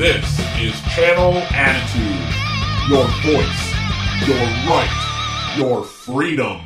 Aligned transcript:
This 0.00 0.24
is 0.58 0.80
Channel 0.96 1.36
Attitude. 1.52 2.24
Your 2.88 3.04
voice, 3.20 3.62
your 4.26 4.46
right, 4.64 5.54
your 5.58 5.84
freedom. 5.84 6.62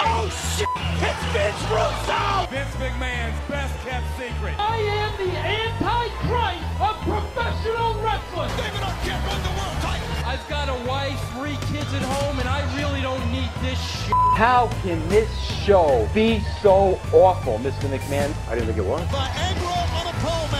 Oh 0.00 0.26
shit! 0.28 0.66
It's 1.06 1.24
Vince 1.30 1.62
Russo! 1.70 2.50
Vince 2.50 2.74
McMahon's 2.82 3.38
best 3.48 3.78
kept 3.86 4.04
secret. 4.18 4.58
I 4.58 4.78
am 4.98 5.24
the 5.24 5.36
antichrist 5.38 6.80
of 6.82 6.98
professional 7.06 7.94
wrestling. 8.02 8.50
David 8.58 8.82
Arquette 8.82 9.28
won 9.28 9.40
the 9.46 9.54
world 9.54 9.78
title. 9.78 10.08
I've 10.26 10.48
got 10.48 10.68
a 10.68 10.88
wife, 10.88 11.20
three 11.38 11.58
kids 11.70 11.94
at 11.94 12.02
home, 12.02 12.40
and 12.40 12.48
I 12.48 12.66
really 12.76 13.02
don't 13.02 13.24
need 13.30 13.50
this 13.62 13.78
shit. 13.78 14.12
How 14.34 14.68
can 14.82 15.08
this 15.08 15.30
show 15.64 16.08
be 16.12 16.40
so 16.60 16.98
awful, 17.12 17.58
Mr. 17.58 17.86
McMahon? 17.86 18.34
I 18.48 18.56
didn't 18.56 18.66
think 18.66 18.78
it 18.78 18.84
was. 18.84 19.06
Viagra 19.06 20.00
on 20.00 20.06
a 20.12 20.18
pole 20.18 20.59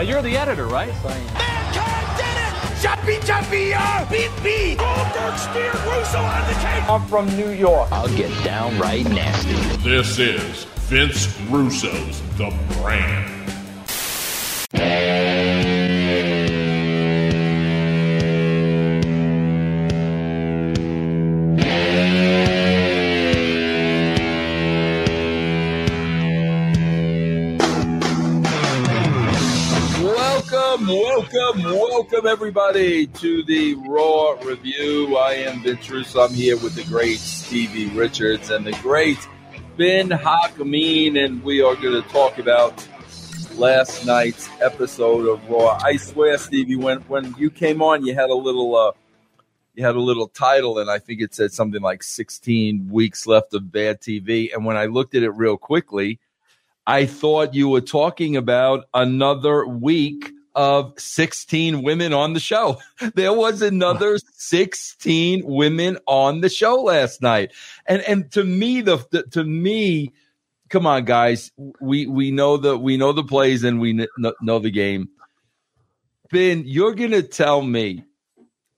Now 0.00 0.06
you're 0.06 0.22
the 0.22 0.34
editor, 0.34 0.64
right? 0.64 0.88
Mankind 1.04 2.16
did 2.16 2.24
it. 2.24 2.80
Jumpy, 2.80 3.26
jumpy, 3.26 3.74
uh, 3.74 4.08
beat, 4.10 4.30
beat. 4.42 4.78
Goldberg 4.78 5.36
speared 5.36 5.74
Russo 5.74 6.16
on 6.16 6.40
the 6.48 6.54
cage. 6.54 6.84
I'm 6.88 7.06
from 7.06 7.26
New 7.36 7.50
York. 7.50 7.92
I'll 7.92 8.08
get 8.16 8.30
downright 8.42 9.04
nasty. 9.10 9.52
This 9.86 10.18
is 10.18 10.64
Vince 10.88 11.38
Russo's 11.50 12.22
The 12.38 12.50
Brand. 12.80 13.40
Welcome, 30.90 31.62
welcome, 31.62 32.26
everybody, 32.26 33.06
to 33.06 33.44
the 33.44 33.74
Raw 33.86 34.32
Review. 34.42 35.16
I 35.16 35.34
am 35.34 35.62
Vince 35.62 35.88
Russo. 35.88 36.22
I'm 36.22 36.34
here 36.34 36.56
with 36.56 36.74
the 36.74 36.82
great 36.82 37.20
Stevie 37.20 37.86
Richards 37.90 38.50
and 38.50 38.66
the 38.66 38.72
great 38.82 39.18
Ben 39.76 40.08
Hakamin, 40.08 41.24
and 41.24 41.44
we 41.44 41.62
are 41.62 41.76
going 41.76 42.02
to 42.02 42.08
talk 42.08 42.38
about 42.38 42.84
last 43.54 44.04
night's 44.04 44.50
episode 44.60 45.28
of 45.28 45.48
Raw. 45.48 45.78
I 45.80 45.94
swear, 45.94 46.36
Stevie, 46.38 46.74
when 46.74 47.02
when 47.02 47.36
you 47.38 47.52
came 47.52 47.82
on, 47.82 48.04
you 48.04 48.12
had 48.16 48.30
a 48.30 48.34
little 48.34 48.74
uh, 48.74 48.90
you 49.76 49.84
had 49.86 49.94
a 49.94 50.00
little 50.00 50.26
title, 50.26 50.80
and 50.80 50.90
I 50.90 50.98
think 50.98 51.20
it 51.20 51.32
said 51.36 51.52
something 51.52 51.82
like 51.82 52.02
16 52.02 52.88
weeks 52.90 53.28
left 53.28 53.54
of 53.54 53.70
bad 53.70 54.00
TV. 54.00 54.52
And 54.52 54.64
when 54.64 54.76
I 54.76 54.86
looked 54.86 55.14
at 55.14 55.22
it 55.22 55.30
real 55.30 55.56
quickly, 55.56 56.18
I 56.84 57.06
thought 57.06 57.54
you 57.54 57.68
were 57.68 57.80
talking 57.80 58.36
about 58.36 58.86
another 58.92 59.64
week 59.64 60.32
of 60.60 60.92
16 60.98 61.82
women 61.82 62.12
on 62.12 62.34
the 62.34 62.40
show. 62.40 62.78
There 63.14 63.32
was 63.32 63.62
another 63.62 64.18
16 64.34 65.46
women 65.46 65.96
on 66.06 66.42
the 66.42 66.50
show 66.50 66.82
last 66.82 67.22
night. 67.22 67.52
And 67.86 68.02
and 68.02 68.30
to 68.32 68.44
me 68.44 68.82
the, 68.82 68.98
the 69.10 69.22
to 69.30 69.42
me 69.42 70.12
come 70.68 70.86
on 70.86 71.06
guys, 71.06 71.50
we 71.80 72.06
we 72.06 72.30
know 72.30 72.58
the 72.58 72.76
we 72.76 72.98
know 72.98 73.12
the 73.12 73.24
plays 73.24 73.64
and 73.64 73.80
we 73.80 73.94
kn- 73.96 74.34
know 74.42 74.58
the 74.58 74.70
game. 74.70 75.08
Ben, 76.30 76.64
you're 76.66 76.94
going 76.94 77.12
to 77.12 77.22
tell 77.22 77.62
me 77.62 78.04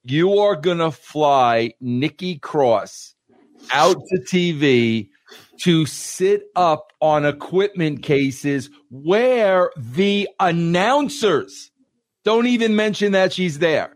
you 0.05 0.39
are 0.39 0.55
going 0.55 0.79
to 0.79 0.93
fly 0.93 1.73
Nikki 1.81 2.39
Cross 2.39 3.17
out 3.73 3.97
to 4.09 4.21
TV 4.21 5.09
to 5.63 5.85
sit 5.87 6.45
up 6.55 6.93
on 7.01 7.25
equipment 7.25 8.05
cases 8.05 8.71
where 8.91 9.71
the 9.77 10.29
announcers 10.39 11.72
don't 12.25 12.47
even 12.47 12.77
mention 12.77 13.13
that 13.13 13.33
she's 13.33 13.59
there. 13.59 13.95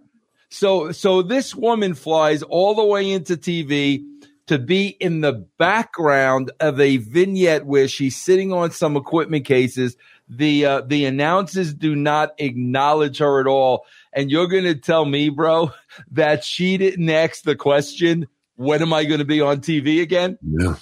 So 0.49 0.93
so 0.93 1.23
this 1.23 1.55
woman 1.55 1.95
flies 1.95 2.43
all 2.43 2.75
the 2.75 2.85
way 2.85 3.11
into 3.11 3.37
TV 3.37 4.05
to 4.47 4.59
be 4.59 4.89
in 5.01 5.21
the 5.21 5.33
background 5.59 6.53
of 6.61 6.81
a 6.81 6.99
vignette 6.99 7.67
where 7.67 7.89
she's 7.89 8.17
sitting 8.17 8.53
on 8.53 8.71
some 8.71 8.97
equipment 8.97 9.45
cases. 9.45 9.97
The 10.29 10.65
uh, 10.65 10.81
the 10.83 11.05
announcers 11.05 11.75
do 11.75 11.95
not 11.95 12.35
acknowledge 12.39 13.19
her 13.19 13.41
at 13.41 13.47
all. 13.47 13.87
And 14.13 14.31
you're 14.31 14.49
going 14.49 14.65
to 14.65 14.75
tell 14.75 15.05
me, 15.05 15.29
bro, 15.29 15.73
that 16.13 16.45
she 16.45 16.77
didn't 16.77 17.11
ask 17.11 17.43
the 17.43 17.57
question, 17.57 18.29
when 18.57 18.83
am 18.83 18.93
I 18.93 19.05
going 19.05 19.19
to 19.19 19.27
be 19.27 19.41
on 19.41 19.61
TV 19.61 20.01
again? 20.01 20.39
Yeah. 20.43 20.77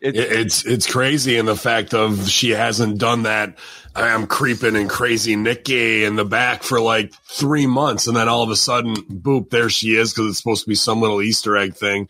It's, 0.00 0.18
It's 0.18 0.66
it's 0.66 0.86
crazy 0.86 1.36
in 1.36 1.46
the 1.46 1.56
fact 1.56 1.94
of 1.94 2.28
she 2.28 2.50
hasn't 2.50 2.98
done 2.98 3.22
that. 3.22 3.58
I'm 3.96 4.26
creeping 4.26 4.76
and 4.76 4.90
crazy 4.90 5.36
Nikki 5.36 6.04
in 6.04 6.16
the 6.16 6.24
back 6.24 6.62
for 6.62 6.80
like 6.80 7.14
three 7.24 7.66
months, 7.66 8.06
and 8.06 8.16
then 8.16 8.28
all 8.28 8.42
of 8.42 8.50
a 8.50 8.56
sudden, 8.56 8.94
boop, 8.94 9.48
there 9.48 9.70
she 9.70 9.96
is 9.96 10.12
because 10.12 10.28
it's 10.28 10.38
supposed 10.38 10.64
to 10.64 10.68
be 10.68 10.74
some 10.74 11.00
little 11.00 11.22
Easter 11.22 11.56
egg 11.56 11.74
thing. 11.74 12.08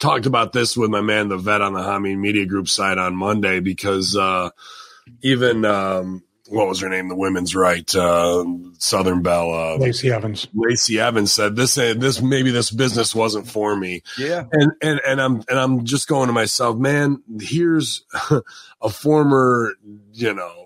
Talked 0.00 0.26
about 0.26 0.52
this 0.52 0.76
with 0.76 0.90
my 0.90 1.00
man, 1.00 1.28
the 1.28 1.36
vet 1.38 1.60
on 1.60 1.74
the 1.74 1.82
Hamin 1.82 2.20
Media 2.20 2.44
Group 2.44 2.68
side 2.68 2.98
on 2.98 3.14
Monday 3.14 3.60
because 3.60 4.16
uh, 4.16 4.50
even 5.22 5.64
um, 5.64 6.24
what 6.48 6.66
was 6.66 6.80
her 6.80 6.88
name, 6.88 7.08
the 7.08 7.14
women's 7.14 7.54
right, 7.54 7.94
uh, 7.94 8.44
Southern 8.78 9.22
Belle, 9.22 9.52
uh, 9.52 9.76
Lacey 9.76 10.10
Evans. 10.10 10.48
Lacey 10.52 10.98
Evans 10.98 11.32
said 11.32 11.54
this 11.54 11.76
this 11.76 12.20
maybe 12.20 12.50
this 12.50 12.72
business 12.72 13.14
wasn't 13.14 13.48
for 13.48 13.76
me. 13.76 14.02
yeah. 14.18 14.44
And 14.50 14.72
and 14.82 15.00
and 15.06 15.20
I'm 15.20 15.36
and 15.48 15.58
I'm 15.58 15.84
just 15.84 16.08
going 16.08 16.26
to 16.26 16.32
myself, 16.32 16.76
man, 16.76 17.22
here's 17.40 18.04
a 18.82 18.90
former, 18.90 19.74
you 20.12 20.34
know, 20.34 20.61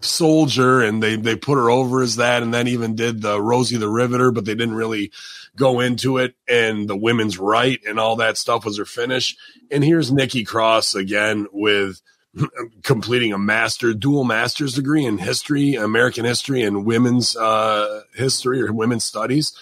soldier 0.00 0.80
and 0.80 1.02
they 1.02 1.16
they 1.16 1.36
put 1.36 1.56
her 1.56 1.70
over 1.70 2.02
as 2.02 2.16
that 2.16 2.42
and 2.42 2.52
then 2.52 2.68
even 2.68 2.94
did 2.94 3.22
the 3.22 3.40
Rosie 3.40 3.76
the 3.76 3.88
Riveter, 3.88 4.30
but 4.30 4.44
they 4.44 4.54
didn't 4.54 4.74
really 4.74 5.12
go 5.56 5.80
into 5.80 6.18
it 6.18 6.34
and 6.48 6.88
the 6.88 6.96
women's 6.96 7.38
right 7.38 7.80
and 7.86 7.98
all 7.98 8.16
that 8.16 8.36
stuff 8.36 8.64
was 8.64 8.78
her 8.78 8.84
finish. 8.84 9.36
And 9.70 9.84
here's 9.84 10.12
Nikki 10.12 10.44
Cross 10.44 10.94
again 10.94 11.46
with 11.52 12.00
completing 12.82 13.32
a 13.32 13.38
master 13.38 13.92
dual 13.94 14.24
master's 14.24 14.74
degree 14.74 15.04
in 15.04 15.18
history, 15.18 15.74
American 15.74 16.24
history 16.24 16.62
and 16.62 16.84
women's 16.84 17.36
uh, 17.36 18.02
history 18.14 18.62
or 18.62 18.72
women's 18.72 19.04
studies. 19.04 19.52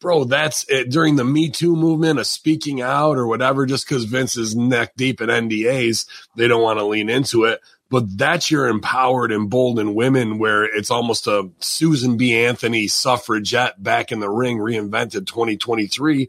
Bro, 0.00 0.24
that's 0.24 0.64
it. 0.70 0.90
During 0.90 1.16
the 1.16 1.24
Me 1.24 1.50
Too 1.50 1.76
movement 1.76 2.18
of 2.18 2.26
speaking 2.26 2.80
out 2.80 3.18
or 3.18 3.26
whatever, 3.26 3.66
just 3.66 3.86
because 3.86 4.04
Vince 4.04 4.34
is 4.34 4.56
neck 4.56 4.92
deep 4.96 5.20
in 5.20 5.28
NDAs, 5.28 6.06
they 6.36 6.48
don't 6.48 6.62
want 6.62 6.78
to 6.78 6.86
lean 6.86 7.10
into 7.10 7.44
it. 7.44 7.60
But 7.90 8.16
that's 8.16 8.50
your 8.50 8.68
empowered, 8.68 9.32
emboldened 9.32 9.96
women 9.96 10.38
where 10.38 10.64
it's 10.64 10.90
almost 10.90 11.26
a 11.26 11.50
Susan 11.58 12.16
B. 12.16 12.36
Anthony 12.36 12.86
suffragette 12.86 13.82
back 13.82 14.12
in 14.12 14.20
the 14.20 14.30
ring, 14.30 14.58
reinvented 14.58 15.26
2023 15.26 16.28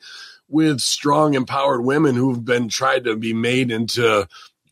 with 0.49 0.81
strong, 0.81 1.35
empowered 1.35 1.83
women 1.83 2.15
who've 2.15 2.43
been 2.43 2.67
tried 2.67 3.05
to 3.05 3.15
be 3.15 3.33
made 3.33 3.71
into 3.71 4.27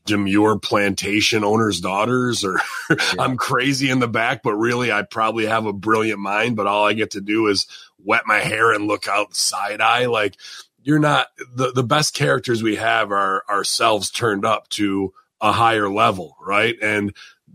demure 0.06 0.58
plantation 0.58 1.44
owners' 1.44 1.80
daughters, 1.80 2.44
or 2.44 2.60
I'm 3.20 3.38
crazy 3.38 3.92
in 3.92 4.00
the 4.00 4.08
back, 4.08 4.42
but 4.42 4.56
really 4.56 4.92
I 4.92 5.04
probably 5.04 5.46
have 5.46 5.68
a 5.68 5.74
brilliant 5.74 6.20
mind, 6.20 6.56
but 6.56 6.68
all 6.68 6.86
I 6.86 6.94
get 6.94 7.12
to 7.12 7.22
do 7.22 7.48
is 7.48 7.68
wet 8.04 8.24
my 8.26 8.40
hair 8.40 8.74
and 8.74 8.88
look 8.88 9.08
out 9.08 9.36
side 9.36 9.80
eye. 9.80 10.08
Like 10.08 10.36
you're 10.84 11.00
not 11.00 11.28
the, 11.54 11.72
the 11.72 11.84
best 11.84 12.16
characters 12.16 12.64
we 12.64 12.78
have 12.78 13.12
are 13.12 13.44
ourselves 13.48 14.10
turned 14.10 14.46
up 14.46 14.68
to 14.70 15.14
a 15.42 15.52
higher 15.52 15.90
level, 15.90 16.36
right? 16.42 16.76
And 16.82 17.14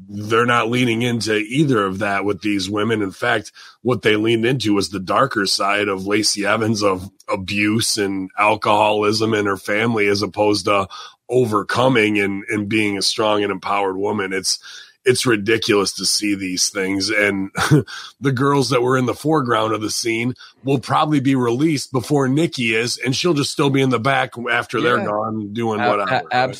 they're 0.08 0.46
not 0.46 0.70
leaning 0.70 1.02
into 1.02 1.36
either 1.36 1.84
of 1.84 2.00
that 2.00 2.24
with 2.24 2.40
these 2.42 2.68
women. 2.68 3.02
In 3.02 3.12
fact, 3.12 3.52
what 3.82 4.02
they 4.02 4.16
leaned 4.16 4.44
into 4.44 4.74
was 4.74 4.90
the 4.90 5.00
darker 5.00 5.46
side 5.46 5.88
of 5.88 6.06
Lacey 6.06 6.44
Evans 6.44 6.82
of 6.82 7.08
abuse 7.28 7.96
and 7.96 8.30
alcoholism 8.38 9.34
in 9.34 9.46
her 9.46 9.56
family 9.56 10.06
as 10.08 10.22
opposed 10.22 10.66
to 10.66 10.88
overcoming 11.28 12.18
and, 12.18 12.44
and 12.48 12.68
being 12.68 12.98
a 12.98 13.02
strong 13.02 13.42
and 13.42 13.52
empowered 13.52 13.96
woman. 13.96 14.32
It's, 14.32 14.58
it's 15.04 15.26
ridiculous 15.26 15.92
to 15.94 16.06
see 16.06 16.34
these 16.34 16.70
things. 16.70 17.10
And 17.10 17.50
the 18.20 18.32
girls 18.32 18.70
that 18.70 18.82
were 18.82 18.96
in 18.96 19.06
the 19.06 19.14
foreground 19.14 19.72
of 19.74 19.80
the 19.80 19.90
scene 19.90 20.34
will 20.64 20.78
probably 20.80 21.20
be 21.20 21.34
released 21.34 21.92
before 21.92 22.26
Nikki 22.28 22.74
is, 22.74 22.98
and 22.98 23.14
she'll 23.14 23.34
just 23.34 23.52
still 23.52 23.70
be 23.70 23.82
in 23.82 23.90
the 23.90 24.00
back 24.00 24.32
after 24.50 24.80
they're 24.80 24.98
gone 25.06 25.52
doing 25.52 25.80
A- 25.80 25.88
whatever. 25.88 26.10
a- 26.10 26.24
right? 26.48 26.56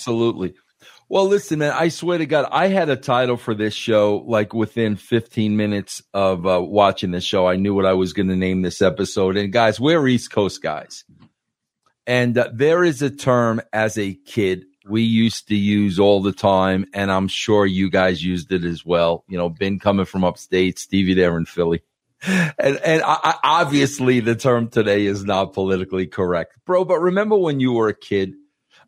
Well, 1.15 1.29
listen, 1.29 1.61
man, 1.61 1.71
I 1.71 1.91
swear 1.91 2.19
to 2.19 2.27
God, 2.27 2.49
I 2.51 2.67
had 2.67 2.89
a 2.89 2.97
title 2.97 3.37
for 3.37 3.55
this 3.55 3.73
show 3.73 4.25
like 4.27 4.53
within 4.53 4.97
15 4.97 5.57
minutes 5.57 6.03
of 6.13 6.45
uh, 6.45 6.61
watching 6.61 7.13
the 7.13 7.21
show. 7.21 7.47
I 7.47 7.55
knew 7.55 7.73
what 7.73 7.87
I 7.87 7.93
was 7.93 8.13
going 8.13 8.27
to 8.31 8.35
name 8.35 8.63
this 8.63 8.83
episode. 8.83 9.37
And 9.37 9.53
guys, 9.53 9.79
we're 9.79 10.09
East 10.09 10.33
Coast 10.33 10.61
guys. 10.61 11.05
And 12.05 12.37
uh, 12.37 12.49
there 12.53 12.83
is 12.83 13.01
a 13.01 13.11
term 13.11 13.63
as 13.73 13.97
a 13.97 14.15
kid 14.27 14.65
we 14.89 15.03
used 15.03 15.47
to 15.51 15.55
use 15.55 16.01
all 16.01 16.21
the 16.21 16.33
time. 16.33 16.85
And 16.93 17.13
I'm 17.13 17.29
sure 17.29 17.65
you 17.65 17.91
guys 17.91 18.25
used 18.25 18.51
it 18.51 18.65
as 18.65 18.85
well. 18.85 19.25
You 19.29 19.39
know, 19.39 19.49
Ben 19.49 19.79
coming 19.79 20.07
from 20.07 20.25
upstate, 20.25 20.81
Stevie 20.81 21.15
there 21.15 21.37
in 21.37 21.45
Philly. 21.45 21.85
and 22.27 22.77
and 22.79 23.05
I, 23.07 23.37
obviously 23.45 24.19
the 24.19 24.35
term 24.35 24.67
today 24.67 25.07
is 25.07 25.25
not 25.25 25.53
politically 25.53 26.09
correct, 26.09 26.55
bro. 26.67 26.85
But 26.85 26.99
remember 26.99 27.37
when 27.37 27.61
you 27.61 27.71
were 27.71 27.87
a 27.87 27.95
kid, 27.95 28.35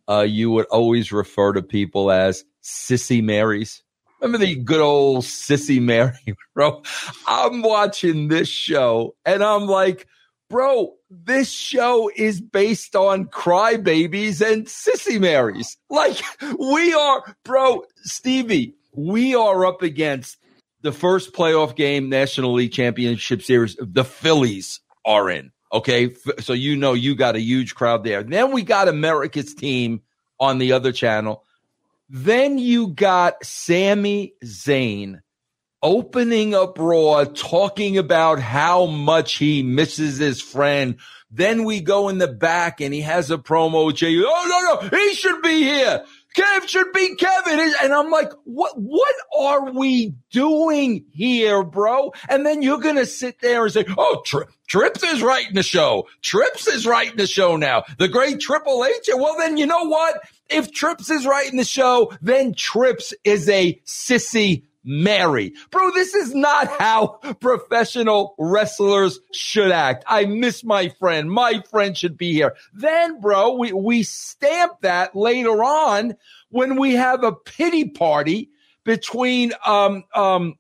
uh, 0.08 0.26
you 0.28 0.50
would 0.50 0.66
always 0.66 1.12
refer 1.12 1.52
to 1.52 1.62
people 1.62 2.10
as 2.10 2.44
sissy 2.62 3.22
Marys. 3.22 3.82
Remember 4.20 4.44
the 4.44 4.56
good 4.56 4.80
old 4.80 5.24
sissy 5.24 5.80
Mary, 5.80 6.12
bro? 6.54 6.82
I'm 7.26 7.62
watching 7.62 8.28
this 8.28 8.48
show 8.48 9.14
and 9.24 9.42
I'm 9.42 9.66
like, 9.66 10.06
bro, 10.48 10.94
this 11.10 11.50
show 11.50 12.10
is 12.14 12.40
based 12.40 12.96
on 12.96 13.26
crybabies 13.26 14.40
and 14.40 14.66
sissy 14.66 15.20
Marys. 15.20 15.76
Like 15.90 16.20
we 16.58 16.94
are, 16.94 17.36
bro, 17.44 17.84
Stevie, 18.04 18.74
we 18.94 19.34
are 19.34 19.66
up 19.66 19.82
against 19.82 20.38
the 20.82 20.92
first 20.92 21.34
playoff 21.34 21.76
game, 21.76 22.08
National 22.08 22.54
League 22.54 22.72
Championship 22.72 23.42
Series. 23.42 23.76
The 23.80 24.04
Phillies 24.04 24.80
are 25.04 25.28
in. 25.28 25.52
Okay. 25.76 26.14
So 26.40 26.54
you 26.54 26.76
know 26.76 26.94
you 26.94 27.14
got 27.14 27.36
a 27.36 27.40
huge 27.40 27.74
crowd 27.74 28.02
there. 28.02 28.22
Then 28.22 28.52
we 28.52 28.62
got 28.62 28.88
America's 28.88 29.54
team 29.54 30.00
on 30.40 30.56
the 30.56 30.72
other 30.72 30.90
channel. 30.90 31.44
Then 32.08 32.58
you 32.58 32.88
got 32.88 33.44
Sami 33.44 34.32
Zayn 34.42 35.20
opening 35.82 36.54
up 36.54 36.78
Raw, 36.78 37.24
talking 37.24 37.98
about 37.98 38.38
how 38.40 38.86
much 38.86 39.34
he 39.34 39.62
misses 39.62 40.16
his 40.16 40.40
friend. 40.40 40.96
Then 41.30 41.64
we 41.64 41.80
go 41.80 42.08
in 42.08 42.18
the 42.18 42.28
back 42.28 42.80
and 42.80 42.94
he 42.94 43.02
has 43.02 43.30
a 43.30 43.36
promo. 43.36 43.94
Jay, 43.94 44.16
oh 44.16 44.78
no, 44.80 44.88
no, 44.88 44.96
he 44.96 45.14
should 45.14 45.42
be 45.42 45.62
here. 45.62 46.04
Kev 46.36 46.68
should 46.68 46.92
be 46.92 47.14
Kevin. 47.16 47.72
And 47.82 47.92
I'm 47.92 48.10
like, 48.10 48.30
what, 48.44 48.78
what 48.78 49.14
are 49.36 49.72
we 49.72 50.14
doing 50.30 51.06
here, 51.12 51.62
bro? 51.62 52.12
And 52.28 52.44
then 52.44 52.60
you're 52.62 52.78
going 52.78 52.96
to 52.96 53.06
sit 53.06 53.40
there 53.40 53.64
and 53.64 53.72
say, 53.72 53.86
oh, 53.96 54.22
Tri- 54.24 54.44
Trips 54.68 55.02
is 55.02 55.22
writing 55.22 55.54
the 55.54 55.62
show. 55.62 56.06
Trips 56.22 56.66
is 56.66 56.86
writing 56.86 57.16
the 57.16 57.26
show 57.26 57.56
now. 57.56 57.84
The 57.98 58.08
great 58.08 58.40
Triple 58.40 58.84
H. 58.84 59.08
Well, 59.14 59.36
then 59.38 59.56
you 59.56 59.66
know 59.66 59.84
what? 59.84 60.20
If 60.50 60.72
Trips 60.72 61.10
is 61.10 61.24
writing 61.26 61.56
the 61.56 61.64
show, 61.64 62.12
then 62.20 62.52
Trips 62.54 63.14
is 63.24 63.48
a 63.48 63.80
sissy 63.86 64.64
Mary. 64.86 65.52
Bro, 65.70 65.90
this 65.90 66.14
is 66.14 66.34
not 66.34 66.68
how 66.80 67.18
professional 67.40 68.36
wrestlers 68.38 69.18
should 69.32 69.72
act. 69.72 70.04
I 70.06 70.24
miss 70.24 70.64
my 70.64 70.88
friend. 70.90 71.30
My 71.30 71.60
friend 71.70 71.98
should 71.98 72.16
be 72.16 72.32
here. 72.32 72.54
Then, 72.72 73.20
bro, 73.20 73.54
we, 73.54 73.72
we 73.72 74.04
stamp 74.04 74.80
that 74.82 75.16
later 75.16 75.62
on 75.64 76.14
when 76.50 76.78
we 76.78 76.94
have 76.94 77.24
a 77.24 77.32
pity 77.32 77.88
party 77.88 78.50
between, 78.84 79.52
um, 79.66 80.04
um, 80.14 80.54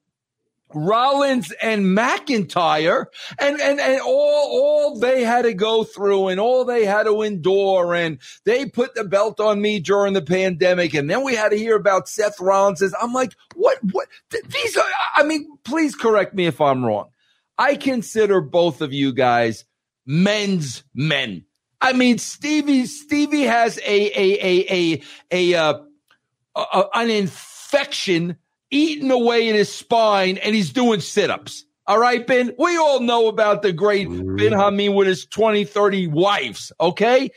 Rollins 0.74 1.52
and 1.62 1.84
McIntyre 1.84 3.06
and, 3.38 3.60
and, 3.60 3.80
and 3.80 4.00
all, 4.00 4.10
all 4.10 4.98
they 4.98 5.22
had 5.22 5.42
to 5.42 5.54
go 5.54 5.84
through 5.84 6.28
and 6.28 6.40
all 6.40 6.64
they 6.64 6.84
had 6.84 7.04
to 7.04 7.22
endure. 7.22 7.94
And 7.94 8.18
they 8.44 8.66
put 8.66 8.94
the 8.94 9.04
belt 9.04 9.38
on 9.40 9.60
me 9.60 9.78
during 9.78 10.12
the 10.12 10.22
pandemic. 10.22 10.94
And 10.94 11.08
then 11.08 11.24
we 11.24 11.34
had 11.34 11.50
to 11.50 11.58
hear 11.58 11.76
about 11.76 12.08
Seth 12.08 12.40
Rollins. 12.40 12.82
I'm 13.00 13.12
like, 13.12 13.34
what, 13.54 13.78
what? 13.92 14.08
These 14.30 14.76
are, 14.76 14.84
I 15.14 15.22
mean, 15.22 15.48
please 15.64 15.94
correct 15.94 16.34
me 16.34 16.46
if 16.46 16.60
I'm 16.60 16.84
wrong. 16.84 17.10
I 17.56 17.76
consider 17.76 18.40
both 18.40 18.82
of 18.82 18.92
you 18.92 19.12
guys 19.12 19.64
men's 20.04 20.84
men. 20.94 21.44
I 21.80 21.92
mean, 21.92 22.18
Stevie, 22.18 22.86
Stevie 22.86 23.42
has 23.42 23.78
a, 23.78 23.82
a, 23.84 24.38
a, 24.42 25.02
a, 25.30 25.54
a, 25.54 25.54
uh, 25.54 26.84
an 26.94 27.10
infection 27.10 28.36
eating 28.70 29.10
away 29.10 29.48
in 29.48 29.54
his 29.54 29.72
spine 29.72 30.38
and 30.38 30.54
he's 30.54 30.72
doing 30.72 31.00
sit 31.00 31.30
ups. 31.30 31.64
All 31.86 31.98
right, 31.98 32.26
Ben. 32.26 32.52
We 32.58 32.76
all 32.76 33.00
know 33.00 33.28
about 33.28 33.62
the 33.62 33.72
great 33.72 34.08
mm-hmm. 34.08 34.36
Ben 34.36 34.52
Hamin 34.52 34.94
with 34.94 35.06
his 35.06 35.26
20, 35.26 35.64
30 35.64 36.08
wives. 36.08 36.72
Okay. 36.80 37.30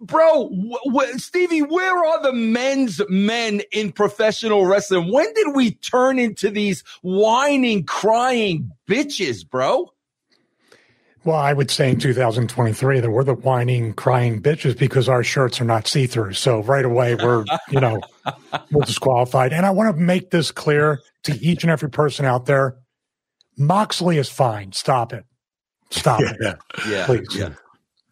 Bro, 0.00 0.50
w- 0.50 0.76
w- 0.84 1.18
Stevie, 1.18 1.62
where 1.62 2.04
are 2.04 2.22
the 2.22 2.32
men's 2.32 3.00
men 3.08 3.62
in 3.72 3.90
professional 3.90 4.66
wrestling? 4.66 5.10
When 5.10 5.32
did 5.34 5.54
we 5.54 5.72
turn 5.72 6.18
into 6.18 6.50
these 6.50 6.84
whining, 7.02 7.84
crying 7.84 8.70
bitches, 8.86 9.48
bro? 9.48 9.93
Well, 11.24 11.36
I 11.36 11.52
would 11.52 11.70
say 11.70 11.90
in 11.90 11.98
2023 11.98 13.00
that 13.00 13.10
we're 13.10 13.24
the 13.24 13.34
whining, 13.34 13.94
crying 13.94 14.42
bitches 14.42 14.78
because 14.78 15.08
our 15.08 15.24
shirts 15.24 15.60
are 15.60 15.64
not 15.64 15.86
see 15.86 16.06
through. 16.06 16.34
So 16.34 16.62
right 16.62 16.84
away, 16.84 17.14
we're, 17.14 17.44
you 17.70 17.80
know, 17.80 18.00
we're 18.70 18.84
disqualified. 18.84 19.52
And 19.52 19.64
I 19.64 19.70
want 19.70 19.94
to 19.96 20.00
make 20.00 20.30
this 20.30 20.50
clear 20.50 21.00
to 21.22 21.32
each 21.40 21.64
and 21.64 21.70
every 21.70 21.90
person 21.90 22.26
out 22.26 22.44
there 22.44 22.76
Moxley 23.56 24.18
is 24.18 24.28
fine. 24.28 24.72
Stop 24.72 25.12
it. 25.12 25.24
Stop 25.90 26.20
yeah. 26.20 26.32
it. 26.40 26.58
Yeah. 26.88 27.06
Please. 27.06 27.26
Yeah. 27.34 27.50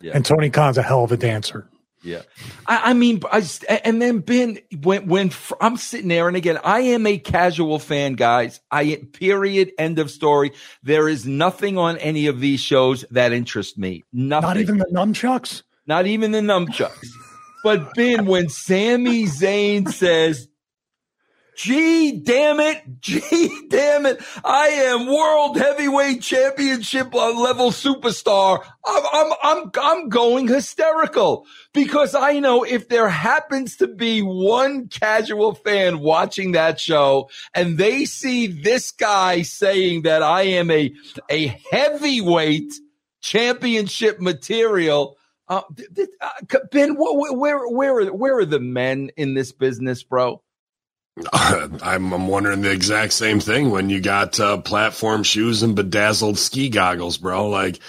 yeah. 0.01 0.13
And 0.15 0.25
Tony 0.25 0.51
Khan's 0.51 0.79
a 0.79 0.83
hell 0.83 1.05
of 1.05 1.13
a 1.13 1.17
dancer. 1.17 1.69
Yeah. 2.03 2.23
I, 2.67 2.91
I 2.91 2.93
mean, 2.95 3.21
I, 3.31 3.45
and 3.85 4.03
then 4.03 4.19
Ben, 4.19 4.59
when, 4.83 5.07
when 5.07 5.31
I'm 5.61 5.77
sitting 5.77 6.09
there, 6.09 6.29
and 6.29 6.37
again, 6.37 6.59
I 6.65 6.81
am 6.81 7.07
a 7.07 7.19
casual 7.19 7.79
fan, 7.79 8.15
guys. 8.15 8.61
I, 8.71 9.03
period, 9.13 9.73
end 9.79 9.99
of 9.99 10.11
story. 10.11 10.53
There 10.83 11.09
is 11.09 11.27
nothing 11.27 11.79
on 11.79 11.99
any 11.99 12.27
of 12.27 12.41
these 12.41 12.61
shows 12.61 13.05
that 13.11 13.33
interest 13.33 13.79
me. 13.79 14.05
Nothing. 14.13 14.49
Not 14.49 14.57
even 14.57 14.79
the 14.79 14.87
nunchucks? 14.87 15.63
Not 15.87 16.07
even 16.07 16.33
the 16.33 16.41
nunchucks. 16.41 17.09
but 17.65 17.95
Ben, 17.95 18.27
when 18.27 18.49
Sami 18.49 19.25
Zayn 19.25 19.89
says, 19.89 20.49
Gee, 21.55 22.13
damn 22.21 22.61
it. 22.61 22.83
Gee, 23.01 23.67
damn 23.69 24.07
it. 24.07 24.23
I 24.43 24.69
am 24.69 25.07
world 25.07 25.59
heavyweight 25.59 26.23
championship 26.23 27.13
level 27.13 27.71
superstar. 27.71 28.65
I'm, 28.85 29.03
I'm, 29.13 29.33
I'm, 29.43 29.71
I'm 29.81 30.09
going 30.09 30.49
hysterical 30.49 31.47
because 31.75 32.15
I 32.15 32.41
know 32.41 32.63
if 32.65 32.89
there 32.89 33.09
happens 33.09 33.77
to 33.77 33.87
be 33.87 34.23
one 34.23 34.89
casual 34.89 35.55
fan 35.55 36.01
watching 36.01 36.53
that 36.53 36.81
show 36.81 37.29
and 37.55 37.77
they 37.77 38.07
see 38.07 38.47
this 38.47 38.91
guy 38.91 39.43
saying 39.43 40.03
that 40.03 40.23
I 40.23 40.43
am 40.43 40.71
a, 40.71 40.95
a 41.29 41.59
heavyweight 41.71 42.73
championship 43.21 44.21
material, 44.21 45.17
uh, 45.49 45.63
Ben, 46.71 46.97
where, 46.97 47.33
where, 47.33 47.69
where, 47.69 48.07
where 48.13 48.39
are 48.39 48.47
the 48.47 48.59
men 48.61 49.11
in 49.17 49.35
this 49.35 49.53
business, 49.53 50.03
bro? 50.03 50.43
I'm, 51.33 52.27
wondering 52.27 52.63
the 52.63 52.73
exact 52.73 53.13
same 53.13 53.41
thing 53.41 53.71
when 53.71 53.91
you 53.91 54.01
got 54.01 54.39
uh, 54.41 54.59
platform 54.59 55.23
shoes 55.23 55.63
and 55.63 55.77
bedazzled 55.77 56.39
ski 56.39 56.69
goggles, 56.69 57.19
bro. 57.19 57.49
Like, 57.49 57.81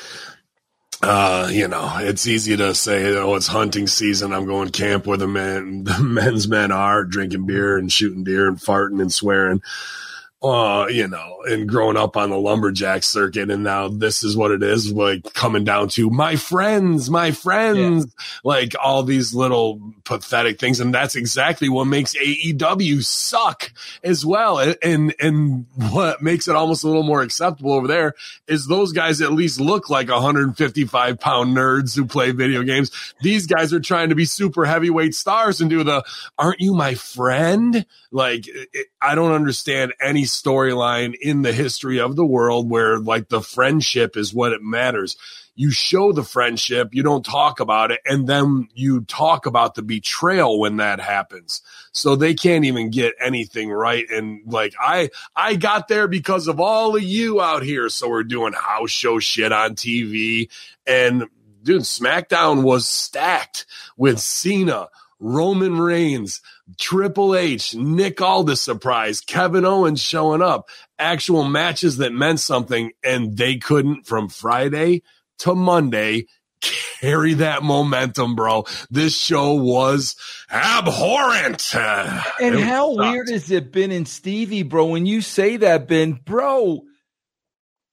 uh, 1.01 1.49
you 1.51 1.67
know, 1.67 1.97
it's 1.99 2.27
easy 2.27 2.57
to 2.57 2.75
say, 2.75 3.15
oh, 3.15 3.35
it's 3.35 3.47
hunting 3.47 3.87
season. 3.87 4.33
I'm 4.33 4.45
going 4.45 4.69
camp 4.69 5.05
where 5.05 5.17
the 5.17 5.27
men, 5.27 5.83
the 5.85 5.99
men's 6.03 6.47
men 6.47 6.71
are 6.71 7.03
drinking 7.03 7.45
beer 7.45 7.77
and 7.77 7.91
shooting 7.91 8.23
deer 8.23 8.47
and 8.47 8.57
farting 8.57 9.01
and 9.01 9.11
swearing 9.11 9.61
uh, 10.43 10.87
you 10.89 11.07
know, 11.07 11.37
and 11.45 11.69
growing 11.69 11.95
up 11.95 12.17
on 12.17 12.29
the 12.29 12.37
lumberjack 12.37 13.01
circuit. 13.03 13.49
And 13.49 13.63
now 13.63 13.87
this 13.87 14.23
is 14.23 14.35
what 14.35 14.51
it 14.51 14.61
is 14.61 14.91
like 14.91 15.33
coming 15.33 15.63
down 15.63 15.87
to 15.89 16.09
my 16.09 16.35
friends, 16.35 17.09
my 17.09 17.31
friends, 17.31 18.05
yeah. 18.05 18.25
like 18.43 18.75
all 18.81 19.03
these 19.03 19.33
little 19.33 19.93
pathetic 20.03 20.59
things. 20.59 20.81
And 20.81 20.93
that's 20.93 21.15
exactly 21.15 21.69
what 21.69 21.85
makes 21.85 22.13
AEW 22.15 23.05
suck 23.05 23.71
as 24.03 24.25
well. 24.25 24.59
And, 24.59 24.75
and, 24.83 25.15
and 25.17 25.65
what 25.77 26.21
makes 26.21 26.49
it 26.49 26.57
almost 26.57 26.83
a 26.83 26.87
little 26.87 27.03
more 27.03 27.21
acceptable 27.21 27.71
over 27.71 27.87
there 27.87 28.13
is 28.45 28.67
those 28.67 28.91
guys 28.91 29.21
at 29.21 29.31
least 29.31 29.61
look 29.61 29.89
like 29.89 30.09
155 30.09 31.19
pound 31.21 31.55
nerds 31.55 31.95
who 31.95 32.05
play 32.05 32.31
video 32.31 32.63
games. 32.63 32.91
These 33.21 33.47
guys 33.47 33.71
are 33.71 33.79
trying 33.79 34.09
to 34.09 34.15
be 34.15 34.25
super 34.25 34.65
heavyweight 34.65 35.15
stars 35.15 35.61
and 35.61 35.69
do 35.69 35.85
the, 35.85 36.03
aren't 36.37 36.59
you 36.59 36.73
my 36.73 36.95
friend? 36.95 37.85
Like, 38.13 38.47
it, 38.47 38.87
I 39.01 39.15
don't 39.15 39.31
understand 39.31 39.93
any 39.99 40.23
storyline 40.23 41.15
in 41.19 41.41
the 41.41 41.51
history 41.51 41.99
of 41.99 42.15
the 42.15 42.25
world 42.25 42.69
where 42.69 42.99
like 42.99 43.27
the 43.27 43.41
friendship 43.41 44.15
is 44.15 44.31
what 44.31 44.53
it 44.53 44.61
matters. 44.61 45.17
You 45.55 45.71
show 45.71 46.11
the 46.11 46.23
friendship, 46.23 46.89
you 46.93 47.01
don't 47.01 47.25
talk 47.25 47.59
about 47.59 47.89
it, 47.89 48.01
and 48.05 48.27
then 48.27 48.67
you 48.75 49.01
talk 49.01 49.47
about 49.47 49.73
the 49.73 49.81
betrayal 49.81 50.59
when 50.59 50.77
that 50.77 50.99
happens. 50.99 51.63
So 51.91 52.15
they 52.15 52.35
can't 52.35 52.65
even 52.65 52.91
get 52.91 53.15
anything 53.19 53.71
right. 53.71 54.05
And 54.09 54.41
like 54.45 54.75
I 54.79 55.09
I 55.35 55.55
got 55.55 55.87
there 55.87 56.07
because 56.07 56.47
of 56.47 56.59
all 56.59 56.95
of 56.95 57.03
you 57.03 57.41
out 57.41 57.63
here. 57.63 57.89
So 57.89 58.09
we're 58.09 58.23
doing 58.23 58.53
house 58.53 58.91
show 58.91 59.17
shit 59.17 59.51
on 59.51 59.75
TV. 59.75 60.49
And 60.85 61.25
dude, 61.63 61.81
SmackDown 61.81 62.61
was 62.61 62.87
stacked 62.87 63.65
with 63.97 64.19
Cena, 64.19 64.89
Roman 65.19 65.79
Reigns, 65.79 66.41
Triple 66.79 67.35
H, 67.35 67.75
Nick 67.75 68.21
Aldis 68.21 68.61
surprise, 68.61 69.21
Kevin 69.21 69.65
Owens 69.65 70.01
showing 70.01 70.41
up, 70.41 70.69
actual 70.97 71.43
matches 71.43 71.97
that 71.97 72.13
meant 72.13 72.39
something, 72.39 72.91
and 73.03 73.35
they 73.37 73.57
couldn't 73.57 74.07
from 74.07 74.29
Friday 74.29 75.03
to 75.39 75.55
Monday 75.55 76.27
carry 77.01 77.33
that 77.35 77.63
momentum, 77.63 78.35
bro. 78.35 78.65
This 78.89 79.17
show 79.17 79.53
was 79.53 80.15
abhorrent. 80.49 81.73
And 82.41 82.59
how 82.59 82.95
sucked. 82.95 83.11
weird 83.11 83.29
has 83.29 83.51
it 83.51 83.71
been 83.71 83.91
in 83.91 84.05
Stevie, 84.05 84.63
bro? 84.63 84.85
When 84.85 85.05
you 85.05 85.21
say 85.21 85.57
that, 85.57 85.87
Ben, 85.87 86.13
bro, 86.13 86.83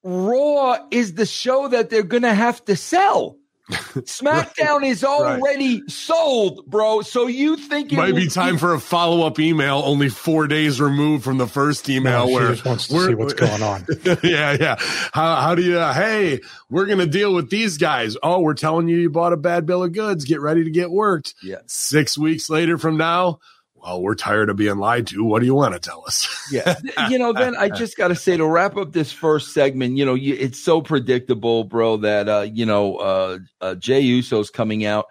Raw 0.02 0.76
is 0.90 1.14
the 1.14 1.26
show 1.26 1.68
that 1.68 1.90
they're 1.90 2.02
going 2.02 2.22
to 2.22 2.34
have 2.34 2.64
to 2.66 2.76
sell. 2.76 3.39
SmackDown 3.70 4.84
is 4.84 5.04
already 5.04 5.82
sold, 5.88 6.66
bro. 6.66 7.02
So 7.02 7.26
you 7.26 7.56
think 7.56 7.92
it 7.92 7.96
Might 7.96 8.14
be 8.14 8.24
will 8.24 8.30
time 8.30 8.58
for 8.58 8.74
a 8.74 8.80
follow 8.80 9.26
up 9.26 9.38
email 9.38 9.82
only 9.84 10.08
four 10.08 10.46
days 10.46 10.80
removed 10.80 11.24
from 11.24 11.38
the 11.38 11.46
first 11.46 11.88
email 11.88 12.26
No, 12.26 12.28
she 12.28 12.34
where 12.34 12.48
just 12.50 12.64
wants 12.64 12.88
to 12.88 13.06
see 13.06 13.14
what's 13.14 13.34
going 13.34 13.62
on. 13.62 13.86
yeah, 14.22 14.56
yeah. 14.58 14.76
How, 14.78 15.36
how 15.36 15.54
do 15.54 15.62
you, 15.62 15.78
uh, 15.78 15.92
hey, 15.92 16.40
we're 16.68 16.86
going 16.86 16.98
to 16.98 17.06
deal 17.06 17.34
with 17.34 17.50
these 17.50 17.78
guys. 17.78 18.16
Oh, 18.22 18.40
we're 18.40 18.54
telling 18.54 18.88
you 18.88 18.96
you 18.98 19.10
bought 19.10 19.32
a 19.32 19.36
bad 19.36 19.66
bill 19.66 19.82
of 19.82 19.92
goods. 19.92 20.24
Get 20.24 20.40
ready 20.40 20.64
to 20.64 20.70
get 20.70 20.90
worked. 20.90 21.34
Yeah. 21.42 21.58
Six 21.66 22.16
weeks 22.18 22.50
later 22.50 22.78
from 22.78 22.96
now, 22.96 23.40
well, 23.82 24.02
we're 24.02 24.14
tired 24.14 24.50
of 24.50 24.56
being 24.56 24.78
lied 24.78 25.06
to. 25.08 25.24
What 25.24 25.40
do 25.40 25.46
you 25.46 25.54
want 25.54 25.74
to 25.74 25.80
tell 25.80 26.04
us? 26.06 26.28
yeah. 26.50 26.76
You 27.08 27.18
know 27.18 27.32
then 27.32 27.56
i 27.56 27.68
just 27.68 27.96
gotta 27.96 28.14
say 28.14 28.36
to 28.36 28.46
wrap 28.46 28.76
up 28.76 28.92
this 28.92 29.10
first 29.10 29.52
segment 29.52 29.96
you 29.96 30.04
know 30.04 30.14
you, 30.14 30.34
it's 30.38 30.60
so 30.60 30.80
predictable 30.80 31.64
bro 31.64 31.98
that 31.98 32.28
uh 32.28 32.40
you 32.52 32.66
know 32.66 32.96
uh, 32.96 33.38
uh 33.60 33.74
Jey 33.74 34.00
Uso's 34.00 34.50
coming 34.50 34.84
out. 34.84 35.06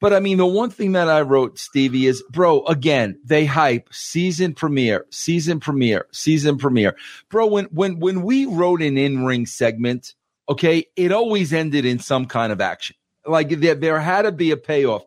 But 0.00 0.12
i 0.12 0.20
mean 0.20 0.38
the 0.38 0.46
one 0.46 0.70
thing 0.70 0.92
that 0.92 1.08
i 1.08 1.22
wrote 1.22 1.58
stevie 1.58 2.06
is 2.06 2.22
bro 2.30 2.64
again 2.66 3.18
they 3.24 3.46
hype. 3.46 3.88
Season 3.92 4.54
premiere 4.54 5.06
season 5.10 5.60
premiere 5.60 6.06
season 6.12 6.58
premiere. 6.58 6.96
Bro 7.30 7.48
when 7.48 7.64
when 7.66 7.98
when 7.98 8.22
we 8.22 8.46
wrote 8.46 8.82
an 8.82 8.98
in-ring 8.98 9.46
segment 9.46 10.14
okay 10.48 10.84
it 10.96 11.12
always 11.12 11.52
ended 11.52 11.84
in 11.84 11.98
some 11.98 12.26
kind 12.26 12.52
of 12.52 12.60
action. 12.60 12.96
Like 13.26 13.48
there, 13.50 13.74
there 13.74 14.00
had 14.00 14.22
to 14.22 14.32
be 14.32 14.50
a 14.50 14.56
payoff 14.56 15.04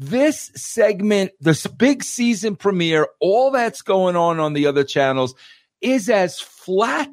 this 0.00 0.50
segment, 0.56 1.32
this 1.40 1.66
big 1.66 2.02
season 2.02 2.56
premiere, 2.56 3.06
all 3.20 3.50
that's 3.50 3.82
going 3.82 4.16
on 4.16 4.40
on 4.40 4.54
the 4.54 4.66
other 4.66 4.82
channels 4.82 5.34
is 5.82 6.08
as 6.08 6.40
flat 6.40 7.10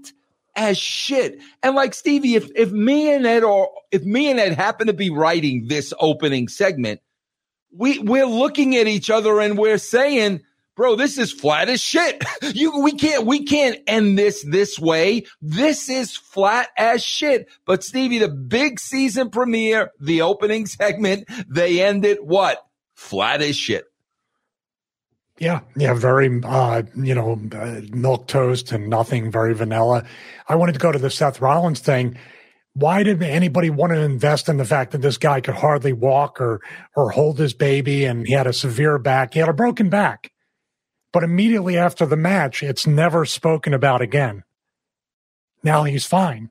as 0.56 0.78
shit. 0.78 1.40
And 1.62 1.76
like 1.76 1.94
Stevie, 1.94 2.36
if 2.36 2.50
if 2.56 2.72
me 2.72 3.14
and 3.14 3.28
Ed 3.28 3.44
or 3.44 3.70
if 3.92 4.04
me 4.04 4.32
and 4.32 4.40
Ed 4.40 4.54
happen 4.54 4.88
to 4.88 4.94
be 4.94 5.10
writing 5.10 5.68
this 5.68 5.94
opening 6.00 6.48
segment, 6.48 7.02
we 7.76 8.00
we're 8.00 8.26
looking 8.26 8.78
at 8.78 8.88
each 8.88 9.10
other 9.10 9.42
and 9.42 9.58
we're 9.58 9.78
saying, 9.78 10.44
bro, 10.78 10.96
this 10.96 11.18
is 11.18 11.30
flat 11.30 11.68
as 11.68 11.82
shit. 11.82 12.24
You 12.54 12.80
we 12.80 12.94
can't 12.94 13.26
we 13.26 13.44
can't 13.44 13.80
end 13.86 14.18
this 14.18 14.44
this 14.44 14.80
way. 14.80 15.26
This 15.42 15.90
is 15.90 16.16
flat 16.16 16.70
as 16.78 17.04
shit. 17.04 17.50
But 17.66 17.84
Stevie, 17.84 18.20
the 18.20 18.30
big 18.30 18.80
season 18.80 19.30
premiere, 19.30 19.92
the 20.00 20.22
opening 20.22 20.66
segment, 20.68 21.28
they 21.50 21.82
ended 21.82 22.20
what? 22.22 22.64
Flat 22.98 23.44
as 23.44 23.56
shit. 23.56 23.86
Yeah, 25.38 25.60
yeah, 25.76 25.94
very, 25.94 26.42
uh, 26.44 26.82
you 26.96 27.14
know, 27.14 27.40
uh, 27.54 27.82
milk 27.92 28.28
toast 28.28 28.72
and 28.72 28.90
nothing, 28.90 29.32
very 29.32 29.54
vanilla. 29.54 30.04
I 30.50 30.56
wanted 30.56 30.74
to 30.74 30.80
go 30.80 30.92
to 30.92 30.98
the 30.98 31.12
Seth 31.12 31.40
Rollins 31.40 31.80
thing. 31.80 32.18
Why 32.74 33.04
did 33.04 33.22
anybody 33.22 33.70
want 33.70 33.94
to 33.94 34.02
invest 34.02 34.50
in 34.50 34.58
the 34.58 34.66
fact 34.66 34.92
that 34.92 35.04
this 35.04 35.20
guy 35.20 35.42
could 35.42 35.54
hardly 35.54 35.94
walk 35.94 36.42
or 36.42 36.62
or 36.96 37.12
hold 37.12 37.38
his 37.38 37.54
baby 37.54 38.04
and 38.04 38.26
he 38.26 38.34
had 38.34 38.48
a 38.48 38.54
severe 38.54 38.98
back? 38.98 39.36
He 39.36 39.40
had 39.40 39.50
a 39.50 39.54
broken 39.54 39.90
back. 39.90 40.32
But 41.14 41.24
immediately 41.24 41.78
after 41.78 42.08
the 42.08 42.18
match, 42.18 42.64
it's 42.64 42.88
never 42.88 43.26
spoken 43.26 43.76
about 43.76 44.02
again. 44.02 44.44
Now 45.64 45.84
he's 45.84 46.06
fine. 46.06 46.50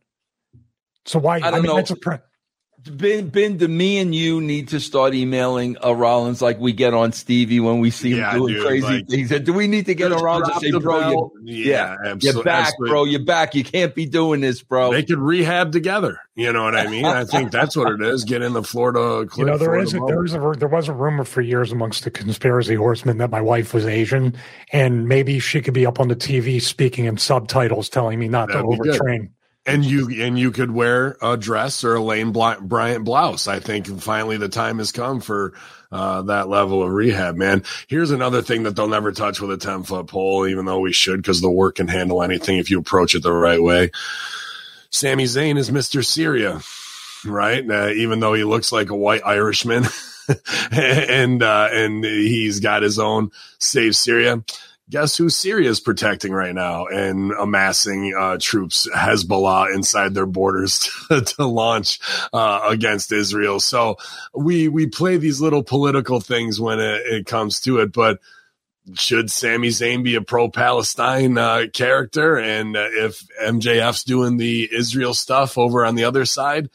So 1.04 1.18
why? 1.18 1.36
I 1.36 1.50
don't 1.50 1.62
mean, 1.62 1.70
know. 1.70 1.76
that's 1.76 1.90
a 1.90 1.96
pre- 1.96 2.18
Ben, 2.90 3.28
Ben, 3.28 3.56
do 3.56 3.68
me 3.68 3.98
and 3.98 4.14
you 4.14 4.40
need 4.40 4.68
to 4.68 4.80
start 4.80 5.14
emailing 5.14 5.76
uh, 5.84 5.92
Rollins 5.92 6.40
like 6.42 6.58
we 6.58 6.72
get 6.72 6.94
on 6.94 7.12
Stevie 7.12 7.60
when 7.60 7.80
we 7.80 7.90
see 7.90 8.16
Yeah, 8.16 8.32
him 8.32 8.38
doing 8.40 8.54
dude, 8.54 8.66
crazy 8.66 8.86
like- 8.86 9.08
things? 9.08 9.30
Do 9.40 9.52
we 9.52 9.66
need 9.66 9.86
to 9.86 9.94
get 9.94 10.12
on 10.12 10.22
Rollins 10.22 10.48
and 10.48 10.60
say, 10.60 10.70
bro, 10.72 11.00
belt. 11.00 11.32
you, 11.42 11.64
Yeah, 11.72 11.96
yeah, 12.04 12.12
absol- 12.12 12.22
you're 12.34 12.42
back, 12.44 12.66
absolutely. 12.68 12.90
bro. 12.90 13.04
You're 13.04 13.24
back. 13.24 13.54
You 13.54 13.64
can't 13.64 13.94
be 13.94 14.06
doing 14.06 14.40
this, 14.40 14.62
bro. 14.62 14.92
They 14.92 15.02
could 15.02 15.18
rehab 15.18 15.72
together. 15.72 16.20
You 16.34 16.52
know 16.52 16.64
what 16.64 16.76
I 16.76 16.86
mean? 16.88 17.04
I 17.06 17.24
think 17.24 17.50
that's 17.50 17.76
what 17.76 17.92
it 17.92 18.02
is. 18.02 18.24
Get 18.24 18.42
in 18.42 18.52
the 18.52 18.62
Florida. 18.62 19.26
You 19.36 19.44
know, 19.44 19.56
there 19.58 19.68
Florida 19.68 19.82
is 19.84 19.94
a, 19.94 19.98
bubble. 19.98 20.06
there 20.08 20.24
is 20.24 20.34
a 20.34 20.52
there 20.58 20.68
was 20.68 20.88
a 20.88 20.92
rumor 20.92 21.24
for 21.24 21.40
years 21.40 21.72
amongst 21.72 22.04
the 22.04 22.10
conspiracy 22.10 22.74
horsemen 22.74 23.18
that 23.18 23.30
my 23.30 23.40
wife 23.40 23.72
was 23.74 23.86
Asian, 23.86 24.34
and 24.72 25.08
maybe 25.08 25.38
she 25.38 25.60
could 25.62 25.74
be 25.74 25.86
up 25.86 25.98
on 26.00 26.08
the 26.08 26.16
TV 26.16 26.60
speaking 26.60 27.06
in 27.06 27.16
subtitles, 27.16 27.88
telling 27.88 28.18
me 28.18 28.28
not 28.28 28.48
That'd 28.48 28.62
to 28.62 28.68
overtrain. 28.68 29.18
good. 29.20 29.30
And 29.66 29.84
you 29.84 30.08
and 30.22 30.38
you 30.38 30.50
could 30.52 30.70
wear 30.70 31.16
a 31.20 31.36
dress 31.36 31.82
or 31.84 31.96
a 31.96 32.02
Lane 32.02 32.32
Bryant 32.32 33.04
blouse. 33.04 33.48
I 33.48 33.58
think 33.58 33.86
finally 34.00 34.36
the 34.36 34.48
time 34.48 34.78
has 34.78 34.92
come 34.92 35.20
for 35.20 35.54
uh, 35.90 36.22
that 36.22 36.48
level 36.48 36.82
of 36.82 36.90
rehab, 36.90 37.36
man. 37.36 37.62
Here's 37.88 38.10
another 38.10 38.42
thing 38.42 38.64
that 38.64 38.76
they'll 38.76 38.88
never 38.88 39.12
touch 39.12 39.40
with 39.40 39.50
a 39.50 39.56
10 39.56 39.84
foot 39.84 40.06
pole, 40.06 40.46
even 40.46 40.64
though 40.64 40.80
we 40.80 40.92
should, 40.92 41.22
because 41.22 41.40
the 41.40 41.50
work 41.50 41.76
can 41.76 41.88
handle 41.88 42.22
anything 42.22 42.58
if 42.58 42.70
you 42.70 42.78
approach 42.78 43.14
it 43.14 43.22
the 43.22 43.32
right 43.32 43.62
way. 43.62 43.90
Sami 44.90 45.24
Zayn 45.24 45.58
is 45.58 45.70
Mr. 45.70 46.04
Syria, 46.04 46.60
right? 47.24 47.68
Uh, 47.68 47.90
even 47.90 48.20
though 48.20 48.34
he 48.34 48.44
looks 48.44 48.72
like 48.72 48.90
a 48.90 48.96
white 48.96 49.22
Irishman 49.24 49.84
and, 50.70 51.42
uh, 51.42 51.68
and 51.72 52.04
he's 52.04 52.60
got 52.60 52.82
his 52.82 52.98
own 52.98 53.30
save 53.58 53.96
Syria. 53.96 54.42
Guess 54.88 55.16
who 55.16 55.28
Syria 55.28 55.68
is 55.68 55.80
protecting 55.80 56.32
right 56.32 56.54
now 56.54 56.86
and 56.86 57.32
amassing 57.32 58.14
uh, 58.16 58.38
troops 58.40 58.88
Hezbollah 58.94 59.74
inside 59.74 60.14
their 60.14 60.26
borders 60.26 60.88
to, 61.08 61.22
to 61.22 61.44
launch 61.44 61.98
uh, 62.32 62.60
against 62.68 63.10
Israel. 63.10 63.58
So 63.58 63.96
we 64.32 64.68
we 64.68 64.86
play 64.86 65.16
these 65.16 65.40
little 65.40 65.64
political 65.64 66.20
things 66.20 66.60
when 66.60 66.78
it, 66.78 67.02
it 67.06 67.26
comes 67.26 67.60
to 67.62 67.80
it, 67.80 67.92
but 67.92 68.20
should 68.94 69.30
Sami 69.30 69.68
Zayn 69.68 70.04
be 70.04 70.14
a 70.14 70.22
pro 70.22 70.48
Palestine 70.48 71.36
uh, 71.36 71.64
character? 71.72 72.36
And 72.36 72.76
if 72.76 73.26
MJF's 73.42 74.04
doing 74.04 74.36
the 74.36 74.68
Israel 74.72 75.14
stuff 75.14 75.58
over 75.58 75.84
on 75.84 75.96
the 75.96 76.04
other 76.04 76.24
side, 76.24 76.70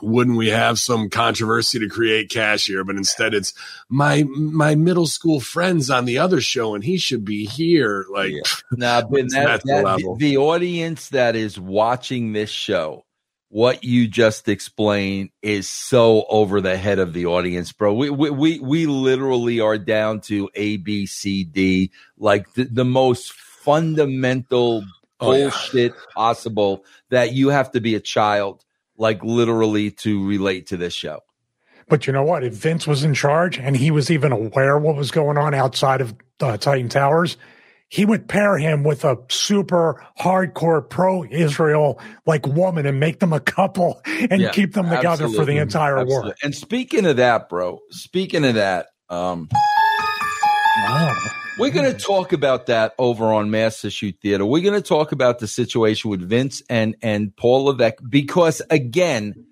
wouldn't 0.00 0.36
we 0.36 0.48
have 0.48 0.78
some 0.78 1.10
controversy 1.10 1.78
to 1.78 1.88
create 1.88 2.30
cash 2.30 2.66
here? 2.66 2.82
But 2.84 2.96
instead, 2.96 3.34
it's 3.34 3.52
my 3.88 4.24
my 4.24 4.74
middle 4.74 5.06
school 5.06 5.38
friends 5.40 5.90
on 5.90 6.04
the 6.06 6.18
other 6.18 6.40
show, 6.40 6.74
and 6.74 6.82
he 6.82 6.96
should 6.98 7.24
be 7.24 7.44
here. 7.44 8.06
Like, 8.10 8.32
Now, 8.72 9.02
Ben, 9.08 9.28
that, 9.28 9.62
the 9.62 9.66
that- 9.72 9.84
level. 9.84 10.16
the 10.16 10.38
audience 10.38 11.10
that 11.10 11.36
is 11.36 11.58
watching 11.60 12.32
this 12.32 12.50
show, 12.50 13.04
what 13.48 13.84
you 13.84 14.08
just 14.08 14.48
explained 14.48 15.28
is 15.42 15.68
so 15.68 16.24
over 16.28 16.60
the 16.60 16.76
head 16.76 16.98
of 16.98 17.12
the 17.12 17.26
audience, 17.26 17.70
bro. 17.72 17.92
We 17.92 18.08
we 18.08 18.30
we, 18.30 18.58
we 18.60 18.86
literally 18.86 19.60
are 19.60 19.78
down 19.78 20.20
to 20.22 20.48
A, 20.54 20.78
B, 20.78 21.06
C, 21.06 21.44
D, 21.44 21.90
like 22.16 22.52
the, 22.54 22.64
the 22.64 22.84
most 22.84 23.32
fundamental 23.32 24.84
Oh, 25.24 25.32
yeah. 25.34 25.44
bullshit 25.44 25.94
possible 26.14 26.84
that 27.10 27.32
you 27.32 27.50
have 27.50 27.70
to 27.72 27.80
be 27.80 27.94
a 27.94 28.00
child, 28.00 28.64
like 28.96 29.22
literally, 29.24 29.90
to 29.90 30.26
relate 30.26 30.66
to 30.68 30.76
this 30.76 30.94
show. 30.94 31.20
But 31.88 32.06
you 32.06 32.12
know 32.12 32.22
what? 32.22 32.44
If 32.44 32.54
Vince 32.54 32.86
was 32.86 33.04
in 33.04 33.14
charge 33.14 33.58
and 33.58 33.76
he 33.76 33.90
was 33.90 34.10
even 34.10 34.32
aware 34.32 34.78
what 34.78 34.96
was 34.96 35.10
going 35.10 35.36
on 35.36 35.54
outside 35.54 36.00
of 36.00 36.14
uh, 36.40 36.56
Titan 36.56 36.88
Towers, 36.88 37.36
he 37.88 38.06
would 38.06 38.26
pair 38.26 38.56
him 38.56 38.84
with 38.84 39.04
a 39.04 39.18
super 39.28 40.02
hardcore 40.18 40.88
pro 40.88 41.24
Israel 41.24 42.00
like 42.24 42.46
woman 42.46 42.86
and 42.86 42.98
make 42.98 43.18
them 43.20 43.34
a 43.34 43.40
couple 43.40 44.00
and 44.06 44.40
Yeah, 44.40 44.50
keep 44.52 44.72
them 44.72 44.88
together 44.88 45.28
for 45.28 45.44
the 45.44 45.58
entire 45.58 45.98
Absolutely. 45.98 46.28
war. 46.28 46.34
And 46.42 46.54
speaking 46.54 47.04
of 47.04 47.16
that, 47.16 47.50
bro, 47.50 47.80
speaking 47.90 48.46
of 48.46 48.54
that, 48.54 48.86
um, 49.10 49.50
we're 51.58 51.70
going 51.70 51.90
to 51.90 51.98
talk 51.98 52.32
about 52.32 52.66
that 52.66 52.94
over 52.98 53.32
on 53.32 53.50
Master 53.50 53.90
Shoot 53.90 54.16
Theater. 54.22 54.46
We're 54.46 54.62
going 54.62 54.80
to 54.80 54.86
talk 54.86 55.12
about 55.12 55.38
the 55.38 55.46
situation 55.46 56.10
with 56.10 56.20
Vince 56.20 56.62
and 56.68 56.96
and 57.02 57.34
Paul 57.36 57.64
Levesque 57.64 57.98
because 58.08 58.62
again, 58.70 59.46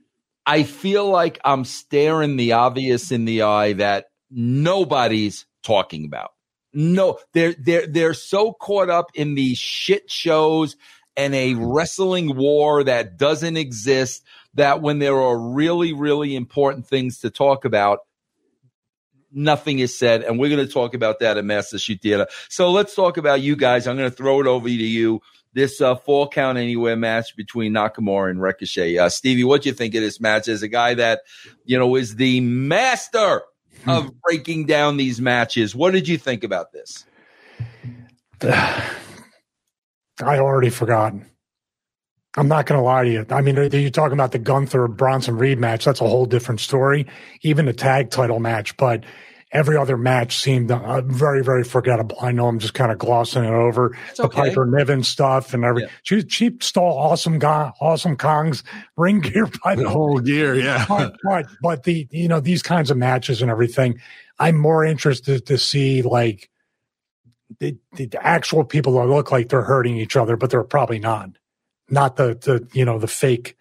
I 0.47 0.63
feel 0.63 1.09
like 1.09 1.39
I'm 1.45 1.65
staring 1.65 2.37
the 2.37 2.53
obvious 2.53 3.13
in 3.13 3.25
the 3.25 3.43
eye 3.43 3.75
that 3.75 4.07
nobody's 4.31 5.47
talking 5.63 6.05
about. 6.05 6.33
No, 6.73 7.19
they're 7.33 7.55
they're 7.59 7.87
they're 7.87 8.15
so 8.15 8.53
caught 8.53 8.91
up 8.91 9.11
in 9.15 9.35
these 9.35 9.59
shit 9.59 10.11
shows 10.11 10.77
and 11.17 11.35
a 11.35 11.55
wrestling 11.55 12.37
war 12.37 12.85
that 12.85 13.19
doesn't 13.19 13.57
exist 13.57 14.25
that 14.55 14.81
when 14.81 15.01
there 15.01 15.21
are 15.21 15.39
really 15.39 15.93
really 15.93 16.37
important 16.37 16.87
things 16.87 17.21
to 17.21 17.31
talk 17.31 17.65
about 17.65 18.01
nothing 19.33 19.79
is 19.79 19.97
said 19.97 20.23
and 20.23 20.39
we're 20.39 20.49
going 20.49 20.67
to 20.67 20.73
talk 20.73 20.95
about 20.95 21.19
that 21.21 21.39
at 21.39 21.45
master 21.45 21.79
shoot 21.79 22.01
theater. 22.01 22.27
So 22.49 22.71
let's 22.71 22.95
talk 22.95 23.17
about 23.17 23.41
you 23.41 23.57
guys. 23.57 23.87
I'm 23.87 23.97
going 23.97 24.11
to 24.11 24.17
throw 24.17 24.41
it 24.41 24.47
over 24.47 24.69
to 24.69 24.73
you. 24.73 25.21
This 25.53 25.81
uh, 25.81 25.97
fall 25.97 26.29
count 26.29 26.59
anywhere 26.59 26.97
match 26.97 27.35
between 27.37 27.73
nakamura 27.73 28.31
and 28.31 28.41
ricochet. 28.41 28.99
Uh, 28.99 29.09
stevie 29.09 29.45
what 29.45 29.63
do 29.63 29.69
you 29.69 29.75
think 29.75 29.95
of 29.95 30.01
this 30.01 30.21
match? 30.21 30.47
As 30.49 30.63
a 30.63 30.69
guy 30.69 30.95
that 30.95 31.23
you 31.65 31.79
know 31.79 31.97
is 31.97 32.17
the 32.17 32.41
master 32.41 33.43
of 33.87 34.11
breaking 34.21 34.67
down 34.67 34.99
these 34.99 35.21
matches 35.21 35.75
what 35.75 35.93
did 35.93 36.07
you 36.07 36.19
think 36.19 36.45
about 36.45 36.73
this? 36.73 37.05
I 38.43 40.39
already 40.39 40.71
forgot. 40.71 41.15
I'm 42.37 42.49
not 42.49 42.67
going 42.67 42.79
to 42.79 42.85
lie 42.85 43.05
to 43.05 43.11
you. 43.11 43.27
I 43.31 43.41
mean, 43.41 43.57
you're 43.57 43.67
you 43.67 43.91
talking 43.91 44.15
about 44.15 44.33
the 44.33 44.39
Gunther 44.39 44.89
Bronson 44.89 45.37
Reed 45.37 45.59
match? 45.59 45.85
That's 45.85 46.01
a 46.01 46.09
whole 46.09 46.27
different 46.27 46.61
story. 46.61 47.07
Even 47.43 47.67
the 47.67 47.73
tag 47.73 48.11
title 48.11 48.39
match, 48.39 48.77
but 48.77 49.05
every 49.53 49.77
other 49.77 49.97
match 49.97 50.37
seemed 50.37 50.71
uh, 50.71 51.01
very, 51.03 51.43
very 51.43 51.65
forgettable. 51.65 52.17
I 52.21 52.31
know 52.31 52.47
I'm 52.47 52.61
just 52.61 52.75
kind 52.75 52.93
of 52.93 52.99
glossing 52.99 53.45
it 53.45 53.51
over. 53.51 53.97
the 54.17 54.25
okay. 54.25 54.49
Piper 54.51 54.65
Niven 54.65 55.03
stuff 55.03 55.53
and 55.55 55.65
every 55.65 55.83
Yeah. 55.83 55.89
she, 56.03 56.21
she 56.29 56.57
stole 56.61 56.97
awesome 56.97 57.39
guy, 57.41 57.73
awesome 57.81 58.17
Kong's 58.17 58.63
ring 58.97 59.21
gear 59.21 59.49
by 59.65 59.75
the 59.75 59.83
The 59.83 59.91
whole 59.91 60.21
gear, 60.21 60.55
yeah. 60.55 60.85
but, 60.89 61.17
but 61.25 61.47
but 61.63 61.83
the 61.83 62.07
you 62.13 62.29
know 62.29 62.39
these 62.41 62.63
kinds 62.63 62.91
of 62.93 62.97
matches 62.97 63.43
and 63.43 63.51
everything, 63.51 63.99
I'm 64.39 64.57
more 64.57 64.85
interested 64.85 65.47
to 65.47 65.59
see 65.59 66.03
like 66.03 66.49
the, 67.59 67.77
the 67.97 68.09
actual 68.21 68.65
people 68.65 68.95
that 68.95 69.07
look 69.07 69.33
like 69.33 69.49
they're 69.49 69.63
hurting 69.63 69.97
each 69.97 70.15
other, 70.15 70.37
but 70.37 70.51
they're 70.51 70.63
probably 70.63 71.01
not. 71.01 71.31
Not 71.91 72.17
the 72.17 72.35
the 72.35 72.69
you 72.73 72.85
know 72.85 72.99
the 72.99 73.09
fake 73.09 73.57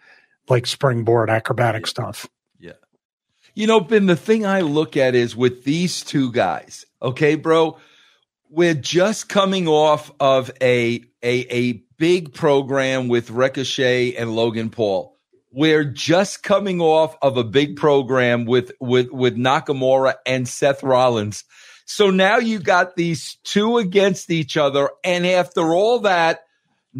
like 0.49 0.65
springboard 0.65 1.29
acrobatic 1.29 1.87
stuff. 1.87 2.27
Yeah. 2.59 2.73
You 3.53 3.67
know, 3.67 3.79
Ben, 3.79 4.05
the 4.05 4.15
thing 4.15 4.45
I 4.45 4.61
look 4.61 4.97
at 4.97 5.15
is 5.15 5.35
with 5.35 5.63
these 5.63 6.03
two 6.03 6.31
guys, 6.31 6.85
okay, 7.01 7.35
bro, 7.35 7.77
we're 8.49 8.73
just 8.73 9.29
coming 9.29 9.67
off 9.67 10.11
of 10.19 10.51
a 10.61 11.03
a 11.23 11.45
a 11.49 11.83
big 11.97 12.33
program 12.33 13.07
with 13.07 13.29
Ricochet 13.29 14.15
and 14.15 14.35
Logan 14.35 14.69
Paul. 14.69 15.17
We're 15.51 15.83
just 15.83 16.43
coming 16.43 16.79
off 16.79 17.17
of 17.21 17.37
a 17.37 17.43
big 17.43 17.75
program 17.75 18.45
with 18.45 18.71
with 18.79 19.09
with 19.11 19.35
Nakamura 19.35 20.15
and 20.25 20.47
Seth 20.47 20.83
Rollins. 20.83 21.43
So 21.85 22.11
now 22.11 22.37
you 22.37 22.59
got 22.59 22.95
these 22.95 23.37
two 23.43 23.79
against 23.79 24.29
each 24.29 24.57
other, 24.57 24.91
and 25.03 25.25
after 25.25 25.73
all 25.73 25.99
that, 25.99 26.41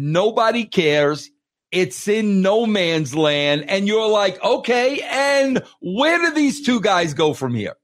nobody 0.00 0.64
cares. 0.64 1.30
It's 1.70 2.08
in 2.08 2.42
no 2.42 2.66
man's 2.66 3.14
land, 3.14 3.66
and 3.68 3.86
you're 3.86 4.08
like, 4.08 4.42
okay, 4.42 5.00
and 5.08 5.62
where 5.80 6.18
do 6.18 6.34
these 6.34 6.66
two 6.66 6.80
guys 6.80 7.14
go 7.14 7.32
from 7.32 7.54
here? 7.54 7.74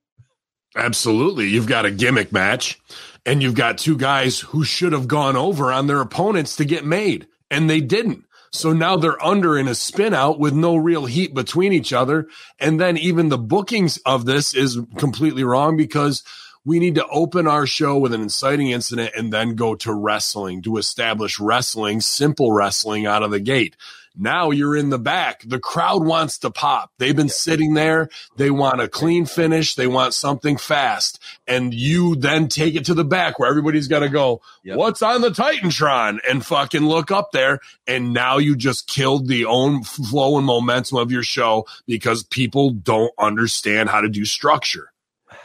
Absolutely. 0.77 1.49
You've 1.49 1.69
got 1.69 1.87
a 1.87 1.91
gimmick 1.91 2.33
match 2.33 2.79
and 3.25 3.43
you've 3.43 3.55
got 3.55 3.79
two 3.79 3.97
guys 3.97 4.41
who 4.41 4.63
should 4.63 4.93
have 4.93 5.09
gone 5.09 5.37
over 5.37 5.73
on 5.73 5.87
their 5.87 6.03
opponents 6.03 6.57
to 6.57 6.65
get 6.65 6.85
made 6.85 7.27
and 7.51 7.69
they 7.69 7.81
didn't. 7.81 8.25
So 8.53 8.73
now 8.73 8.97
they're 8.97 9.23
under 9.25 9.59
in 9.59 9.69
a 9.69 9.75
spin 9.75 10.15
out 10.15 10.39
with 10.39 10.55
no 10.55 10.77
real 10.77 11.07
heat 11.07 11.35
between 11.35 11.73
each 11.73 11.93
other. 11.93 12.29
And 12.59 12.81
then 12.81 12.97
even 12.99 13.29
the 13.29 13.39
bookings 13.39 13.99
of 14.05 14.27
this 14.27 14.55
is 14.55 14.79
completely 14.97 15.45
wrong 15.45 15.77
because 15.77 16.23
we 16.67 16.81
need 16.81 16.97
to 16.97 17.07
open 17.07 17.47
our 17.47 17.65
show 17.65 17.97
with 17.97 18.13
an 18.13 18.21
inciting 18.21 18.71
incident 18.71 19.13
and 19.17 19.33
then 19.33 19.55
go 19.55 19.77
to 19.77 19.95
wrestling 19.95 20.61
to 20.63 20.77
establish 20.79 21.39
wrestling, 21.39 22.01
simple 22.01 22.51
wrestling 22.53 23.07
out 23.07 23.23
of 23.23 23.31
the 23.31 23.39
gate. 23.41 23.77
Now 24.19 24.51
you're 24.51 24.75
in 24.77 24.89
the 24.91 24.99
back. 24.99 25.43
The 25.47 25.61
crowd 25.61 26.03
wants 26.05 26.39
to 26.39 26.51
pop. 26.51 26.91
They've 26.99 27.15
been 27.15 27.29
sitting 27.29 27.75
there. 27.75 28.09
They 28.37 28.51
want 28.51 28.81
a 28.81 28.89
clean 28.89 29.27
finish. 29.27 29.75
They 29.75 29.87
want 29.87 30.15
something 30.15 30.57
fast. 30.57 31.21
And 31.47 31.73
you 31.73 32.17
then 32.17 32.49
take 32.49 32.75
it 32.75 32.87
to 32.87 32.95
the 32.95 33.05
back 33.05 33.39
where 33.39 33.49
everybody's 33.49 33.89
got 33.89 34.01
to 34.01 34.09
go, 34.09 34.41
Yep. 34.65 34.77
what's 34.79 35.03
on 35.03 35.21
the 35.21 35.31
Titantron? 35.31 36.19
And 36.29 36.45
fucking 36.45 36.81
look 36.87 37.11
up 37.11 37.31
there. 37.33 37.61
And 37.87 38.13
now 38.15 38.39
you 38.39 38.57
just 38.57 38.89
killed 38.89 39.29
the 39.29 39.45
own 39.45 39.85
flow 39.85 40.39
and 40.39 40.47
momentum 40.47 40.99
of 40.99 41.13
your 41.13 41.23
show 41.23 41.67
because 41.87 42.25
people 42.25 42.71
don't 42.71 43.13
understand 43.19 43.91
how 43.91 44.01
to 44.01 44.09
do 44.09 44.25
structure. 44.25 44.91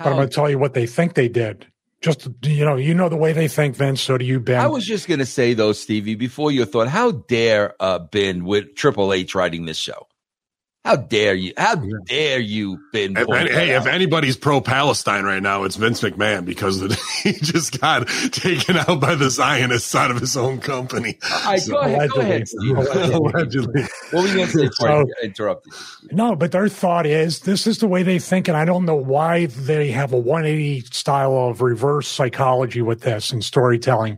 But 0.04 0.10
I'm 0.12 0.16
going 0.18 0.30
to 0.30 0.36
tell 0.36 0.50
you 0.50 0.58
what 0.60 0.74
they 0.74 0.86
think 0.86 1.14
they 1.14 1.28
did. 1.28 1.68
Just 2.02 2.28
you 2.42 2.66
know, 2.66 2.78
you 2.78 2.96
know 2.96 3.10
the 3.10 3.16
way 3.16 3.32
they 3.32 3.48
think, 3.48 3.76
Vince. 3.76 4.02
So 4.02 4.18
do 4.18 4.26
you, 4.26 4.40
Ben. 4.40 4.60
I 4.60 4.68
was 4.68 4.86
just 4.86 5.08
going 5.08 5.20
to 5.20 5.26
say, 5.26 5.54
though, 5.54 5.72
Stevie, 5.72 6.16
before 6.16 6.52
your 6.52 6.66
thought, 6.66 6.88
how 6.88 7.12
dare 7.12 7.76
uh, 7.80 8.00
Ben 8.00 8.44
with 8.44 8.76
Triple 8.76 9.14
H 9.14 9.36
writing 9.36 9.66
this 9.66 9.78
show? 9.78 10.08
How 10.84 10.96
dare 10.96 11.36
you? 11.36 11.54
How 11.58 11.76
dare 11.76 12.40
you, 12.40 12.80
Ben? 12.92 13.16
If 13.16 13.30
any, 13.30 13.50
that 13.50 13.52
hey, 13.52 13.76
if 13.76 13.86
anybody's 13.86 14.36
pro 14.36 14.62
Palestine 14.62 15.26
right 15.26 15.42
now, 15.42 15.64
it's 15.64 15.76
Vince 15.76 16.02
McMahon 16.02 16.44
because 16.44 16.82
of- 16.82 16.92
he 17.24 17.34
just 17.34 17.80
got 17.80 18.08
taken 18.32 18.78
out 18.78 19.00
by 19.00 19.14
the 19.14 19.30
Zionists 19.30 19.94
out 19.94 20.10
of 20.10 20.20
his 20.20 20.36
own 20.36 20.60
company. 20.60 21.20
All 21.32 21.52
right, 21.52 21.62
go 21.70 21.78
ahead, 21.82 22.10
go 22.10 22.22
ahead, 22.22 22.48
Steve. 22.48 22.78
Allegedly. 22.78 23.84
What 24.10 24.24
were 24.24 24.28
you 24.28 24.36
going 24.36 24.48
to 24.48 24.52
say 24.52 24.68
before 24.70 24.90
I 24.90 25.04
interrupted? 25.24 25.72
you? 26.02 26.18
No, 26.18 26.36
but 26.36 26.52
their 26.52 26.68
thought 26.68 27.06
is 27.06 27.42
this 27.42 27.68
is 27.68 27.78
the 27.78 27.88
way 27.88 28.02
they 28.02 28.18
think, 28.18 28.48
and 28.48 28.58
I 28.58 28.66
don't 28.66 28.86
know 28.86 28.96
why 28.96 29.46
they 29.46 29.92
have 29.92 30.14
a 30.14 30.18
180 30.18 30.82
style 30.92 31.38
of 31.38 31.62
reverse 31.62 32.08
psychology 32.08 32.82
with 32.82 33.02
this 33.02 33.32
and 33.32 33.44
storytelling. 33.44 34.18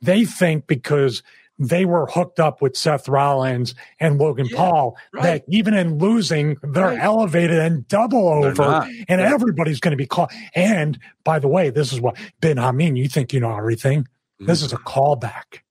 They 0.00 0.24
think 0.24 0.66
because 0.66 1.22
they 1.58 1.84
were 1.84 2.06
hooked 2.06 2.38
up 2.40 2.62
with 2.62 2.76
Seth 2.76 3.08
Rollins 3.08 3.74
and 3.98 4.18
Logan 4.18 4.46
Yeah, 4.50 4.56
Paul 4.56 4.96
right. 5.12 5.22
that 5.24 5.44
even 5.48 5.74
in 5.74 5.98
losing, 5.98 6.56
they're 6.62 6.86
Right. 6.88 6.98
elevated 7.00 7.58
and 7.58 7.86
double 7.88 8.28
over, 8.28 8.86
and 9.08 9.20
Yeah. 9.20 9.32
everybody's 9.34 9.80
going 9.80 9.92
to 9.92 9.96
be 9.96 10.06
caught. 10.06 10.32
And 10.54 10.98
by 11.24 11.38
the 11.38 11.48
way, 11.48 11.70
this 11.70 11.92
is 11.92 12.00
what 12.00 12.16
Ben 12.40 12.56
Hamin, 12.58 12.96
you 12.96 13.08
think 13.08 13.32
you 13.32 13.40
know 13.40 13.56
everything. 13.56 14.06
This 14.40 14.62
is 14.62 14.72
a 14.72 14.76
callback. 14.78 15.62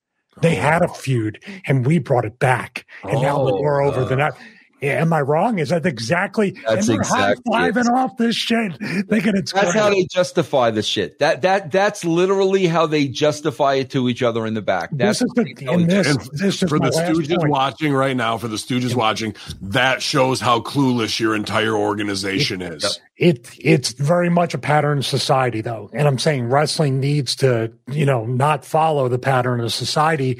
They 0.41 0.55
had 0.55 0.81
a 0.83 0.87
feud, 0.87 1.43
and 1.65 1.85
we 1.85 1.97
brought 1.99 2.25
it 2.25 2.37
back, 2.37 2.85
and 3.03 3.21
now 3.21 3.37
Oh, 3.39 3.59
we're 3.61 3.81
over 3.81 4.03
the 4.05 4.13
uh, 4.13 4.17
net. 4.17 4.33
Yeah, 4.81 5.01
am 5.01 5.11
I 5.11 5.21
wrong? 5.21 5.57
Is 5.57 5.69
that 5.69 5.85
exactly? 5.85 6.51
That's 6.51 6.87
and 6.87 6.87
they're 6.87 6.95
exactly 6.97 7.43
High 7.51 7.71
fiving 7.71 7.89
off 7.89 8.17
this 8.17 8.35
shit, 8.35 8.73
thinking 9.09 9.35
it's 9.35 9.51
That's 9.51 9.71
great. 9.71 9.81
how 9.81 9.89
they 9.89 10.05
justify 10.05 10.69
the 10.69 10.83
shit. 10.83 11.17
That 11.19 11.41
that 11.41 11.71
that's 11.71 12.05
literally 12.05 12.67
how 12.67 12.85
they 12.85 13.07
justify 13.07 13.75
it 13.75 13.89
to 13.91 14.07
each 14.07 14.21
other 14.21 14.45
in 14.45 14.53
the 14.53 14.61
back. 14.61 14.89
That's 14.91 15.19
this 15.19 15.21
is 15.21 15.27
what 15.29 15.35
the 15.35 15.43
they 15.43 15.65
tell 15.65 15.73
in 15.73 15.81
each 15.81 15.87
this. 15.87 16.07
other. 16.07 16.19
And 16.19 16.29
this 16.39 16.63
is 16.63 16.69
for 16.69 16.79
the 16.79 16.89
Stooges 16.89 17.37
point. 17.39 17.49
watching 17.49 17.93
right 17.93 18.15
now, 18.15 18.37
for 18.37 18.47
the 18.47 18.57
Stooges 18.57 18.93
watching, 18.93 19.35
that 19.61 20.01
shows 20.03 20.39
how 20.39 20.59
clueless 20.59 21.19
your 21.19 21.35
entire 21.35 21.73
organization 21.75 22.61
is. 22.61 22.99
It 23.17 23.49
it's 23.57 23.93
very 23.93 24.29
much 24.29 24.53
a 24.53 24.59
pattern 24.59 24.99
of 24.99 25.05
society, 25.07 25.61
though, 25.61 25.89
and 25.91 26.07
I'm 26.07 26.19
saying 26.19 26.49
wrestling 26.49 26.99
needs 26.99 27.35
to, 27.37 27.73
you 27.87 28.05
know, 28.05 28.25
not 28.25 28.63
follow 28.63 29.09
the 29.09 29.17
pattern 29.17 29.59
of 29.59 29.73
society. 29.73 30.39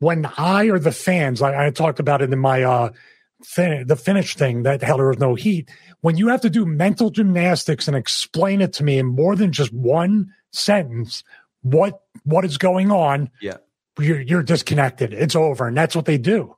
When 0.00 0.28
I 0.36 0.66
or 0.66 0.78
the 0.78 0.92
fans, 0.92 1.42
I, 1.42 1.66
I 1.66 1.70
talked 1.70 2.00
about 2.00 2.22
it 2.22 2.32
in 2.32 2.38
my 2.38 2.62
uh, 2.62 2.90
fin- 3.42 3.86
the 3.86 3.96
finish 3.96 4.34
thing 4.34 4.64
that 4.64 4.82
hell 4.82 4.98
there 4.98 5.08
was 5.08 5.18
no 5.18 5.34
heat. 5.34 5.70
When 6.00 6.16
you 6.16 6.28
have 6.28 6.42
to 6.42 6.50
do 6.50 6.64
mental 6.64 7.10
gymnastics 7.10 7.88
and 7.88 7.96
explain 7.96 8.60
it 8.60 8.72
to 8.74 8.84
me 8.84 8.98
in 8.98 9.06
more 9.06 9.36
than 9.36 9.52
just 9.52 9.72
one 9.72 10.32
sentence, 10.52 11.24
what 11.62 12.00
what 12.24 12.44
is 12.44 12.58
going 12.58 12.90
on? 12.90 13.30
Yeah. 13.40 13.56
you're 13.98 14.20
you're 14.20 14.42
disconnected. 14.42 15.12
It's 15.12 15.36
over, 15.36 15.66
and 15.66 15.76
that's 15.76 15.96
what 15.96 16.04
they 16.04 16.18
do. 16.18 16.56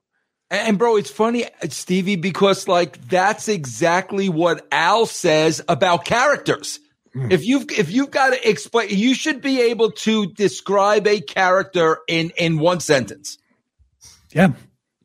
And, 0.50 0.68
and 0.68 0.78
bro, 0.78 0.96
it's 0.96 1.10
funny, 1.10 1.46
Stevie, 1.68 2.16
because 2.16 2.68
like 2.68 3.08
that's 3.08 3.48
exactly 3.48 4.28
what 4.28 4.66
Al 4.70 5.06
says 5.06 5.62
about 5.68 6.04
characters. 6.04 6.80
Hmm. 7.12 7.32
If 7.32 7.44
you've 7.44 7.70
if 7.70 7.90
you've 7.90 8.10
got 8.10 8.30
to 8.30 8.48
explain, 8.48 8.90
you 8.90 9.14
should 9.14 9.40
be 9.40 9.62
able 9.62 9.92
to 9.92 10.26
describe 10.26 11.06
a 11.06 11.20
character 11.20 11.98
in 12.06 12.30
in 12.36 12.58
one 12.58 12.80
sentence. 12.80 13.38
Yeah. 14.32 14.52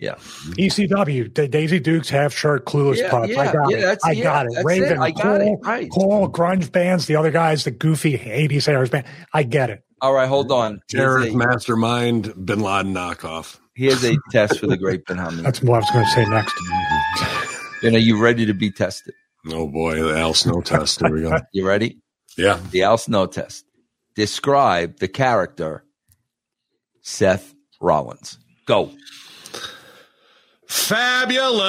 Yeah, 0.05 0.15
ECW, 0.57 1.33
Da- 1.33 1.47
Daisy 1.47 1.79
Dukes, 1.79 2.09
half 2.09 2.33
shirt, 2.33 2.65
clueless 2.65 2.97
Yeah, 2.97 3.09
pups. 3.09 3.29
yeah, 3.29 3.41
I 3.41 3.51
got 3.51 3.69
yeah, 3.71 3.77
it. 3.77 3.81
that's- 3.81 3.99
I 4.05 4.11
yeah, 4.11 4.23
got 4.23 4.45
it. 4.45 4.51
that's 4.53 4.65
Raven, 4.65 4.91
it. 4.93 4.99
I 4.99 5.11
got 5.11 5.23
Cole, 5.23 5.53
it. 5.61 5.65
Right. 5.67 5.89
Cole, 5.91 6.29
grunge 6.29 6.71
bands, 6.71 7.05
the 7.07 7.15
other 7.15 7.31
guys, 7.31 7.63
the 7.63 7.71
goofy 7.71 8.17
80s 8.17 8.67
eras 8.67 8.89
band. 8.89 9.05
I 9.33 9.43
get 9.43 9.69
it. 9.69 9.83
All 10.01 10.13
right, 10.13 10.27
hold 10.27 10.51
on. 10.51 10.81
Here's 10.89 11.03
Terrorist 11.03 11.33
a, 11.33 11.37
mastermind, 11.37 12.45
Bin 12.45 12.59
Laden 12.59 12.93
knockoff. 12.93 13.57
here's 13.75 14.03
a 14.03 14.15
test 14.31 14.59
for 14.59 14.67
the 14.67 14.77
great 14.77 15.05
Ben 15.05 15.17
Hamin. 15.17 15.43
That's 15.43 15.61
what 15.61 15.75
I 15.75 15.79
was 15.79 15.89
going 15.91 16.05
to 16.05 16.11
say 16.11 16.25
next. 16.25 16.53
Ben, 17.81 17.95
are 17.95 17.97
you 17.99 18.21
ready 18.21 18.45
to 18.45 18.53
be 18.53 18.69
tested? 18.71 19.13
Oh 19.51 19.67
boy, 19.67 20.01
the 20.03 20.17
Al 20.17 20.33
Snow 20.33 20.61
test. 20.61 20.99
Here 21.01 21.13
we 21.13 21.21
go. 21.21 21.35
You 21.53 21.67
ready? 21.67 21.99
Yeah. 22.37 22.59
The 22.71 22.83
Al 22.83 22.97
Snow 22.97 23.25
test. 23.27 23.65
Describe 24.15 24.97
the 24.99 25.07
character 25.07 25.83
Seth 27.01 27.53
Rollins. 27.81 28.37
Go. 28.65 28.91
Fabulous. 30.67 31.61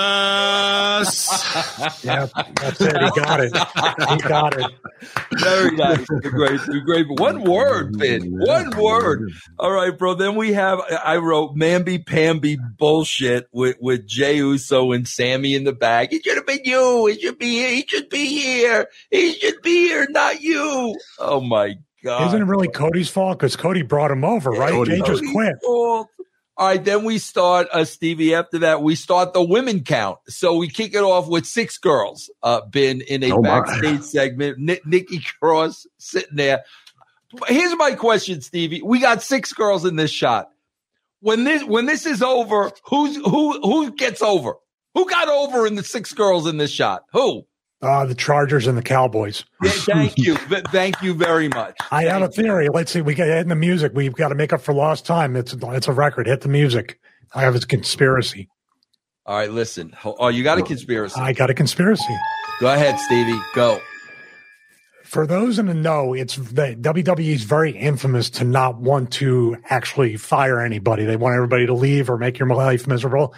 Yeah, 2.03 2.27
that's 2.61 2.81
it. 2.81 2.97
He 2.97 3.11
got 3.21 3.41
it. 3.41 3.53
He 4.09 4.17
got 4.29 4.59
it. 4.59 4.71
Very 5.41 5.77
nice. 5.77 6.07
You're 6.09 6.21
great. 6.33 6.61
You're 6.69 6.81
great. 6.85 7.07
One 7.09 7.43
word, 7.43 7.99
Ben. 7.99 8.23
One 8.31 8.71
word. 8.77 9.31
All 9.59 9.73
right, 9.73 9.97
bro. 9.97 10.15
Then 10.15 10.37
we 10.37 10.53
have 10.53 10.81
I 11.05 11.17
wrote 11.17 11.57
Mamby 11.57 12.07
Pamby 12.07 12.57
bullshit 12.79 13.49
with, 13.53 13.77
with 13.81 14.07
Jey 14.07 14.37
Uso 14.37 14.93
and 14.93 15.07
Sami 15.09 15.55
in 15.55 15.65
the 15.65 15.73
back. 15.73 16.13
It 16.13 16.25
should 16.25 16.37
have 16.37 16.47
been 16.47 16.61
you. 16.65 17.09
It 17.09 17.21
should 17.21 17.39
be 17.39 17.59
he 17.77 17.85
should 17.87 18.09
be 18.09 18.27
here. 18.27 18.89
He 19.11 19.33
should 19.35 19.61
be 19.63 19.89
here, 19.89 20.07
not 20.11 20.41
you. 20.41 20.97
Oh 21.19 21.41
my 21.41 21.75
god. 22.05 22.29
Isn't 22.29 22.43
it 22.43 22.47
really 22.47 22.69
Cody's 22.69 23.09
fault? 23.11 23.39
Because 23.39 23.57
Cody 23.57 23.83
brought 23.83 24.11
him 24.11 24.25
over, 24.25 24.51
right? 24.51 24.71
Cody 24.73 24.93
They 24.93 24.99
just 24.99 25.23
Cody's 25.23 25.33
quit. 25.33 25.55
fault. 25.65 26.09
All 26.59 26.67
right, 26.69 26.83
then 26.83 27.05
we 27.05 27.19
start, 27.19 27.69
uh, 27.71 27.85
Stevie. 27.85 28.35
After 28.35 28.61
that, 28.61 28.83
we 28.83 28.95
start 28.95 29.35
the 29.35 29.43
women 29.43 29.85
count. 29.85 30.19
So 30.29 30.57
we 30.57 30.69
kick 30.69 30.95
it 30.95 31.03
off 31.03 31.29
with 31.29 31.45
six 31.47 31.77
girls. 31.77 32.31
Uh, 32.43 32.63
been 32.63 33.03
in 33.03 33.23
a 33.23 33.33
Oh, 33.33 33.43
backstage 33.43 34.01
segment. 34.03 34.59
Ni- 34.59 34.81
Nikki 34.87 35.21
Cross 35.41 35.87
sitting 35.99 36.37
there. 36.37 36.65
Here's 37.49 37.77
my 37.77 37.93
question, 37.93 38.41
Stevie. 38.41 38.81
We 38.83 39.01
got 39.01 39.23
six 39.23 39.53
girls 39.53 39.85
in 39.85 39.97
this 39.97 40.11
shot. 40.11 40.49
When 41.21 41.45
this 41.45 41.63
when 41.65 41.85
this 41.87 42.07
is 42.07 42.23
over, 42.23 42.71
who's 42.85 43.17
who 43.17 43.61
who 43.61 43.91
gets 43.93 44.23
over? 44.23 44.55
Who 44.95 45.07
got 45.11 45.29
over 45.29 45.67
in 45.67 45.75
the 45.75 45.83
six 45.83 46.15
girls 46.15 46.47
in 46.47 46.57
this 46.57 46.71
shot? 46.71 47.03
Who? 47.13 47.47
Uh, 47.83 48.07
the 48.07 48.15
Chargers 48.15 48.67
and 48.67 48.77
the 48.77 48.83
Cowboys. 48.83 49.45
Yeah, 49.63 49.71
thank 49.75 50.17
you. 50.17 50.37
thank 50.37 51.03
you 51.03 51.13
very 51.13 51.49
much. 51.49 51.77
I 51.91 52.05
have 52.05 52.23
a 52.23 52.29
theory. 52.29 52.69
Let's 52.73 52.91
see. 52.91 53.03
We 53.03 53.15
got 53.15 53.29
in 53.29 53.49
the 53.49 53.55
music. 53.55 53.93
We've 53.95 54.15
got 54.15 54.29
to 54.29 54.35
make 54.35 54.53
up 54.53 54.63
for 54.63 54.73
lost 54.73 55.05
time. 55.05 55.37
It's 55.37 55.53
it's 55.53 55.87
a 55.87 55.93
record. 55.93 56.27
Hit 56.27 56.41
the 56.41 56.49
music. 56.49 56.99
I 57.35 57.43
have 57.43 57.55
a 57.55 57.61
conspiracy. 57.61 58.49
All 59.27 59.37
right, 59.37 59.51
listen. 59.51 59.95
Oh, 60.05 60.29
you 60.29 60.43
got 60.43 60.59
a 60.59 60.63
conspiracy. 60.63 61.21
I 61.21 61.33
got 61.33 61.51
a 61.51 61.55
conspiracy. 61.55 62.17
Go 62.61 62.73
ahead, 62.73 62.99
Stevie. 63.01 63.39
Go. 63.55 63.81
For 65.05 65.27
those 65.27 65.59
in 65.59 65.67
the 65.67 65.75
know, 65.75 66.15
it's 66.15 66.37
the 66.37 66.77
WWE 66.81 67.35
is 67.35 67.43
very 67.43 67.73
infamous 67.73 68.31
to 68.31 68.45
not 68.45 68.81
want 68.81 69.13
to 69.13 69.57
actually 69.69 70.17
fire 70.17 70.61
anybody. 70.61 71.05
They 71.05 71.17
want 71.17 71.35
everybody 71.35 71.67
to 71.67 71.75
leave 71.75 72.09
or 72.09 72.19
make 72.19 72.39
your 72.39 72.49
life 72.49 72.87
miserable 72.87 73.35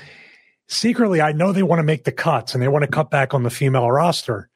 secretly, 0.68 1.20
I 1.20 1.32
know 1.32 1.52
they 1.52 1.62
want 1.62 1.80
to 1.80 1.84
make 1.84 2.04
the 2.04 2.12
cuts 2.12 2.54
and 2.54 2.62
they 2.62 2.68
want 2.68 2.84
to 2.84 2.90
cut 2.90 3.10
back 3.10 3.34
on 3.34 3.42
the 3.42 3.50
female 3.50 3.90
roster. 3.90 4.48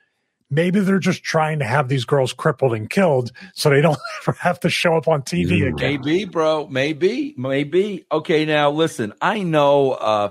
Maybe 0.50 0.80
they're 0.80 0.98
just 0.98 1.24
trying 1.24 1.60
to 1.60 1.64
have 1.64 1.88
these 1.88 2.04
girls 2.04 2.34
crippled 2.34 2.74
and 2.74 2.88
killed 2.88 3.32
so 3.54 3.70
they 3.70 3.80
don't 3.80 3.98
ever 4.22 4.36
have 4.40 4.60
to 4.60 4.70
show 4.70 4.96
up 4.96 5.08
on 5.08 5.22
TV 5.22 5.66
again. 5.66 5.74
Maybe, 5.76 6.24
bro. 6.26 6.66
Maybe, 6.68 7.34
maybe. 7.36 8.04
Okay, 8.12 8.44
now 8.44 8.70
listen, 8.70 9.14
I 9.20 9.42
know 9.42 9.92
uh, 9.92 10.28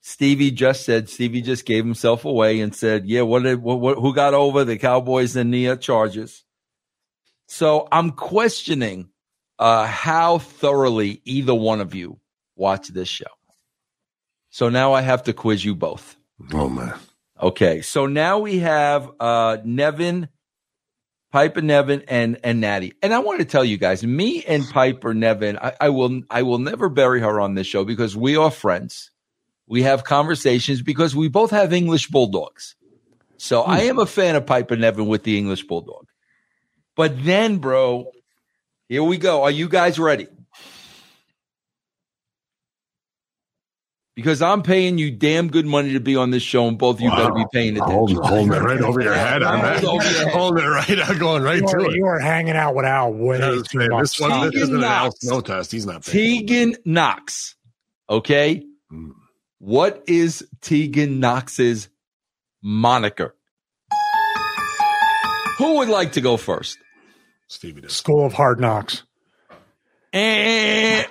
Stevie 0.00 0.50
just 0.50 0.84
said, 0.84 1.08
Stevie 1.08 1.42
just 1.42 1.64
gave 1.64 1.84
himself 1.84 2.24
away 2.24 2.60
and 2.60 2.74
said, 2.74 3.06
yeah, 3.06 3.22
what 3.22 3.44
did, 3.44 3.62
what, 3.62 3.80
what 3.80 3.98
who 3.98 4.12
got 4.12 4.34
over 4.34 4.64
the 4.64 4.76
Cowboys 4.76 5.36
and 5.36 5.54
the 5.54 5.68
uh, 5.68 5.76
Chargers? 5.76 6.44
So 7.46 7.86
I'm 7.92 8.10
questioning 8.10 9.10
uh, 9.58 9.86
how 9.86 10.38
thoroughly 10.38 11.22
either 11.24 11.54
one 11.54 11.80
of 11.80 11.94
you 11.94 12.18
watch 12.56 12.88
this 12.88 13.08
show. 13.08 13.26
So 14.50 14.68
now 14.68 14.92
I 14.92 15.02
have 15.02 15.24
to 15.24 15.32
quiz 15.32 15.64
you 15.64 15.74
both. 15.74 16.16
Oh 16.52 16.68
man. 16.68 16.94
Okay. 17.40 17.82
So 17.82 18.06
now 18.06 18.38
we 18.38 18.58
have 18.60 19.10
uh 19.20 19.58
Niven, 19.64 20.28
Piper 21.32 21.60
Niven, 21.60 22.02
and 22.08 22.38
and 22.42 22.60
Natty. 22.60 22.94
And 23.02 23.12
I 23.12 23.18
want 23.18 23.40
to 23.40 23.44
tell 23.44 23.64
you 23.64 23.76
guys, 23.76 24.04
me 24.04 24.44
and 24.44 24.68
Piper 24.68 25.14
Niven, 25.14 25.58
I, 25.58 25.74
I 25.80 25.88
will 25.90 26.22
I 26.30 26.42
will 26.42 26.58
never 26.58 26.88
bury 26.88 27.20
her 27.20 27.40
on 27.40 27.54
this 27.54 27.66
show 27.66 27.84
because 27.84 28.16
we 28.16 28.36
are 28.36 28.50
friends. 28.50 29.10
We 29.66 29.82
have 29.82 30.02
conversations 30.04 30.80
because 30.80 31.14
we 31.14 31.28
both 31.28 31.50
have 31.50 31.72
English 31.72 32.08
bulldogs. 32.08 32.74
So 33.36 33.62
I 33.62 33.80
am 33.80 33.98
a 33.98 34.06
fan 34.06 34.34
of 34.34 34.46
Piper 34.46 34.76
Niven 34.76 35.06
with 35.06 35.22
the 35.22 35.38
English 35.38 35.64
bulldog. 35.64 36.06
But 36.96 37.22
then, 37.22 37.58
bro, 37.58 38.10
here 38.88 39.04
we 39.04 39.18
go. 39.18 39.44
Are 39.44 39.50
you 39.50 39.68
guys 39.68 39.98
ready? 39.98 40.26
Because 44.18 44.42
I'm 44.42 44.64
paying 44.64 44.98
you 44.98 45.12
damn 45.12 45.48
good 45.48 45.64
money 45.64 45.92
to 45.92 46.00
be 46.00 46.16
on 46.16 46.32
this 46.32 46.42
show, 46.42 46.66
and 46.66 46.76
both 46.76 46.96
of 46.96 47.02
you 47.02 47.08
wow. 47.08 47.18
better 47.18 47.34
be 47.34 47.44
paying 47.52 47.76
attention. 47.76 48.16
Holding, 48.16 48.52
it 48.52 48.62
right 48.62 48.80
over 48.80 49.00
your 49.00 49.14
head. 49.14 49.44
I'm 49.44 49.80
holding 49.84 50.64
it 50.64 50.66
right. 50.66 51.08
I'm 51.08 51.18
going 51.20 51.44
right 51.44 51.60
you 51.60 51.68
to 51.68 51.76
are, 51.76 51.80
it. 51.82 51.94
You 51.94 52.04
are 52.04 52.18
hanging 52.18 52.56
out 52.56 52.74
with 52.74 52.84
Al 52.84 53.12
way 53.12 53.38
yeah, 53.38 53.62
too 53.62 53.88
much. 53.88 54.00
This, 54.00 54.18
one, 54.18 54.50
this 54.50 54.60
isn't 54.60 54.74
an 54.74 54.82
Al 54.82 55.12
Snow 55.12 55.40
test. 55.40 55.70
He's 55.70 55.86
not. 55.86 56.02
Tegan 56.02 56.74
Nox. 56.84 57.54
Okay. 58.10 58.64
Hmm. 58.90 59.10
What 59.60 60.02
is 60.08 60.44
Tegan 60.62 61.20
Nox's 61.20 61.88
moniker? 62.60 63.36
Who 65.58 65.76
would 65.76 65.90
like 65.90 66.14
to 66.14 66.20
go 66.20 66.36
first? 66.36 66.76
Stevie 67.46 67.82
does. 67.82 67.94
School 67.94 68.26
of 68.26 68.32
Hard 68.32 68.58
Knocks. 68.58 69.04
And 70.12 71.06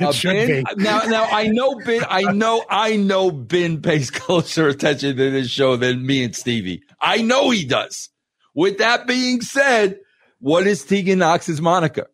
uh, 0.00 0.12
ben, 0.22 0.64
now, 0.76 1.02
now 1.02 1.24
I 1.24 1.48
know 1.48 1.76
Ben. 1.76 2.04
I 2.08 2.32
know, 2.32 2.64
I 2.68 2.96
know 2.96 3.30
Ben 3.30 3.82
pays 3.82 4.10
closer 4.10 4.68
attention 4.68 5.16
to 5.16 5.30
this 5.30 5.50
show 5.50 5.76
than 5.76 6.04
me 6.04 6.24
and 6.24 6.34
Stevie. 6.34 6.82
I 7.00 7.22
know 7.22 7.50
he 7.50 7.64
does. 7.64 8.08
With 8.54 8.78
that 8.78 9.06
being 9.06 9.40
said, 9.40 9.98
what 10.40 10.66
is 10.66 10.84
Tegan 10.84 11.20
Nox's 11.20 11.60
moniker? 11.60 12.08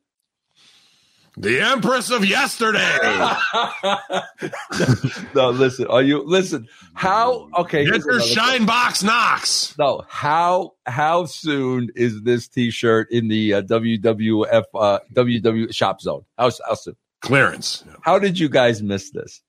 The 1.39 1.61
Empress 1.61 2.11
of 2.11 2.25
yesterday. 2.25 2.81
no, 5.37 5.51
listen. 5.51 5.87
Are 5.87 6.03
you 6.03 6.25
listen? 6.25 6.67
How? 6.95 7.49
Okay. 7.57 7.85
Get 7.85 8.05
your 8.05 8.21
shine 8.21 8.67
box 8.67 9.05
Knox. 9.05 9.79
No. 9.79 10.03
How? 10.09 10.73
How 10.85 11.27
soon 11.27 11.91
is 11.95 12.23
this 12.23 12.49
T-shirt 12.49 13.13
in 13.13 13.29
the 13.29 13.55
uh, 13.55 13.63
WWF 13.63 14.65
uh, 14.75 14.99
WW 15.15 15.73
shop 15.73 16.01
zone? 16.01 16.25
How, 16.37 16.51
how 16.67 16.75
soon? 16.75 16.97
Clearance. 17.21 17.85
How 18.03 18.19
did 18.19 18.39
you 18.39 18.49
guys 18.49 18.83
miss 18.83 19.11
this? 19.11 19.43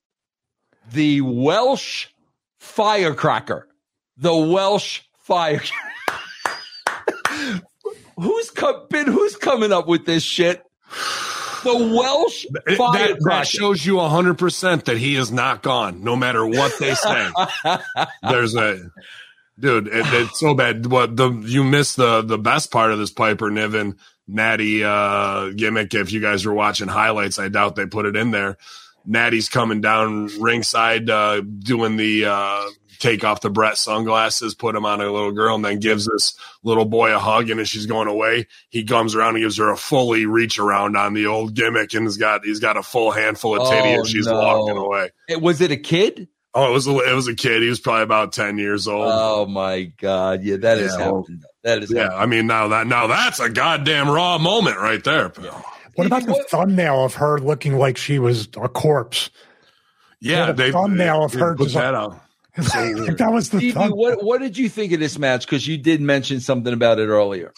The 0.92 1.22
Welsh 1.22 2.08
firecracker. 2.60 3.68
The 4.18 4.36
Welsh 4.36 5.02
fire. 5.20 5.62
who's 8.20 8.52
come, 8.52 8.88
been 8.90 9.08
who's 9.08 9.36
coming 9.36 9.72
up 9.72 9.88
with 9.88 10.06
this 10.06 10.24
shit? 10.24 10.64
The 11.64 11.76
Welsh 11.76 12.46
that, 12.66 13.18
that, 13.26 13.48
shows 13.48 13.86
you 13.86 14.00
hundred 14.00 14.38
percent 14.38 14.86
that 14.86 14.98
he 14.98 15.16
is 15.16 15.32
not 15.32 15.62
gone, 15.62 16.04
no 16.04 16.16
matter 16.16 16.46
what 16.46 16.78
they 16.80 16.96
say. 16.96 17.30
There's 18.24 18.56
a 18.56 18.80
dude. 19.60 19.88
It, 19.88 20.06
it's 20.08 20.40
so 20.40 20.54
bad. 20.54 20.86
What 20.86 21.18
the 21.18 21.32
you 21.32 21.64
missed 21.64 21.98
the 21.98 22.22
the 22.22 22.38
best 22.38 22.72
part 22.72 22.92
of 22.92 23.00
this 23.00 23.12
Piper 23.12 23.52
Niven 23.52 23.98
Natty 24.30 24.84
uh, 24.84 25.50
gimmick. 25.50 25.94
If 25.94 26.12
you 26.12 26.22
guys 26.22 26.46
were 26.46 26.54
watching 26.54 26.88
highlights, 26.88 27.40
I 27.40 27.50
doubt 27.50 27.76
they 27.76 27.86
put 27.86 28.06
it 28.06 28.16
in 28.16 28.32
there. 28.32 28.58
Natty's 29.06 29.50
coming 29.50 29.82
down 29.82 30.30
ringside, 30.40 31.10
uh, 31.10 31.42
doing 31.42 31.98
the 31.98 32.26
uh, 32.26 32.66
take 33.00 33.24
off 33.24 33.42
the 33.42 33.50
Bret 33.50 33.78
sunglasses, 33.78 34.54
put 34.54 34.76
them 34.76 34.86
on 34.86 35.02
a 35.02 35.12
little 35.12 35.32
girl, 35.32 35.56
and 35.56 35.66
then 35.66 35.80
gives 35.80 36.06
this 36.06 36.36
little 36.64 36.86
boy 36.86 37.16
a 37.16 37.20
hug. 37.20 37.50
And 37.50 37.60
as 37.60 37.70
she's 37.70 37.86
going 37.86 38.08
away, 38.08 38.48
he 38.70 38.84
comes 38.84 39.16
around 39.16 39.36
and 39.36 39.44
gives 39.44 39.58
her 39.58 39.72
a 39.72 39.78
fully 39.78 40.26
reach 40.26 40.60
around 40.60 40.96
on 40.96 41.14
the 41.14 41.26
old 41.26 41.56
gimmick, 41.56 41.94
and 41.94 42.06
he's 42.06 42.18
got 42.18 42.46
he's 42.46 42.60
got 42.60 42.78
a 42.78 42.84
full 42.84 43.12
handful 43.12 43.60
of 43.60 43.70
titty 43.70 43.96
oh, 43.96 44.02
as 44.02 44.10
she's 44.10 44.28
no. 44.28 44.36
walking 44.36 44.78
away. 44.78 45.10
It, 45.28 45.42
was 45.42 45.62
it 45.62 45.72
a 45.72 45.78
kid? 45.78 46.28
Oh, 46.54 46.70
it 46.70 46.74
was 46.74 46.88
a, 46.88 46.98
it 46.98 47.14
was 47.14 47.28
a 47.28 47.36
kid. 47.36 47.62
He 47.62 47.70
was 47.70 47.80
probably 47.80 48.04
about 48.04 48.34
ten 48.34 48.58
years 48.58 48.88
old. 48.88 49.08
Oh 49.08 49.46
my 49.46 49.84
god! 49.84 50.44
Yeah, 50.44 50.58
that 50.58 50.80
is 50.80 50.96
yeah, 50.98 51.06
happened. 51.06 51.46
That 51.64 51.84
is 51.84 51.92
yeah. 51.92 52.04
Happened. 52.04 52.22
I 52.22 52.26
mean, 52.26 52.48
now 52.48 52.68
that 52.70 52.88
now 52.88 53.08
that's 53.08 53.40
a 53.40 53.50
goddamn 53.50 54.10
raw 54.10 54.38
moment 54.38 54.78
right 54.78 55.04
there. 55.04 55.32
Yeah. 55.42 55.62
What 55.96 56.08
about 56.08 56.26
the 56.26 56.32
what? 56.32 56.50
thumbnail 56.50 57.04
of 57.04 57.16
her 57.16 57.40
looking 57.40 57.78
like 57.78 57.98
she 57.98 58.20
was 58.20 58.48
a 58.56 58.70
corpse? 58.70 59.30
Yeah, 60.22 60.52
they 60.52 60.72
thumbnail 60.72 61.26
of 61.26 61.34
her. 61.34 61.56
Put 61.56 61.74
that 61.74 61.94
out. 61.94 62.20
that 62.56 63.30
was 63.32 63.50
the. 63.50 63.60
Stevie, 63.60 63.80
what 63.90 64.24
What 64.24 64.42
did 64.42 64.58
you 64.58 64.70
think 64.70 64.92
of 64.92 65.00
this 65.00 65.20
match? 65.20 65.46
Because 65.46 65.68
you 65.68 65.78
did 65.78 66.02
mention 66.02 66.40
something 66.40 66.74
about 66.74 67.00
it 67.00 67.08
earlier. 67.08 67.54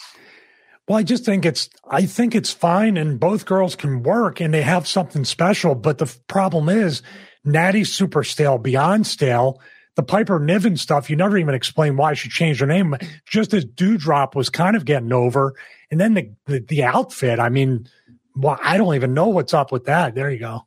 Well, 0.86 0.98
I 0.98 1.02
just 1.02 1.24
think 1.24 1.46
it's 1.46 1.70
I 1.88 2.06
think 2.06 2.34
it's 2.34 2.52
fine, 2.52 2.96
and 2.96 3.18
both 3.18 3.46
girls 3.46 3.74
can 3.74 4.02
work, 4.02 4.40
and 4.40 4.52
they 4.52 4.62
have 4.62 4.86
something 4.86 5.24
special. 5.24 5.74
But 5.74 5.98
the 5.98 6.14
problem 6.28 6.68
is 6.68 7.02
Natty's 7.44 7.92
super 7.92 8.24
stale, 8.24 8.58
beyond 8.58 9.06
stale. 9.06 9.60
The 9.94 10.02
Piper 10.02 10.38
Niven 10.38 10.76
stuff, 10.76 11.10
you 11.10 11.16
never 11.16 11.36
even 11.36 11.54
explain 11.54 11.96
why 11.96 12.14
she 12.14 12.30
changed 12.30 12.60
her 12.60 12.66
name. 12.66 12.96
Just 13.26 13.52
as 13.52 13.66
Doudrop 13.66 14.34
was 14.34 14.48
kind 14.48 14.74
of 14.74 14.86
getting 14.86 15.12
over. 15.12 15.54
And 15.90 16.00
then 16.00 16.14
the, 16.14 16.32
the, 16.46 16.60
the 16.60 16.84
outfit, 16.84 17.38
I 17.38 17.50
mean, 17.50 17.88
well, 18.34 18.58
I 18.62 18.78
don't 18.78 18.94
even 18.94 19.12
know 19.12 19.28
what's 19.28 19.52
up 19.52 19.70
with 19.70 19.84
that. 19.84 20.14
There 20.14 20.30
you 20.30 20.38
go. 20.38 20.66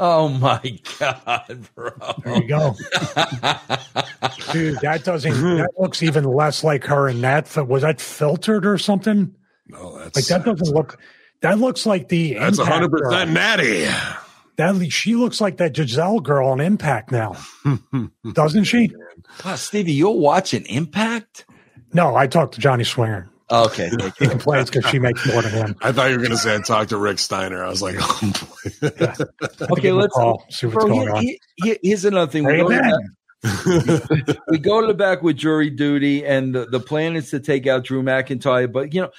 Oh 0.00 0.28
my 0.28 0.78
god, 1.00 1.66
bro! 1.74 1.90
There 2.22 2.36
you 2.36 2.46
go, 2.46 2.76
dude. 4.52 4.78
That 4.80 5.00
doesn't. 5.02 5.32
That 5.32 5.70
looks 5.76 6.04
even 6.04 6.22
less 6.22 6.62
like 6.62 6.84
her 6.84 7.08
in 7.08 7.20
that. 7.22 7.56
Was 7.66 7.82
that 7.82 8.00
filtered 8.00 8.64
or 8.64 8.78
something? 8.78 9.34
No, 9.66 9.98
that's 9.98 10.14
like 10.14 10.26
that 10.26 10.44
doesn't 10.44 10.72
look. 10.72 11.00
That 11.40 11.58
looks 11.58 11.84
like 11.84 12.08
the. 12.10 12.34
That's 12.34 12.60
hundred 12.60 12.92
percent 12.92 13.32
natty. 13.32 13.88
That 14.58 14.90
she 14.90 15.14
looks 15.14 15.40
like 15.40 15.58
that 15.58 15.76
Giselle 15.76 16.18
girl 16.18 16.48
on 16.48 16.60
Impact 16.60 17.12
now, 17.12 17.36
doesn't 18.32 18.64
she? 18.64 18.90
Wow, 19.44 19.54
Stevie, 19.54 19.92
you're 19.92 20.10
watching 20.10 20.66
Impact? 20.66 21.46
No, 21.94 22.16
I 22.16 22.26
talked 22.26 22.54
to 22.54 22.60
Johnny 22.60 22.82
Swinger. 22.82 23.30
Okay, 23.50 23.88
he 24.18 24.26
complains 24.26 24.68
because 24.68 24.90
she 24.90 24.98
makes 24.98 25.26
more 25.26 25.40
than 25.42 25.52
him. 25.52 25.76
I 25.80 25.92
thought 25.92 26.10
you 26.10 26.16
were 26.16 26.22
going 26.22 26.32
to 26.32 26.36
say 26.36 26.54
I 26.54 26.58
talked 26.58 26.90
to 26.90 26.98
Rick 26.98 27.18
Steiner. 27.18 27.64
I 27.64 27.68
was 27.68 27.80
like, 27.80 27.96
oh 27.98 28.32
boy. 28.80 28.90
yeah. 29.00 29.14
okay, 29.70 29.92
let's 29.92 30.12
call, 30.12 30.44
see 30.50 30.66
what's 30.66 30.74
bro, 30.74 30.88
going 30.88 31.00
here, 31.02 31.14
on. 31.14 31.24
Here, 31.56 31.76
here's 31.82 32.04
another 32.04 32.30
thing. 32.30 32.44
We 32.44 32.56
go, 32.56 32.66
we 34.48 34.58
go 34.58 34.80
to 34.82 34.88
the 34.88 34.94
back 34.94 35.22
with 35.22 35.36
jury 35.36 35.70
duty, 35.70 36.26
and 36.26 36.54
the, 36.54 36.66
the 36.66 36.80
plan 36.80 37.16
is 37.16 37.30
to 37.30 37.40
take 37.40 37.66
out 37.66 37.84
Drew 37.84 38.02
McIntyre. 38.02 38.70
But 38.70 38.92
you 38.92 39.02
know, 39.02 39.10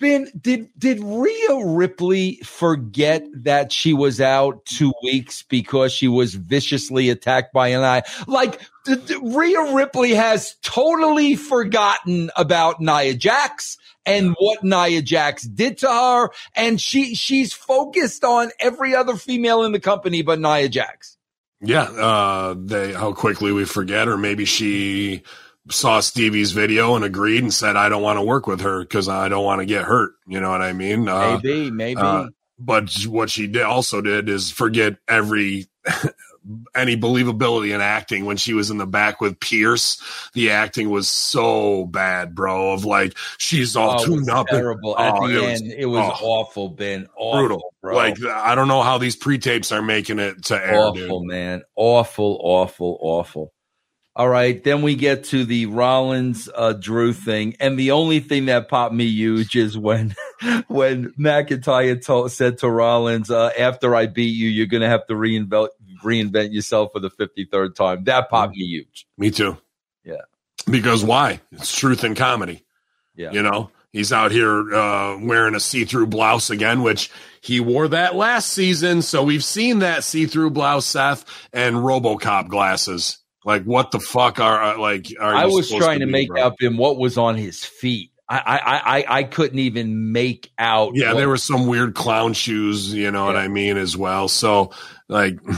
Ben, 0.00 0.32
did 0.40 0.70
did 0.78 0.98
Rhea 1.02 1.64
Ripley 1.64 2.36
forget 2.42 3.22
that 3.44 3.70
she 3.70 3.92
was 3.92 4.18
out 4.18 4.64
two 4.64 4.94
weeks 5.02 5.42
because 5.42 5.92
she 5.92 6.08
was 6.08 6.34
viciously 6.34 7.10
attacked 7.10 7.52
by 7.52 7.68
an 7.68 7.82
eye? 7.82 8.02
Like 8.26 8.60
d- 8.86 8.96
d- 8.96 9.20
Rhea 9.22 9.74
Ripley 9.74 10.14
has 10.14 10.56
totally 10.62 11.36
forgotten 11.36 12.30
about 12.34 12.80
Nia 12.80 13.14
Jax 13.14 13.76
and 14.06 14.34
what 14.38 14.64
Nia 14.64 15.02
Jax 15.02 15.42
did 15.42 15.78
to 15.78 15.88
her, 15.88 16.30
and 16.56 16.80
she 16.80 17.14
she's 17.14 17.52
focused 17.52 18.24
on 18.24 18.50
every 18.58 18.94
other 18.94 19.16
female 19.16 19.64
in 19.64 19.72
the 19.72 19.80
company 19.80 20.22
but 20.22 20.40
Nia 20.40 20.70
Jax. 20.70 21.18
Yeah, 21.60 21.82
uh, 21.82 22.54
they 22.56 22.94
how 22.94 23.12
quickly 23.12 23.52
we 23.52 23.66
forget, 23.66 24.08
or 24.08 24.16
maybe 24.16 24.46
she 24.46 25.24
saw 25.70 26.00
Stevie's 26.00 26.52
video 26.52 26.96
and 26.96 27.04
agreed 27.04 27.42
and 27.42 27.52
said, 27.52 27.76
"I 27.76 27.88
don't 27.88 28.02
want 28.02 28.18
to 28.18 28.24
work 28.24 28.46
with 28.46 28.60
her 28.60 28.80
because 28.80 29.08
I 29.08 29.28
don't 29.28 29.44
want 29.44 29.60
to 29.60 29.66
get 29.66 29.84
hurt." 29.84 30.12
You 30.26 30.40
know 30.40 30.50
what 30.50 30.62
I 30.62 30.72
mean? 30.72 31.08
Uh, 31.08 31.40
maybe, 31.42 31.70
maybe. 31.70 32.00
Uh, 32.00 32.28
but 32.58 32.92
what 33.06 33.30
she 33.30 33.46
did 33.46 33.62
also 33.62 34.00
did 34.00 34.28
is 34.28 34.50
forget 34.50 34.96
every 35.08 35.66
any 36.74 36.96
believability 36.96 37.74
in 37.74 37.80
acting 37.80 38.24
when 38.24 38.36
she 38.36 38.54
was 38.54 38.70
in 38.70 38.78
the 38.78 38.86
back 38.86 39.20
with 39.20 39.40
Pierce. 39.40 40.02
The 40.34 40.50
acting 40.50 40.90
was 40.90 41.08
so 41.08 41.86
bad, 41.86 42.34
bro. 42.34 42.72
Of 42.72 42.84
like 42.84 43.16
she's 43.38 43.76
all 43.76 44.00
oh, 44.00 44.04
tuned 44.04 44.30
up. 44.30 44.48
Terrible. 44.48 44.96
And, 44.96 45.06
At 45.06 45.14
oh, 45.14 45.28
the 45.28 45.34
it 45.34 45.42
end, 45.42 45.50
was, 45.50 45.74
it 45.78 45.86
was 45.86 46.18
oh, 46.20 46.26
awful, 46.26 46.68
Ben. 46.68 47.08
Awful, 47.16 47.40
brutal. 47.40 47.74
Bro. 47.82 47.96
Like 47.96 48.22
I 48.24 48.54
don't 48.54 48.68
know 48.68 48.82
how 48.82 48.98
these 48.98 49.16
pre-tapes 49.16 49.72
are 49.72 49.82
making 49.82 50.18
it 50.18 50.44
to 50.44 50.54
air. 50.54 50.80
Awful, 50.80 51.20
dude. 51.20 51.28
man. 51.28 51.62
Awful, 51.76 52.38
awful, 52.42 52.98
awful. 53.00 53.52
All 54.16 54.28
right, 54.28 54.62
then 54.62 54.82
we 54.82 54.96
get 54.96 55.24
to 55.24 55.44
the 55.44 55.66
Rollins 55.66 56.48
uh, 56.52 56.72
Drew 56.72 57.12
thing, 57.12 57.54
and 57.60 57.78
the 57.78 57.92
only 57.92 58.18
thing 58.18 58.46
that 58.46 58.68
popped 58.68 58.92
me 58.92 59.04
huge 59.04 59.54
is 59.54 59.78
when 59.78 60.16
when 60.66 61.12
McIntyre 61.12 62.04
told, 62.04 62.32
said 62.32 62.58
to 62.58 62.68
Rollins, 62.68 63.30
uh, 63.30 63.50
"After 63.56 63.94
I 63.94 64.06
beat 64.06 64.34
you, 64.34 64.48
you're 64.48 64.66
going 64.66 64.80
to 64.80 64.88
have 64.88 65.06
to 65.06 65.14
reinvent 65.14 65.68
reinvent 66.04 66.52
yourself 66.52 66.90
for 66.92 66.98
the 66.98 67.10
53rd 67.10 67.76
time." 67.76 68.04
That 68.04 68.28
popped 68.30 68.56
me 68.56 68.64
huge. 68.64 69.06
Me 69.16 69.30
too. 69.30 69.56
Yeah, 70.04 70.22
because 70.68 71.04
why? 71.04 71.40
It's 71.52 71.74
truth 71.74 72.02
in 72.02 72.16
comedy. 72.16 72.64
Yeah, 73.14 73.30
you 73.30 73.42
know, 73.42 73.70
he's 73.92 74.12
out 74.12 74.32
here 74.32 74.74
uh, 74.74 75.18
wearing 75.20 75.54
a 75.54 75.60
see-through 75.60 76.08
blouse 76.08 76.50
again, 76.50 76.82
which 76.82 77.12
he 77.42 77.60
wore 77.60 77.86
that 77.86 78.16
last 78.16 78.48
season. 78.48 79.02
So 79.02 79.22
we've 79.22 79.44
seen 79.44 79.78
that 79.78 80.02
see-through 80.02 80.50
blouse, 80.50 80.86
Seth, 80.86 81.24
and 81.52 81.76
RoboCop 81.76 82.48
glasses. 82.48 83.18
Like 83.44 83.64
what 83.64 83.90
the 83.90 84.00
fuck 84.00 84.38
are 84.38 84.62
uh, 84.62 84.78
like? 84.78 85.06
Are 85.18 85.34
I 85.34 85.46
was 85.46 85.70
trying 85.70 86.00
to, 86.00 86.06
be, 86.06 86.12
make 86.12 86.28
bro? 86.28 86.42
out 86.42 86.60
him 86.60 86.76
what 86.76 86.98
was 86.98 87.16
on 87.16 87.36
his 87.36 87.64
feet. 87.64 88.12
I 88.28 88.38
I 88.38 88.98
I, 88.98 89.18
I 89.18 89.24
couldn't 89.24 89.58
even 89.58 90.12
make 90.12 90.50
out. 90.58 90.92
Yeah, 90.94 91.12
what, 91.12 91.18
there 91.18 91.28
were 91.28 91.36
some 91.36 91.66
weird 91.66 91.94
clown 91.94 92.32
shoes. 92.34 92.92
You 92.92 93.10
know 93.10 93.26
yeah. 93.26 93.34
what 93.34 93.36
I 93.36 93.48
mean, 93.48 93.76
as 93.76 93.96
well. 93.96 94.28
So 94.28 94.72
like. 95.08 95.38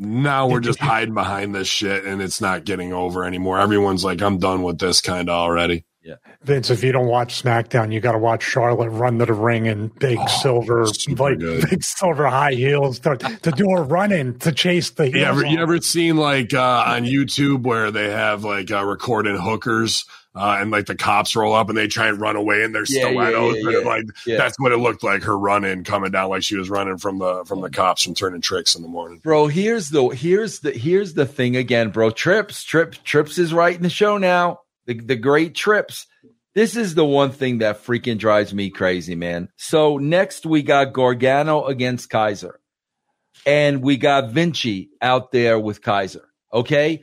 Now 0.00 0.46
we're 0.46 0.60
just 0.60 0.78
hiding 0.78 1.14
behind 1.14 1.56
this 1.56 1.66
shit 1.66 2.04
and 2.04 2.22
it's 2.22 2.40
not 2.40 2.62
getting 2.64 2.92
over 2.92 3.24
anymore. 3.24 3.58
Everyone's 3.58 4.04
like, 4.04 4.22
I'm 4.22 4.38
done 4.38 4.62
with 4.62 4.78
this 4.78 5.00
kind 5.00 5.28
of 5.28 5.34
already. 5.34 5.86
Yeah. 6.08 6.14
Vince, 6.42 6.70
if 6.70 6.82
you 6.82 6.90
don't 6.90 7.06
watch 7.08 7.42
SmackDown, 7.42 7.92
you 7.92 8.00
got 8.00 8.12
to 8.12 8.18
watch 8.18 8.42
Charlotte 8.42 8.88
run 8.88 9.18
to 9.18 9.26
the 9.26 9.34
ring 9.34 9.66
in 9.66 9.88
big 9.88 10.16
Oh, 10.18 10.26
silver, 10.26 10.86
like 11.18 11.38
good. 11.38 11.68
big 11.68 11.84
silver 11.84 12.26
high 12.26 12.54
heels 12.54 12.98
to, 13.00 13.16
to 13.16 13.50
do 13.50 13.68
a 13.70 13.82
run 13.82 14.10
in 14.12 14.38
to 14.38 14.52
chase 14.52 14.88
the. 14.90 15.10
You 15.10 15.22
ever, 15.24 15.44
you 15.44 15.58
ever 15.60 15.78
seen 15.82 16.16
like 16.16 16.54
uh, 16.54 16.84
on 16.86 17.04
YouTube 17.04 17.64
where 17.64 17.90
they 17.90 18.08
have 18.10 18.42
like 18.44 18.70
uh, 18.70 18.84
recording 18.84 19.36
hookers 19.36 20.06
uh, 20.34 20.56
and 20.60 20.70
like 20.70 20.86
the 20.86 20.94
cops 20.94 21.36
roll 21.36 21.52
up 21.52 21.68
and 21.68 21.76
they 21.76 21.88
try 21.88 22.06
and 22.08 22.18
run 22.20 22.36
away 22.36 22.62
in 22.62 22.72
their 22.72 22.84
Yeah, 22.88 23.08
yeah, 23.08 23.08
stilettos? 23.10 23.56
yeah, 23.56 23.62
and 23.64 23.72
yeah. 23.72 23.78
like 23.90 24.04
Yeah. 24.26 24.36
that's 24.38 24.58
what 24.58 24.72
it 24.72 24.76
looked 24.78 25.02
like 25.02 25.24
her 25.24 25.36
running 25.38 25.84
coming 25.84 26.10
down 26.12 26.30
like 26.30 26.42
she 26.42 26.56
was 26.56 26.70
running 26.70 26.96
from 26.96 27.18
the 27.18 27.44
from 27.44 27.60
the 27.60 27.68
cops 27.70 28.02
from 28.04 28.14
turning 28.14 28.40
tricks 28.40 28.74
in 28.76 28.82
the 28.82 28.88
morning. 28.88 29.18
bro 29.22 29.48
here's 29.48 29.90
the 29.90 30.08
here's 30.08 30.60
the 30.60 30.70
here's 30.70 31.14
the 31.14 31.26
thing 31.26 31.56
again 31.56 31.90
bro 31.90 32.10
trips 32.10 32.62
trip 32.62 32.94
trips 33.04 33.36
is 33.38 33.52
right 33.52 33.76
in 33.76 33.82
the 33.82 33.90
show 33.90 34.16
now 34.16 34.60
the, 34.88 34.94
the 34.94 35.16
great 35.16 35.54
trips. 35.54 36.06
This 36.54 36.74
is 36.74 36.96
the 36.96 37.04
one 37.04 37.30
thing 37.30 37.58
that 37.58 37.84
freaking 37.84 38.18
drives 38.18 38.52
me 38.52 38.70
crazy 38.70 39.14
man. 39.14 39.50
So 39.56 39.98
next 39.98 40.44
we 40.44 40.62
got 40.62 40.92
gargano 40.92 41.66
against 41.66 42.10
kaiser. 42.10 42.58
And 43.46 43.82
we 43.82 43.96
got 43.98 44.30
vinci 44.30 44.90
out 45.00 45.30
there 45.30 45.60
with 45.60 45.82
kaiser. 45.82 46.28
Okay? 46.52 47.02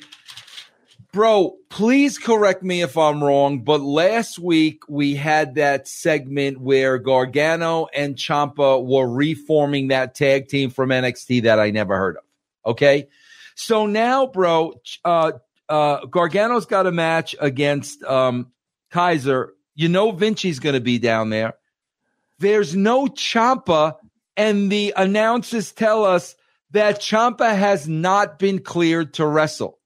Bro 1.14 1.56
please 1.70 2.18
correct 2.18 2.62
me 2.62 2.82
if 2.82 2.98
i'm 2.98 3.24
wrong 3.24 3.64
but 3.64 3.80
last 3.80 4.38
week 4.38 4.84
we 4.90 5.16
had 5.16 5.56
that 5.56 5.88
segment 5.88 6.60
where 6.60 6.98
gargano 6.98 7.88
and 7.94 8.16
Ciampa 8.16 8.86
were 8.86 9.08
reforming 9.08 9.90
that 9.90 10.16
tag 10.16 10.50
team 10.50 10.70
from 10.70 10.90
nxt 10.90 11.44
that 11.44 11.60
i 11.60 11.72
never 11.72 11.96
heard 11.96 12.18
of. 12.18 12.24
Okay? 12.66 13.08
So 13.56 13.86
now 13.86 14.26
bro 14.26 14.74
uh 15.06 15.34
uh 15.70 16.06
gargano's 16.06 16.66
got 16.66 16.88
a 16.88 16.92
match 16.92 17.36
against 17.40 18.04
um 18.04 18.52
kaiser. 18.92 19.54
You 19.76 19.90
know 19.90 20.12
vinci's 20.12 20.60
gonna 20.60 20.80
be 20.80 21.00
down 21.00 21.30
there. 21.30 21.56
There's 22.40 22.76
no 22.76 23.06
Ciampa 23.08 23.96
and 24.38 24.72
the 24.72 24.94
announcers 24.98 25.72
tell 25.72 26.04
us 26.04 26.36
that 26.72 27.00
Ciampa 27.00 27.56
has 27.56 27.88
not 27.88 28.38
been 28.38 28.60
cleared 28.60 29.14
to 29.16 29.26
wrestle. 29.26 29.80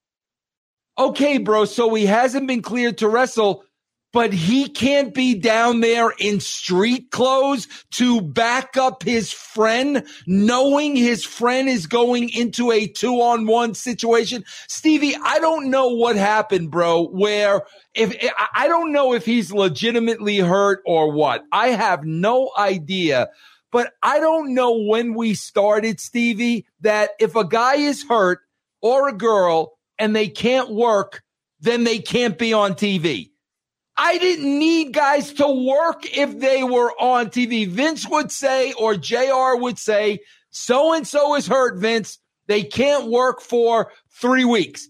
Okay, 0.98 1.38
bro, 1.38 1.66
so 1.66 1.94
he 1.94 2.06
hasn't 2.06 2.48
been 2.48 2.62
cleared 2.62 2.98
to 2.98 3.08
wrestle, 3.08 3.64
but 4.12 4.34
he 4.34 4.68
can't 4.68 5.14
be 5.14 5.36
down 5.36 5.82
there 5.82 6.12
in 6.18 6.40
street 6.40 7.12
clothes 7.12 7.68
to 7.92 8.22
back 8.22 8.76
up 8.78 9.04
his 9.04 9.32
friend, 9.32 10.06
knowing 10.26 10.96
his 10.96 11.24
friend 11.24 11.70
is 11.70 11.86
going 11.86 12.30
into 12.30 12.72
a 12.72 12.88
two 12.88 13.22
on 13.22 13.46
one 13.46 13.74
situation. 13.76 14.44
Stevie, 14.68 15.16
I 15.24 15.40
don't 15.40 15.70
know 15.70 15.90
what 15.90 16.16
happened, 16.16 16.72
bro, 16.72 17.08
where 17.08 17.64
if 17.94 18.16
I 18.54 18.68
don't 18.68 18.92
know 18.92 19.14
if 19.14 19.26
he's 19.26 19.52
legitimately 19.52 20.38
hurt 20.38 20.82
or 20.86 21.12
what. 21.12 21.44
I 21.52 21.70
have 21.70 22.04
no 22.04 22.52
idea. 22.58 23.30
But 23.72 23.94
I 24.02 24.20
don't 24.20 24.56
know 24.56 24.80
when 24.80 25.14
we 25.14 25.36
started, 25.36 26.00
Stevie, 26.00 26.66
that 26.82 27.12
if 27.20 27.36
a 27.36 27.46
guy 27.46 27.76
is 27.76 28.04
hurt 28.04 28.40
or 28.82 29.08
a 29.08 29.14
girl 29.14 29.78
and 30.00 30.16
they 30.16 30.28
can't 30.28 30.72
work, 30.72 31.22
then 31.60 31.84
they 31.84 32.00
can't 32.00 32.38
be 32.38 32.52
on 32.52 32.74
TV. 32.74 33.30
I 34.02 34.18
didn't 34.18 34.58
need 34.58 34.94
guys 34.94 35.34
to 35.34 35.48
work 35.48 36.06
if 36.18 36.40
they 36.40 36.64
were 36.64 36.90
on 37.02 37.28
TV. 37.28 37.68
Vince 37.68 38.08
would 38.08 38.32
say, 38.32 38.72
or 38.72 38.96
JR 38.96 39.58
would 39.58 39.78
say, 39.78 40.20
so 40.52 40.94
and 40.94 41.06
so 41.06 41.36
is 41.36 41.48
hurt, 41.48 41.80
Vince. 41.80 42.18
They 42.48 42.64
can't 42.64 43.12
work 43.12 43.42
for 43.42 43.92
three 44.10 44.46
weeks. 44.46 44.88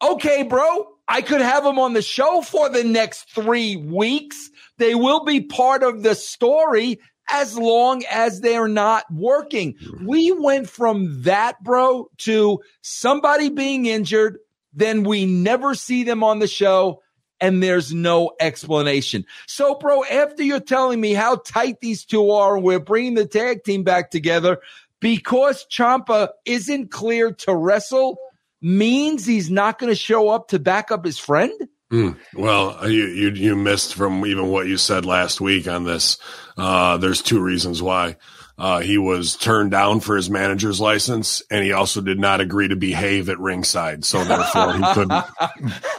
Okay, 0.00 0.44
bro. 0.44 0.86
I 1.08 1.20
could 1.20 1.40
have 1.40 1.64
them 1.64 1.80
on 1.80 1.94
the 1.94 2.02
show 2.02 2.40
for 2.40 2.68
the 2.68 2.84
next 2.84 3.28
three 3.34 3.74
weeks. 3.74 4.50
They 4.76 4.94
will 4.94 5.24
be 5.24 5.40
part 5.40 5.82
of 5.82 6.04
the 6.04 6.14
story 6.14 7.00
as 7.28 7.58
long 7.58 8.04
as 8.08 8.40
they're 8.40 8.68
not 8.68 9.04
working. 9.12 9.74
We 10.06 10.30
went 10.30 10.68
from 10.68 11.22
that, 11.22 11.60
bro, 11.64 12.08
to 12.18 12.60
somebody 12.82 13.48
being 13.48 13.86
injured. 13.86 14.38
Then 14.72 15.02
we 15.02 15.26
never 15.26 15.74
see 15.74 16.04
them 16.04 16.22
on 16.22 16.38
the 16.38 16.46
show 16.46 17.02
and 17.40 17.62
there's 17.62 17.92
no 17.92 18.32
explanation. 18.40 19.24
So, 19.46 19.74
bro, 19.74 20.04
after 20.04 20.42
you're 20.42 20.60
telling 20.60 21.00
me 21.00 21.12
how 21.14 21.36
tight 21.36 21.80
these 21.80 22.04
two 22.04 22.30
are 22.30 22.56
and 22.56 22.64
we're 22.64 22.80
bringing 22.80 23.14
the 23.14 23.26
tag 23.26 23.64
team 23.64 23.84
back 23.84 24.10
together 24.10 24.58
because 25.00 25.66
Ciampa 25.70 26.30
isn't 26.44 26.90
cleared 26.90 27.38
to 27.40 27.54
wrestle 27.54 28.18
means 28.60 29.24
he's 29.24 29.50
not 29.50 29.78
going 29.78 29.90
to 29.90 29.96
show 29.96 30.28
up 30.30 30.48
to 30.48 30.58
back 30.58 30.90
up 30.90 31.04
his 31.04 31.18
friend? 31.18 31.52
Mm. 31.92 32.18
Well, 32.34 32.90
you, 32.90 33.06
you 33.06 33.30
you 33.30 33.56
missed 33.56 33.94
from 33.94 34.26
even 34.26 34.48
what 34.48 34.66
you 34.66 34.76
said 34.76 35.06
last 35.06 35.40
week 35.40 35.66
on 35.66 35.84
this. 35.84 36.18
Uh, 36.56 36.98
there's 36.98 37.22
two 37.22 37.40
reasons 37.40 37.82
why. 37.82 38.16
Uh, 38.58 38.80
he 38.80 38.98
was 38.98 39.36
turned 39.36 39.70
down 39.70 40.00
for 40.00 40.16
his 40.16 40.28
manager's 40.28 40.80
license, 40.80 41.42
and 41.48 41.64
he 41.64 41.72
also 41.72 42.00
did 42.00 42.18
not 42.18 42.40
agree 42.40 42.66
to 42.66 42.74
behave 42.74 43.28
at 43.28 43.38
ringside. 43.38 44.04
So 44.04 44.24
therefore, 44.24 44.72
he 44.74 44.84
couldn't. 44.94 45.24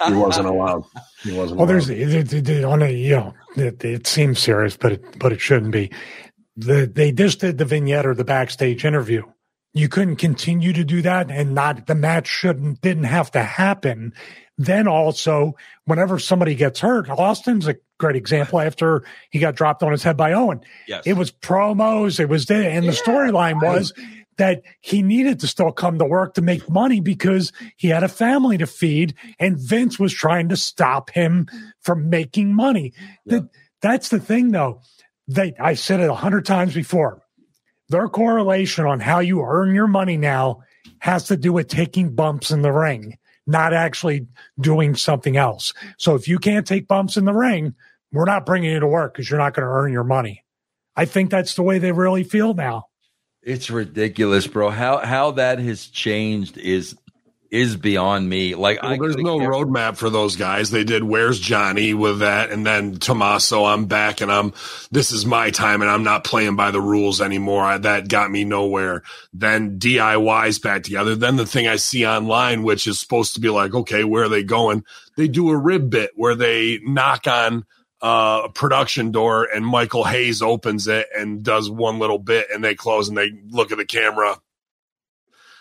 He 0.08 0.14
wasn't 0.14 0.48
allowed. 0.48 0.86
He 1.24 1.32
wasn't. 1.32 1.60
Well, 1.60 1.68
allowed. 1.68 1.74
there's 1.74 1.90
it, 1.90 2.34
it, 2.34 2.50
it, 2.50 2.64
on 2.64 2.82
a 2.82 2.90
you 2.90 3.16
know 3.16 3.34
it, 3.56 3.84
it 3.84 4.08
seems 4.08 4.40
serious, 4.40 4.78
but 4.78 4.94
it, 4.94 5.20
but 5.20 5.32
it 5.32 5.42
shouldn't 5.42 5.72
be. 5.72 5.92
The, 6.58 6.86
they 6.92 7.12
just 7.12 7.40
did 7.40 7.58
the 7.58 7.66
vignette 7.66 8.06
or 8.06 8.16
the 8.16 8.26
backstage 8.26 8.86
interview. 8.86 9.24
You 9.74 9.88
couldn't 9.88 10.16
continue 10.16 10.74
to 10.74 10.84
do 10.84 11.02
that, 11.04 11.30
and 11.30 11.54
not 11.54 11.86
the 11.88 11.96
match 11.96 12.28
shouldn't 12.28 12.82
didn't 12.82 13.04
have 13.04 13.32
to 13.32 13.44
happen. 13.44 14.14
Then 14.58 14.88
also, 14.88 15.56
whenever 15.86 16.20
somebody 16.20 16.56
gets 16.56 16.80
hurt, 16.80 17.10
Austin's 17.10 17.68
a 17.68 17.76
great 18.00 18.16
example. 18.16 18.60
After 18.60 19.04
he 19.30 19.40
got 19.40 19.56
dropped 19.56 19.84
on 19.84 19.92
his 19.92 20.04
head 20.04 20.18
by 20.18 20.34
Owen, 20.34 20.62
Yes. 20.88 21.04
it 21.06 21.14
was 21.14 21.32
promos. 21.32 22.20
It 22.20 22.30
was 22.30 22.48
there, 22.48 22.70
and 22.70 22.86
the 22.88 22.92
storyline 22.92 23.62
was 23.62 23.94
that 24.38 24.64
he 24.82 25.02
needed 25.04 25.40
to 25.42 25.48
still 25.48 25.72
come 25.72 26.00
to 26.00 26.06
work 26.06 26.34
to 26.34 26.42
make 26.42 26.68
money 26.70 27.00
because 27.02 27.52
he 27.78 27.90
had 27.90 28.04
a 28.04 28.08
family 28.08 28.58
to 28.58 28.66
feed, 28.66 29.14
and 29.38 29.60
Vince 29.60 30.00
was 30.00 30.14
trying 30.14 30.50
to 30.50 30.58
stop 30.58 31.10
him 31.12 31.48
from 31.82 32.10
making 32.10 32.54
money. 32.56 32.94
That, 33.28 33.50
that's 33.82 34.10
the 34.10 34.20
thing, 34.20 34.52
though. 34.52 34.82
They, 35.28 35.54
I 35.60 35.76
said 35.76 36.00
it 36.00 36.10
a 36.10 36.16
hundred 36.16 36.46
times 36.46 36.74
before. 36.74 37.22
Their 37.90 38.08
correlation 38.08 38.86
on 38.86 39.00
how 39.00 39.20
you 39.20 39.42
earn 39.42 39.74
your 39.74 39.88
money 39.88 40.18
now 40.18 40.62
has 41.00 41.26
to 41.26 41.38
do 41.38 41.52
with 41.52 41.68
taking 41.68 42.16
bumps 42.16 42.52
in 42.52 42.62
the 42.62 42.72
ring, 42.72 43.18
not 43.48 43.74
actually 43.74 44.28
doing 44.60 44.96
something 44.96 45.38
else. 45.38 45.74
So 45.98 46.16
if 46.16 46.28
you 46.28 46.40
can't 46.40 46.68
take 46.68 46.88
bumps 46.88 47.18
in 47.18 47.26
the 47.26 47.34
ring, 47.34 47.74
we're 48.12 48.26
not 48.26 48.46
bringing 48.46 48.72
you 48.72 48.80
to 48.80 48.88
work 48.88 49.14
because 49.14 49.30
you're 49.30 49.40
not 49.40 49.54
going 49.54 49.66
to 49.66 49.72
earn 49.72 49.92
your 49.92 50.04
money. 50.04 50.44
I 50.96 51.06
think 51.06 51.30
that's 51.30 51.56
the 51.56 51.64
way 51.64 51.80
they 51.80 51.92
really 51.92 52.24
feel 52.24 52.54
now. 52.54 52.86
It's 53.42 53.70
ridiculous, 53.70 54.48
bro. 54.48 54.70
How 54.70 54.98
how 54.98 55.32
that 55.32 55.60
has 55.60 55.88
changed 55.88 56.58
is 56.58 56.96
is 57.52 57.76
beyond 57.76 58.28
me. 58.28 58.56
Like 58.56 58.82
Well, 58.82 58.98
there's 58.98 59.18
no 59.18 59.40
roadmap 59.40 59.98
for 59.98 60.10
those 60.10 60.36
guys. 60.36 60.70
They 60.70 60.84
did 60.84 61.04
"Where's 61.04 61.40
Johnny" 61.40 61.94
with 61.94 62.20
that, 62.20 62.52
and 62.52 62.66
then 62.66 62.98
Tommaso, 62.98 63.66
I'm 63.66 63.86
back, 63.86 64.22
and 64.22 64.32
I'm 64.32 64.54
this 64.92 65.12
is 65.12 65.26
my 65.26 65.50
time, 65.50 65.82
and 65.82 65.90
I'm 65.90 66.04
not 66.04 66.24
playing 66.24 66.56
by 66.56 66.72
the 66.72 66.82
rules 66.82 67.22
anymore. 67.22 67.64
I, 67.64 67.78
that 67.80 68.08
got 68.08 68.30
me 68.30 68.44
nowhere. 68.44 69.04
Then 69.34 69.80
DIY's 69.80 70.60
back 70.60 70.84
together. 70.84 71.16
Then 71.16 71.38
the 71.38 71.46
thing 71.46 71.68
I 71.68 71.78
see 71.78 72.06
online, 72.06 72.64
which 72.64 72.86
is 72.88 73.00
supposed 73.00 73.36
to 73.36 73.42
be 73.42 73.50
like, 73.50 73.74
okay, 73.74 74.04
where 74.04 74.26
are 74.26 74.30
they 74.30 74.44
going? 74.44 74.84
They 75.18 75.28
do 75.28 75.50
a 75.50 75.58
rib 75.58 75.90
bit 75.90 76.12
where 76.16 76.36
they 76.36 76.80
knock 76.84 77.26
on 77.28 77.66
uh, 78.02 78.44
a 78.46 78.50
production 78.50 79.12
door, 79.12 79.48
and 79.54 79.66
Michael 79.66 80.04
Hayes 80.04 80.42
opens 80.42 80.88
it 80.88 81.08
and 81.18 81.44
does 81.44 81.70
one 81.70 81.98
little 81.98 82.20
bit, 82.20 82.48
and 82.54 82.64
they 82.64 82.76
close, 82.76 83.10
and 83.10 83.18
they 83.18 83.32
look 83.50 83.72
at 83.72 83.80
the 83.80 83.86
camera 83.86 84.40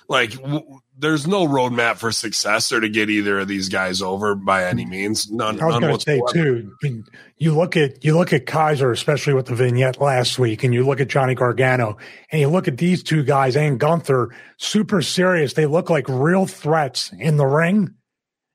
like 0.08 0.32
w- 0.32 0.80
there's 0.98 1.26
no 1.26 1.46
roadmap 1.46 1.96
for 1.96 2.10
success 2.12 2.72
or 2.72 2.80
to 2.80 2.88
get 2.88 3.08
either 3.08 3.38
of 3.38 3.48
these 3.48 3.68
guys 3.68 4.02
over 4.02 4.34
by 4.34 4.64
any 4.66 4.84
means. 4.84 5.30
None. 5.30 5.60
I 5.60 5.64
was 5.66 5.78
going 5.78 5.96
to 5.96 6.00
say 6.00 6.20
too. 6.32 6.72
I 6.82 6.86
mean, 6.86 7.04
You 7.36 7.56
look 7.56 7.76
at 7.76 8.04
you 8.04 8.16
look 8.16 8.32
at 8.32 8.46
Kaiser, 8.46 8.90
especially 8.90 9.34
with 9.34 9.46
the 9.46 9.54
vignette 9.54 10.00
last 10.00 10.38
week, 10.38 10.64
and 10.64 10.74
you 10.74 10.84
look 10.84 11.00
at 11.00 11.08
Johnny 11.08 11.34
Gargano, 11.34 11.96
and 12.32 12.40
you 12.40 12.48
look 12.48 12.66
at 12.68 12.78
these 12.78 13.02
two 13.02 13.22
guys 13.22 13.56
and 13.56 13.78
Gunther, 13.78 14.34
super 14.56 15.00
serious. 15.02 15.52
They 15.54 15.66
look 15.66 15.88
like 15.88 16.08
real 16.08 16.46
threats 16.46 17.12
in 17.18 17.36
the 17.36 17.46
ring, 17.46 17.94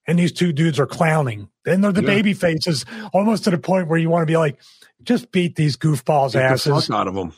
and 0.05 0.19
these 0.19 0.33
two 0.33 0.51
dudes 0.51 0.79
are 0.79 0.87
clowning. 0.87 1.47
Then 1.65 1.79
they're 1.81 1.93
the 1.93 2.01
Yeah. 2.01 2.07
baby 2.07 2.33
faces, 2.33 2.85
almost 3.13 3.45
to 3.45 3.51
the 3.51 3.57
point 3.57 3.87
where 3.87 3.97
you 3.99 4.09
want 4.09 4.23
to 4.23 4.31
be 4.31 4.35
like, 4.37 4.57
just 5.03 5.31
beat 5.31 5.55
these 5.55 5.77
goofballs' 5.77 6.33
the 6.33 6.43
asses. 6.43 6.87
fuck 6.87 6.95
out 6.95 7.07
of 7.07 7.15
them. 7.15 7.33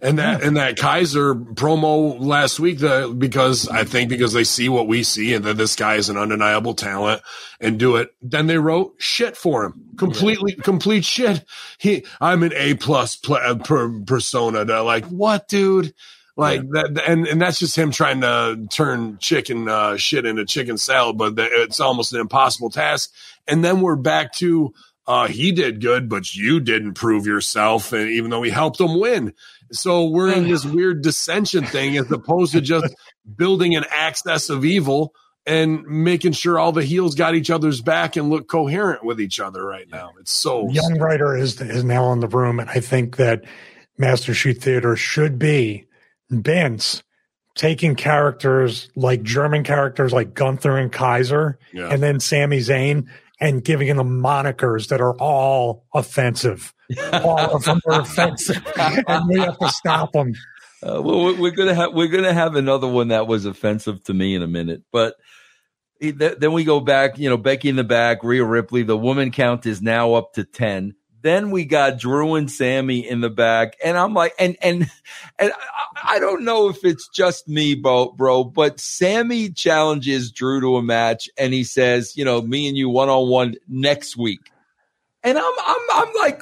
And 0.00 0.18
that 0.20 0.42
and 0.42 0.56
that 0.56 0.76
Kaiser 0.76 1.34
promo 1.34 2.18
last 2.20 2.60
week, 2.60 2.78
the, 2.78 3.12
because 3.16 3.68
I 3.68 3.82
think 3.82 4.08
because 4.08 4.32
they 4.32 4.44
see 4.44 4.68
what 4.68 4.86
we 4.86 5.02
see 5.02 5.34
and 5.34 5.44
that 5.44 5.56
this 5.56 5.74
guy 5.74 5.96
is 5.96 6.08
an 6.08 6.16
undeniable 6.16 6.74
talent 6.74 7.20
and 7.60 7.78
do 7.78 7.96
it. 7.96 8.14
Then 8.22 8.46
they 8.46 8.58
wrote 8.58 8.94
shit 8.98 9.36
for 9.36 9.64
him, 9.64 9.90
completely 9.96 10.52
complete 10.52 11.04
shit. 11.04 11.44
He, 11.78 12.04
I'm 12.20 12.44
an 12.44 12.52
A 12.54 12.74
plus 12.74 13.16
pl- 13.16 13.36
uh, 13.36 13.56
per, 13.56 14.00
persona. 14.02 14.64
To 14.64 14.82
like 14.82 15.04
what, 15.06 15.48
dude? 15.48 15.92
Like 16.36 16.60
that, 16.70 17.02
and 17.04 17.26
and 17.26 17.42
that's 17.42 17.58
just 17.58 17.76
him 17.76 17.90
trying 17.90 18.20
to 18.20 18.68
turn 18.70 19.18
chicken 19.18 19.68
uh, 19.68 19.96
shit 19.96 20.24
into 20.24 20.44
chicken 20.44 20.78
salad, 20.78 21.18
but 21.18 21.34
the, 21.34 21.48
it's 21.50 21.80
almost 21.80 22.12
an 22.12 22.20
impossible 22.20 22.70
task. 22.70 23.12
And 23.48 23.64
then 23.64 23.80
we're 23.80 23.96
back 23.96 24.32
to 24.34 24.72
uh, 25.08 25.26
he 25.26 25.50
did 25.52 25.80
good, 25.80 26.08
but 26.08 26.36
you 26.36 26.60
didn't 26.60 26.92
prove 26.94 27.26
yourself, 27.26 27.92
and 27.92 28.08
even 28.10 28.30
though 28.30 28.42
he 28.42 28.50
helped 28.50 28.78
him 28.78 29.00
win. 29.00 29.32
So 29.72 30.06
we're 30.08 30.32
in 30.32 30.46
this 30.48 30.64
weird 30.64 31.02
dissension 31.02 31.64
thing 31.64 31.96
as 31.96 32.10
opposed 32.12 32.52
to 32.52 32.60
just 32.60 32.94
building 33.36 33.74
an 33.74 33.84
access 33.90 34.50
of 34.50 34.64
evil 34.64 35.14
and 35.46 35.82
making 35.86 36.32
sure 36.32 36.58
all 36.58 36.72
the 36.72 36.84
heels 36.84 37.14
got 37.14 37.34
each 37.34 37.50
other's 37.50 37.80
back 37.80 38.16
and 38.16 38.28
look 38.28 38.48
coherent 38.48 39.02
with 39.02 39.18
each 39.20 39.40
other 39.40 39.64
right 39.64 39.88
now. 39.90 40.10
It's 40.20 40.30
so 40.32 40.68
Young 40.70 40.98
writer 40.98 41.34
is 41.36 41.58
is 41.60 41.84
now 41.84 42.12
in 42.12 42.20
the 42.20 42.28
room, 42.28 42.60
and 42.60 42.68
I 42.68 42.80
think 42.80 43.16
that 43.16 43.44
Master 43.96 44.34
Shoot 44.34 44.58
Theater 44.62 44.94
should 44.94 45.38
be 45.38 45.86
Vince 46.30 47.02
taking 47.54 47.94
characters 47.94 48.88
like 48.94 49.22
German 49.22 49.64
characters 49.64 50.12
like 50.12 50.34
Gunther 50.34 50.76
and 50.76 50.92
Kaiser, 50.92 51.58
Yeah. 51.72 51.88
and 51.88 52.02
then 52.02 52.20
Sami 52.20 52.58
Zayn, 52.58 53.06
and 53.40 53.64
giving 53.64 53.96
them 53.96 54.20
monikers 54.22 54.88
that 54.88 55.00
are 55.00 55.14
all 55.18 55.86
offensive. 55.94 56.74
all 57.12 57.54
of 57.56 57.64
them 57.64 57.80
are 57.86 58.00
offensive, 58.00 58.62
and 58.76 59.28
we 59.28 59.40
have 59.40 59.58
to 59.58 59.68
stop 59.68 60.12
them. 60.12 60.32
Uh, 60.82 61.02
well, 61.02 61.34
we're- 61.36 61.50
gonna 61.50 61.74
have 61.74 61.92
we're 61.92 62.06
gonna 62.08 62.32
have 62.32 62.54
another 62.54 62.86
one 62.86 63.08
that 63.08 63.26
was 63.26 63.44
offensive 63.44 64.02
to 64.04 64.14
me 64.14 64.34
in 64.34 64.42
a 64.42 64.46
minute, 64.46 64.82
but 64.92 65.16
then 66.00 66.52
we 66.52 66.62
go 66.64 66.78
back. 66.80 67.18
You 67.18 67.28
know, 67.28 67.36
Becky 67.36 67.68
in 67.68 67.76
the 67.76 67.84
back, 67.84 68.22
Rhea 68.22 68.44
Ripley. 68.44 68.84
The 68.84 68.96
woman 68.96 69.30
count 69.32 69.66
is 69.66 69.82
now 69.82 70.14
up 70.14 70.34
to 70.34 70.44
ten. 70.44 70.94
Then 71.20 71.50
we 71.50 71.64
got 71.64 71.98
Drew 71.98 72.34
and 72.34 72.50
Sami 72.50 73.06
in 73.06 73.20
the 73.20 73.30
back, 73.30 73.76
and 73.84 73.96
I'm 73.96 74.14
like, 74.14 74.34
and 74.38 74.56
and 74.62 74.90
and 75.38 75.52
I, 75.52 76.16
I 76.16 76.18
don't 76.20 76.44
know 76.44 76.68
if 76.68 76.84
it's 76.84 77.08
just 77.08 77.48
me, 77.48 77.74
bro, 77.74 78.12
bro, 78.12 78.44
but 78.44 78.78
Sami 78.78 79.50
challenges 79.50 80.30
Drew 80.30 80.60
to 80.60 80.76
a 80.76 80.82
match, 80.82 81.28
and 81.36 81.52
he 81.52 81.64
says, 81.64 82.16
you 82.16 82.24
know, 82.24 82.40
me 82.40 82.68
and 82.68 82.76
you 82.76 82.88
one 82.88 83.08
on 83.08 83.28
one 83.28 83.56
next 83.66 84.16
week, 84.16 84.50
and 85.24 85.38
I'm 85.38 85.54
I'm 85.66 85.80
I'm 85.92 86.14
like, 86.14 86.40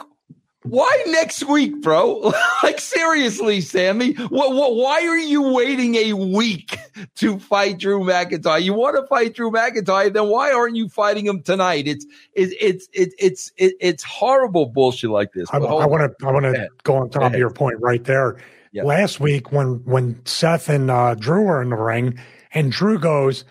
why 0.68 1.04
next 1.08 1.44
week, 1.44 1.82
bro? 1.82 2.32
like 2.62 2.80
seriously, 2.80 3.60
Sami, 3.60 4.14
what, 4.14 4.54
what, 4.54 4.74
why 4.74 5.06
are 5.06 5.18
you 5.18 5.52
waiting 5.52 5.94
a 5.96 6.12
week 6.14 6.78
to 7.16 7.38
fight 7.38 7.78
Drew 7.78 8.00
McIntyre? 8.00 8.62
You 8.62 8.74
want 8.74 8.96
to 8.96 9.06
fight 9.06 9.34
Drew 9.34 9.50
McIntyre, 9.50 10.12
then 10.12 10.28
why 10.28 10.52
aren't 10.52 10.76
you 10.76 10.88
fighting 10.88 11.26
him 11.26 11.42
tonight? 11.42 11.86
It's 11.86 12.06
it's 12.34 12.88
it's 12.92 13.12
it's 13.18 13.52
it's 13.56 14.02
horrible 14.02 14.66
bullshit 14.66 15.10
like 15.10 15.32
this. 15.32 15.48
I 15.52 15.58
want 15.58 16.18
to 16.18 16.26
I 16.26 16.32
want 16.32 16.46
Go 16.46 16.52
to 16.52 16.68
go 16.82 16.96
on 16.96 17.10
top 17.10 17.32
of 17.32 17.38
your 17.38 17.50
point 17.50 17.80
right 17.80 18.02
there. 18.04 18.36
Yeah. 18.72 18.84
Last 18.84 19.20
week 19.20 19.52
when 19.52 19.82
when 19.84 20.24
Seth 20.26 20.68
and 20.68 20.90
uh, 20.90 21.14
Drew 21.14 21.42
were 21.42 21.62
in 21.62 21.70
the 21.70 21.76
ring, 21.76 22.18
and 22.52 22.70
Drew 22.70 22.98
goes, 22.98 23.44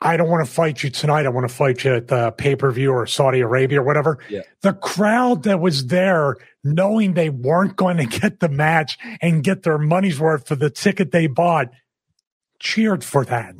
"I 0.00 0.16
don't 0.16 0.28
want 0.28 0.46
to 0.46 0.52
fight 0.52 0.82
you 0.82 0.90
tonight. 0.90 1.26
I 1.26 1.30
want 1.30 1.48
to 1.48 1.54
fight 1.54 1.84
you 1.84 1.94
at 1.94 2.08
the 2.08 2.32
pay 2.32 2.54
per 2.54 2.70
view 2.70 2.92
or 2.92 3.06
Saudi 3.06 3.40
Arabia 3.40 3.80
or 3.80 3.84
whatever." 3.84 4.18
Yeah. 4.28 4.42
The 4.60 4.74
crowd 4.74 5.44
that 5.44 5.60
was 5.60 5.86
there, 5.86 6.36
knowing 6.74 7.14
they 7.14 7.30
weren't 7.30 7.76
going 7.76 7.96
to 7.98 8.06
get 8.06 8.40
the 8.40 8.48
match 8.48 8.98
and 9.20 9.42
get 9.44 9.62
their 9.62 9.78
money's 9.78 10.18
worth 10.20 10.46
for 10.48 10.56
the 10.56 10.70
ticket 10.70 11.10
they 11.12 11.26
bought, 11.26 11.70
cheered 12.60 13.04
for 13.04 13.24
that. 13.24 13.54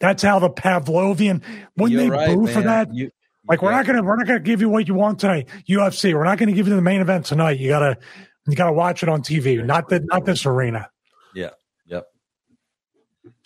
That's 0.00 0.22
how 0.22 0.38
the 0.38 0.50
Pavlovian 0.50 1.42
when 1.74 1.92
You're 1.92 2.02
they 2.02 2.10
right, 2.10 2.28
boo 2.34 2.46
for 2.46 2.62
that. 2.62 2.92
You- 2.94 3.10
Like 3.46 3.60
we're 3.62 3.70
not 3.72 3.84
gonna 3.86 4.02
we're 4.02 4.16
not 4.16 4.26
gonna 4.26 4.40
give 4.40 4.60
you 4.62 4.70
what 4.70 4.88
you 4.88 4.94
want 4.94 5.20
tonight. 5.20 5.48
UFC, 5.68 6.14
we're 6.14 6.24
not 6.24 6.38
gonna 6.38 6.52
give 6.52 6.66
you 6.66 6.74
the 6.74 6.80
main 6.80 7.02
event 7.02 7.26
tonight. 7.26 7.58
You 7.60 7.68
gotta 7.68 7.98
you 8.46 8.56
gotta 8.56 8.72
watch 8.72 9.02
it 9.02 9.08
on 9.10 9.22
TV, 9.22 9.62
not 9.62 9.88
the 9.90 10.00
not 10.00 10.24
this 10.24 10.46
arena. 10.46 10.88
Yeah. 11.34 11.50
Yep. 11.86 12.06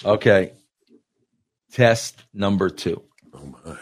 Okay. 0.05 0.53
Test 1.73 2.25
number 2.33 2.71
two. 2.71 3.03
Oh, 3.35 3.79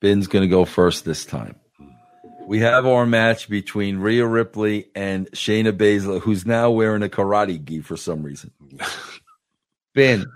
Ben's 0.00 0.26
going 0.26 0.42
to 0.42 0.48
go 0.48 0.64
first 0.64 1.04
this 1.04 1.24
time. 1.24 1.56
We 2.52 2.58
have 2.58 2.84
our 2.84 3.06
match 3.06 3.48
between 3.48 3.96
Rhea 3.96 4.26
Ripley 4.26 4.90
and 4.94 5.26
Shayna 5.30 5.72
Baszler, 5.72 6.20
who's 6.20 6.44
now 6.44 6.70
wearing 6.70 7.02
a 7.02 7.08
karate 7.08 7.64
gi 7.64 7.80
for 7.80 7.96
some 7.96 8.22
reason. 8.22 8.50
Ben, 9.94 10.26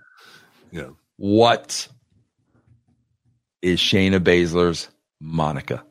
yeah. 0.72 0.88
what 1.18 1.88
is 3.60 3.80
Shayna 3.80 4.18
Baszler's 4.18 4.88
moniker? 5.20 5.82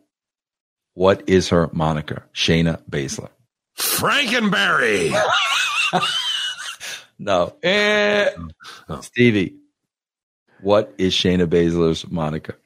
What 0.95 1.29
is 1.29 1.49
her 1.49 1.69
moniker? 1.71 2.25
Shayna 2.33 2.81
Baszler. 2.89 3.29
Frankenberry. 3.77 5.13
No. 7.19 7.55
Eh. 7.61 8.31
Oh. 8.89 9.01
Stevie, 9.01 9.57
what 10.61 10.91
is 10.97 11.13
Shayna 11.13 11.45
Baszler's 11.45 12.09
moniker? 12.09 12.57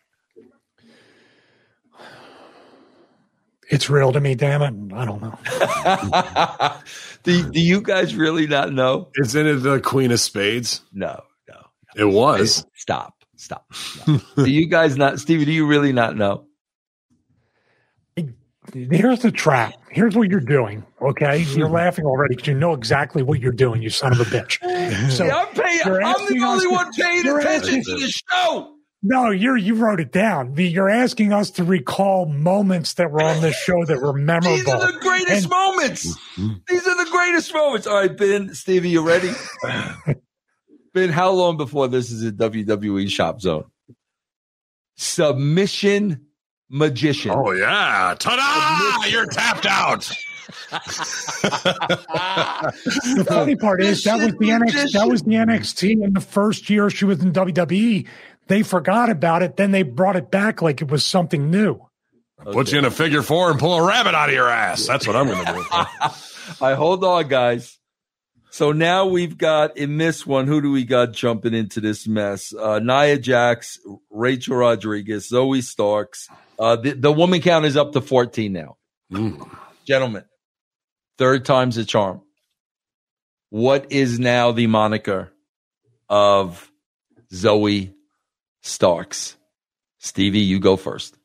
It's 3.70 3.90
real 3.90 4.12
to 4.12 4.20
me, 4.20 4.34
damn 4.34 4.62
it. 4.64 4.94
I 4.96 5.06
don't 5.06 5.22
know. 5.22 6.76
do, 7.24 7.52
do 7.52 7.60
you 7.60 7.82
guys 7.82 8.16
really 8.16 8.48
not 8.48 8.74
know? 8.74 9.10
Isn't 9.16 9.46
it 9.46 9.56
the 9.58 9.80
Queen 9.80 10.12
of 10.12 10.20
Spades? 10.20 10.82
No, 10.92 11.22
no. 11.48 11.56
It 11.96 12.06
was. 12.06 12.66
Stop, 12.76 13.14
stop. 13.36 13.72
stop. 13.72 14.22
do 14.36 14.50
you 14.50 14.68
guys 14.68 14.98
not, 14.98 15.20
Stevie, 15.20 15.46
do 15.46 15.52
you 15.52 15.68
really 15.68 15.94
not 15.94 16.18
know? 16.18 16.46
Here's 18.74 19.20
the 19.20 19.32
trap. 19.32 19.74
Here's 19.90 20.16
what 20.16 20.30
you're 20.30 20.40
doing. 20.40 20.86
Okay, 21.02 21.40
you're 21.40 21.70
laughing 21.70 22.06
already 22.06 22.36
because 22.36 22.48
you 22.48 22.54
know 22.56 22.74
exactly 22.74 23.24
what 23.24 23.40
you're 23.40 23.52
doing. 23.52 23.82
You 23.82 23.90
son 23.90 24.12
of 24.12 24.20
a 24.20 24.26
bitch. 24.26 24.60
So 25.12 25.26
Yeah, 25.26 25.38
I'm 25.38 25.48
paying, 25.54 25.82
I'm 25.86 26.26
the 26.28 26.46
only 26.46 26.68
one 26.68 26.92
paying 26.94 27.28
attention 27.28 27.84
to 27.84 27.96
the 27.96 28.08
show. 28.08 28.76
No, 29.02 29.30
you're 29.32 29.58
you 29.58 29.76
wrote 29.76 30.00
it 30.00 30.12
down. 30.12 30.54
You're 30.58 30.90
asking 30.90 31.34
us 31.34 31.50
to 31.52 31.64
recall 31.64 32.26
moments 32.26 32.94
that 32.96 33.12
were 33.12 33.22
on 33.22 33.42
this 33.42 33.56
show 33.56 33.86
that 33.86 34.02
were 34.02 34.14
memorable. 34.14 34.52
These 34.58 34.68
are 34.68 34.92
the 34.92 35.00
greatest 35.00 35.44
And- 35.44 35.50
moments. 35.50 36.04
These 36.68 36.88
are 36.88 37.06
the 37.06 37.10
greatest 37.12 37.54
moments. 37.54 37.88
All 37.88 37.96
right, 37.96 38.16
Ben, 38.16 38.54
Stevie, 38.54 38.90
you 38.90 39.06
ready? 39.08 39.32
ben, 40.94 41.10
how 41.10 41.32
long 41.32 41.58
before 41.58 41.88
this 41.88 42.12
is 42.12 42.26
a 42.26 42.32
WWE 42.32 43.10
shop 43.10 43.42
zone? 43.42 43.66
Submission 44.98 46.26
magician. 46.70 47.32
Oh 47.34 47.52
yeah. 47.52 48.16
Ta-da! 48.20 49.08
You're 49.08 49.28
tapped 49.28 49.66
out. 49.66 50.12
The 50.72 50.80
funny 53.28 53.56
part 53.56 53.82
is 53.82 54.04
that 54.04 54.18
was 54.20 54.34
the 54.34 54.50
NXT, 54.50 54.92
that 54.94 55.08
was 55.08 55.22
the 55.24 55.32
NXT 55.34 56.04
in 56.04 56.14
the 56.14 56.22
first 56.22 56.70
year 56.70 56.90
she 56.90 57.06
was 57.06 57.22
in 57.22 57.32
WWE. 57.32 58.06
They 58.50 58.64
forgot 58.64 59.12
about 59.12 59.44
it, 59.44 59.58
then 59.58 59.72
they 59.72 59.84
brought 59.84 60.16
it 60.16 60.32
back 60.32 60.64
like 60.64 60.82
it 60.82 60.90
was 60.90 61.06
something 61.06 61.52
new. 61.52 61.80
Put 62.44 62.72
you 62.72 62.80
in 62.80 62.86
a 62.86 62.90
figure 62.92 63.22
four 63.22 63.52
and 63.52 63.60
pull 63.60 63.76
a 63.76 63.86
rabbit 63.86 64.16
out 64.16 64.30
of 64.30 64.36
your 64.36 64.50
ass. 64.50 64.88
That's 64.88 65.06
what 65.06 65.16
I'm 65.16 65.28
going 65.28 65.46
to 65.46 65.54
do. 65.54 65.66
I 66.62 66.74
hold 66.74 67.04
on, 67.04 67.28
guys. 67.28 67.78
So 68.50 68.72
now 68.72 69.06
we've 69.06 69.38
got 69.38 69.78
in 69.78 69.98
this 69.98 70.26
one, 70.26 70.48
who 70.48 70.62
do 70.62 70.72
we 70.72 70.84
got 70.84 71.14
jumping 71.14 71.54
into 71.54 71.80
this 71.80 72.08
mess? 72.08 72.52
Uh, 72.52 72.80
Nia 72.80 73.20
Jax, 73.20 73.80
Rachel 74.10 74.56
Rodriguez, 74.56 75.30
Zoey 75.30 75.62
Starks. 75.62 76.28
Uh, 76.58 76.76
the, 76.76 76.94
the 76.94 77.12
woman 77.12 77.42
count 77.42 77.66
is 77.66 77.78
up 77.78 77.92
to 77.92 78.02
14 78.02 78.52
now. 78.52 78.78
Gentlemen, 79.86 80.24
third 81.20 81.46
time's 81.46 81.78
a 81.78 81.86
charm. 81.86 82.22
What 83.52 83.92
is 83.92 84.18
now 84.18 84.54
the 84.54 84.66
moniker 84.66 85.32
of 86.10 86.72
Zoey 87.32 87.94
Starks? 88.62 89.36
Stevie, 90.00 90.42
you 90.42 90.60
go 90.60 90.78
first. 90.78 91.16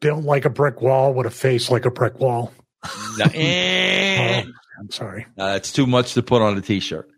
Built 0.00 0.24
like 0.24 0.44
a 0.44 0.50
brick 0.50 0.80
wall 0.80 1.14
with 1.14 1.26
a 1.26 1.30
face 1.30 1.70
like 1.70 1.84
a 1.84 1.90
brick 1.90 2.18
wall. 2.18 2.52
No, 3.18 3.26
eh. 3.34 4.42
Oh, 4.44 4.50
I'm 4.80 4.90
sorry. 4.90 5.26
Uh, 5.38 5.54
it's 5.56 5.72
too 5.72 5.86
much 5.86 6.14
to 6.14 6.22
put 6.22 6.42
on 6.42 6.58
a 6.58 6.60
t-shirt. 6.60 7.08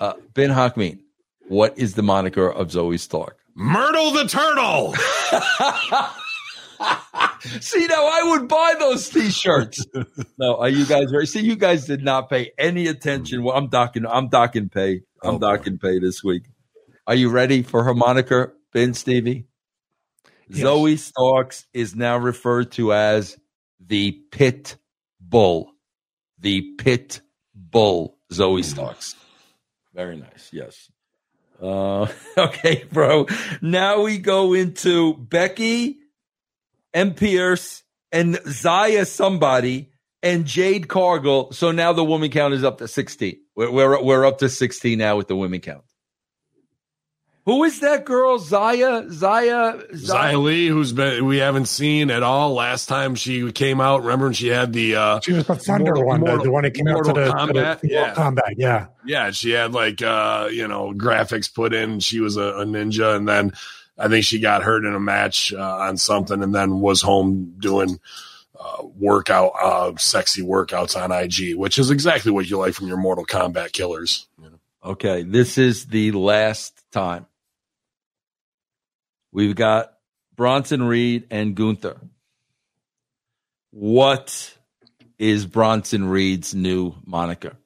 Uh, 0.00 0.14
ben 0.32 0.50
Hamin, 0.50 1.00
what 1.48 1.78
is 1.78 1.94
the 1.94 2.02
moniker 2.02 2.50
of 2.50 2.68
Zoey 2.68 2.98
Stark? 2.98 3.38
Myrtle 3.54 4.12
the 4.12 4.26
turtle. 4.26 4.94
See, 7.60 7.86
now 7.86 8.06
I 8.06 8.22
would 8.30 8.48
buy 8.48 8.74
those 8.78 9.08
t-shirts. 9.10 9.84
no, 10.38 10.56
are 10.56 10.68
you 10.70 10.86
guys 10.86 11.12
ready? 11.12 11.26
See, 11.26 11.40
you 11.40 11.56
guys 11.56 11.84
did 11.86 12.02
not 12.02 12.30
pay 12.30 12.52
any 12.56 12.86
attention. 12.86 13.42
Well, 13.44 13.56
I'm 13.56 13.68
docking, 13.68 14.06
I'm 14.06 14.28
docking 14.28 14.70
pay. 14.70 15.02
I'm 15.22 15.34
Oh, 15.34 15.38
boy. 15.38 15.56
docking 15.56 15.78
pay 15.78 15.98
this 15.98 16.22
week. 16.24 16.44
Are 17.06 17.14
you 17.14 17.30
ready 17.30 17.62
for 17.62 17.84
her 17.84 17.94
moniker, 17.94 18.54
Ben 18.72 18.94
Stevie? 18.94 19.46
Zoey 20.50 20.98
Starks 20.98 21.66
is 21.72 21.94
now 21.94 22.18
referred 22.18 22.72
to 22.72 22.92
as 22.92 23.36
the 23.80 24.12
Pit 24.30 24.76
Bull. 25.20 25.72
The 26.38 26.60
Pit 26.78 27.20
Bull, 27.54 28.18
Zoey 28.32 28.64
Starks. 28.64 29.14
Very 29.94 30.16
nice. 30.16 30.50
Yes. 30.52 30.90
Uh, 31.60 32.06
okay, 32.38 32.84
bro. 32.92 33.26
Now 33.62 34.02
we 34.02 34.18
go 34.18 34.52
into 34.52 35.14
Becky 35.16 35.98
and 36.92 37.16
Pierce 37.16 37.82
and 38.10 38.38
Zaya 38.46 39.06
somebody 39.06 39.90
and 40.22 40.44
Jade 40.44 40.88
Cargill. 40.88 41.52
So 41.52 41.70
now 41.72 41.92
the 41.92 42.04
woman 42.04 42.30
count 42.30 42.52
is 42.54 42.64
up 42.64 42.78
to 42.78 42.88
16. 42.88 43.36
We're, 43.54 43.70
we're, 43.70 44.02
we're 44.02 44.24
up 44.26 44.38
to 44.38 44.48
16 44.48 44.98
now 44.98 45.16
with 45.16 45.28
the 45.28 45.36
women 45.36 45.60
count. 45.60 45.84
Who 47.44 47.64
is 47.64 47.80
that 47.80 48.04
girl? 48.04 48.38
Zaya? 48.38 49.04
Zaya? 49.10 49.74
Xia 49.92 50.40
Li, 50.40 50.68
who's 50.68 50.92
been 50.92 51.26
we 51.26 51.38
haven't 51.38 51.66
seen 51.66 52.08
at 52.12 52.22
all. 52.22 52.54
Last 52.54 52.86
time 52.88 53.16
she 53.16 53.50
came 53.50 53.80
out, 53.80 54.02
remember 54.02 54.26
when 54.26 54.32
she 54.32 54.46
had 54.46 54.72
the 54.72 54.94
uh 54.94 55.20
She 55.20 55.32
was 55.32 55.48
the 55.48 55.56
Thunder 55.56 55.92
Mortal- 55.92 56.06
one, 56.06 56.20
the- 56.20 56.26
Mortal- 56.26 56.44
the 56.44 56.50
one 56.52 56.62
that 56.62 56.74
came 56.74 56.86
out 56.86 57.04
to 57.04 57.12
Mortal 57.12 57.46
the, 57.48 57.74
to 57.74 57.78
the 57.82 57.88
yeah. 57.92 58.14
combat. 58.14 58.54
Yeah. 58.56 58.86
yeah, 59.04 59.32
she 59.32 59.50
had 59.50 59.72
like 59.72 60.00
uh, 60.02 60.50
you 60.52 60.68
know, 60.68 60.92
graphics 60.92 61.52
put 61.52 61.74
in. 61.74 61.98
She 61.98 62.20
was 62.20 62.36
a, 62.36 62.42
a 62.60 62.64
ninja 62.64 63.16
and 63.16 63.28
then 63.28 63.52
I 63.98 64.06
think 64.06 64.24
she 64.24 64.38
got 64.38 64.62
hurt 64.62 64.84
in 64.84 64.94
a 64.94 65.00
match 65.00 65.52
uh, 65.52 65.58
on 65.78 65.96
something 65.96 66.44
and 66.44 66.54
then 66.54 66.78
was 66.78 67.02
home 67.02 67.56
doing 67.58 67.98
uh, 68.62 68.84
workout, 68.96 69.52
uh, 69.60 69.92
sexy 69.96 70.42
workouts 70.42 71.00
on 71.00 71.10
IG, 71.10 71.56
which 71.56 71.78
is 71.78 71.90
exactly 71.90 72.30
what 72.30 72.48
you 72.48 72.58
like 72.58 72.74
from 72.74 72.86
your 72.86 72.96
Mortal 72.96 73.26
Kombat 73.26 73.72
killers. 73.72 74.26
You 74.40 74.50
know? 74.50 74.58
Okay, 74.84 75.22
this 75.22 75.58
is 75.58 75.86
the 75.86 76.12
last 76.12 76.80
time. 76.92 77.26
We've 79.32 79.56
got 79.56 79.94
Bronson 80.36 80.82
Reed 80.82 81.26
and 81.30 81.54
Gunther. 81.54 81.98
What 83.70 84.54
is 85.18 85.46
Bronson 85.46 86.04
Reed's 86.06 86.54
new 86.54 86.94
moniker? 87.04 87.56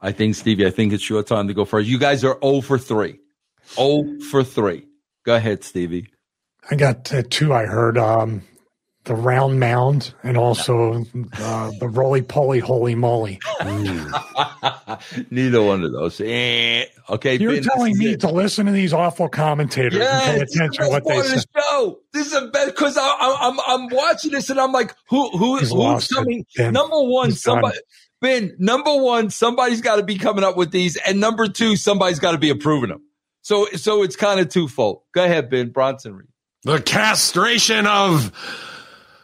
I 0.00 0.12
think, 0.12 0.34
Stevie, 0.34 0.66
I 0.66 0.70
think 0.70 0.92
it's 0.92 1.08
your 1.08 1.22
time 1.22 1.48
to 1.48 1.54
go 1.54 1.64
first. 1.64 1.88
You 1.88 1.98
guys 1.98 2.24
are 2.24 2.38
0 2.42 2.60
for 2.60 2.78
3. 2.78 3.18
0 3.74 4.20
for 4.30 4.44
3. 4.44 4.86
Go 5.24 5.34
ahead, 5.36 5.64
Stevie. 5.64 6.08
I 6.70 6.74
got 6.74 7.12
uh, 7.12 7.22
two. 7.28 7.52
I 7.52 7.66
heard 7.66 7.96
um, 7.96 8.42
the 9.06 9.14
round 9.14 9.58
mound 9.60 10.12
and 10.22 10.36
also 10.36 11.04
uh, 11.38 11.70
the 11.80 11.88
roly 11.88 12.22
poly 12.22 12.58
holy 12.58 12.94
moly. 12.94 13.38
Neither 15.30 15.62
one 15.62 15.82
of 15.84 15.92
those. 15.92 16.20
Eh. 16.20 16.84
Okay, 17.08 17.36
You're 17.38 17.54
Ben, 17.54 17.62
telling 17.62 17.96
me 17.98 18.12
it. 18.12 18.20
to 18.20 18.28
listen 18.30 18.66
to 18.66 18.72
these 18.72 18.92
awful 18.92 19.28
commentators 19.28 19.94
and 19.94 20.22
pay 20.24 20.36
Yes, 20.38 20.54
attention 20.54 20.84
to 20.84 20.90
what 20.90 21.04
they 21.04 21.14
part 21.14 21.26
of 21.26 21.30
say. 21.32 21.36
the 21.54 21.60
show. 21.62 21.98
This 22.12 22.26
is 22.28 22.32
a 22.34 22.46
best 22.48 22.74
because 22.74 22.98
I'm 23.00 23.58
I'm 23.66 23.88
watching 23.90 24.32
this 24.32 24.50
and 24.50 24.60
I'm 24.60 24.72
like, 24.72 24.94
who 25.08 25.30
who 25.30 25.58
He's 25.58 25.68
who's 25.70 25.72
lost 25.72 26.12
it, 26.12 26.14
coming? 26.16 26.44
Number 26.72 27.00
one, 27.00 27.30
He's 27.30 27.42
somebody. 27.42 27.78
Ben, 28.20 28.56
number 28.58 28.96
one, 28.96 29.30
somebody's 29.30 29.82
got 29.82 29.96
to 29.96 30.02
be 30.02 30.16
coming 30.16 30.42
up 30.42 30.56
with 30.56 30.70
these, 30.70 30.96
and 30.96 31.20
number 31.20 31.48
two, 31.48 31.76
somebody's 31.76 32.18
got 32.18 32.32
to 32.32 32.38
be 32.38 32.48
approving 32.50 32.88
them. 32.88 33.02
So, 33.42 33.66
so 33.76 34.02
it's 34.02 34.16
kind 34.16 34.40
of 34.40 34.48
twofold. 34.48 35.02
Go 35.12 35.22
ahead, 35.24 35.50
Ben 35.50 35.68
Bronson 35.68 36.16
Reed. 36.16 36.28
The 36.64 36.80
castration 36.80 37.86
of 37.86 38.32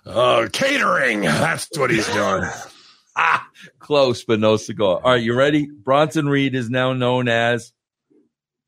uh, 0.07 0.48
catering. 0.53 1.22
That's 1.22 1.68
what 1.76 1.90
he's 1.90 2.07
doing. 2.09 2.44
Ah, 3.16 3.46
close, 3.78 4.24
but 4.24 4.40
no 4.40 4.57
cigar. 4.57 5.00
All 5.03 5.12
right, 5.12 5.22
you 5.22 5.34
ready? 5.34 5.68
Bronson 5.70 6.28
Reed 6.28 6.55
is 6.55 6.70
now 6.70 6.92
known 6.92 7.28
as 7.28 7.72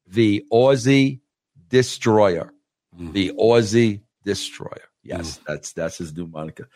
the 0.07 0.45
Aussie 0.53 1.20
Destroyer. 1.68 2.53
The 2.97 3.32
Aussie 3.32 4.03
Destroyer. 4.24 4.89
Yes, 5.03 5.41
that's 5.47 5.72
that's 5.72 5.99
his 5.99 6.16
new 6.16 6.26
moniker. 6.26 6.68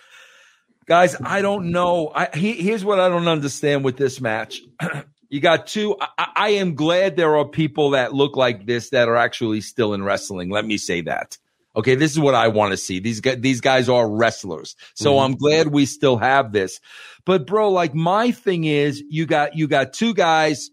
Guys, 0.87 1.17
I 1.23 1.43
don't 1.43 1.71
know. 1.71 2.11
I, 2.15 2.29
he, 2.35 2.55
here's 2.55 2.85
what 2.85 2.99
I 2.99 3.09
don't 3.09 3.29
understand 3.29 3.85
with 3.85 3.97
this 3.97 4.21
match. 4.21 4.61
you 5.29 5.41
got 5.41 5.67
two. 5.67 5.97
I, 6.01 6.29
I 6.35 6.49
am 6.51 6.75
glad 6.75 7.17
there 7.17 7.37
are 7.37 7.47
people 7.47 7.91
that 7.91 8.15
look 8.15 8.37
like 8.37 8.67
this 8.67 8.91
that 8.91 9.09
are 9.09 9.17
actually 9.17 9.61
still 9.61 9.95
in 9.95 10.03
wrestling. 10.03 10.51
Let 10.51 10.67
me 10.67 10.79
say 10.79 11.03
that. 11.03 11.39
Okay, 11.79 11.95
this 11.95 12.11
is 12.11 12.19
what 12.19 12.35
I 12.35 12.49
want 12.49 12.73
to 12.73 12.77
see. 12.77 12.99
These 12.99 13.21
guys, 13.21 13.39
these 13.39 13.61
guys 13.61 13.89
are 13.89 14.11
wrestlers, 14.11 14.75
so 14.95 15.13
mm-hmm. 15.13 15.25
I'm 15.25 15.37
glad 15.37 15.69
we 15.69 15.87
still 15.87 16.17
have 16.17 16.53
this. 16.53 16.81
But 17.25 17.47
bro, 17.47 17.71
like 17.71 17.95
my 17.95 18.33
thing 18.33 18.65
is, 18.65 19.01
you 19.09 19.27
got 19.27 19.55
you 19.55 19.69
got 19.69 19.93
two 19.93 20.13
guys, 20.13 20.71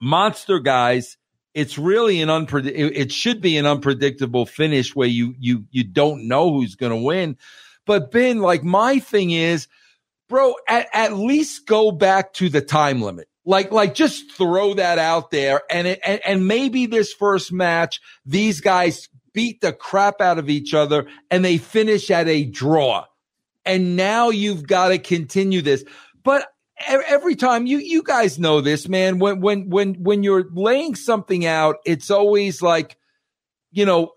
monster 0.00 0.60
guys. 0.60 1.16
It's 1.54 1.76
really 1.76 2.22
an 2.22 2.28
unpredict. 2.28 2.72
It 2.76 2.96
it 2.96 3.12
should 3.12 3.40
be 3.40 3.56
an 3.56 3.66
unpredictable 3.66 4.46
finish 4.46 4.94
where 4.94 5.08
you 5.08 5.34
you 5.40 5.64
you 5.72 5.82
don't 5.82 6.28
know 6.28 6.52
who's 6.52 6.76
going 6.76 6.92
to 6.92 7.02
win. 7.04 7.36
But 7.84 8.12
Ben, 8.12 8.38
like 8.38 8.62
my 8.62 9.00
thing 9.00 9.32
is, 9.32 9.66
bro, 10.28 10.54
at, 10.68 10.88
at 10.92 11.14
least 11.14 11.66
go 11.66 11.90
back 11.90 12.32
to 12.34 12.48
the 12.48 12.60
time 12.60 13.02
limit. 13.02 13.28
Like, 13.44 13.70
like 13.70 13.94
just 13.94 14.32
throw 14.32 14.74
that 14.74 14.98
out 14.98 15.30
there. 15.30 15.62
And, 15.70 15.86
it, 15.86 16.00
and, 16.04 16.20
and 16.26 16.48
maybe 16.48 16.86
this 16.86 17.12
first 17.12 17.52
match, 17.52 18.00
these 18.24 18.60
guys 18.60 19.08
beat 19.36 19.60
the 19.60 19.72
crap 19.72 20.22
out 20.22 20.38
of 20.38 20.48
each 20.48 20.72
other 20.72 21.06
and 21.30 21.44
they 21.44 21.58
finish 21.58 22.10
at 22.10 22.26
a 22.26 22.44
draw. 22.44 23.04
And 23.66 23.94
now 23.94 24.30
you've 24.30 24.66
got 24.66 24.88
to 24.88 24.98
continue 24.98 25.60
this. 25.60 25.84
But 26.24 26.48
every 26.88 27.36
time 27.36 27.66
you, 27.66 27.76
you 27.76 28.02
guys 28.02 28.38
know 28.38 28.62
this, 28.62 28.88
man, 28.88 29.18
when, 29.18 29.42
when, 29.42 29.68
when, 29.68 29.94
when 30.02 30.22
you're 30.22 30.46
laying 30.52 30.94
something 30.94 31.44
out, 31.44 31.76
it's 31.84 32.10
always 32.10 32.62
like, 32.62 32.96
you 33.72 33.84
know, 33.84 34.12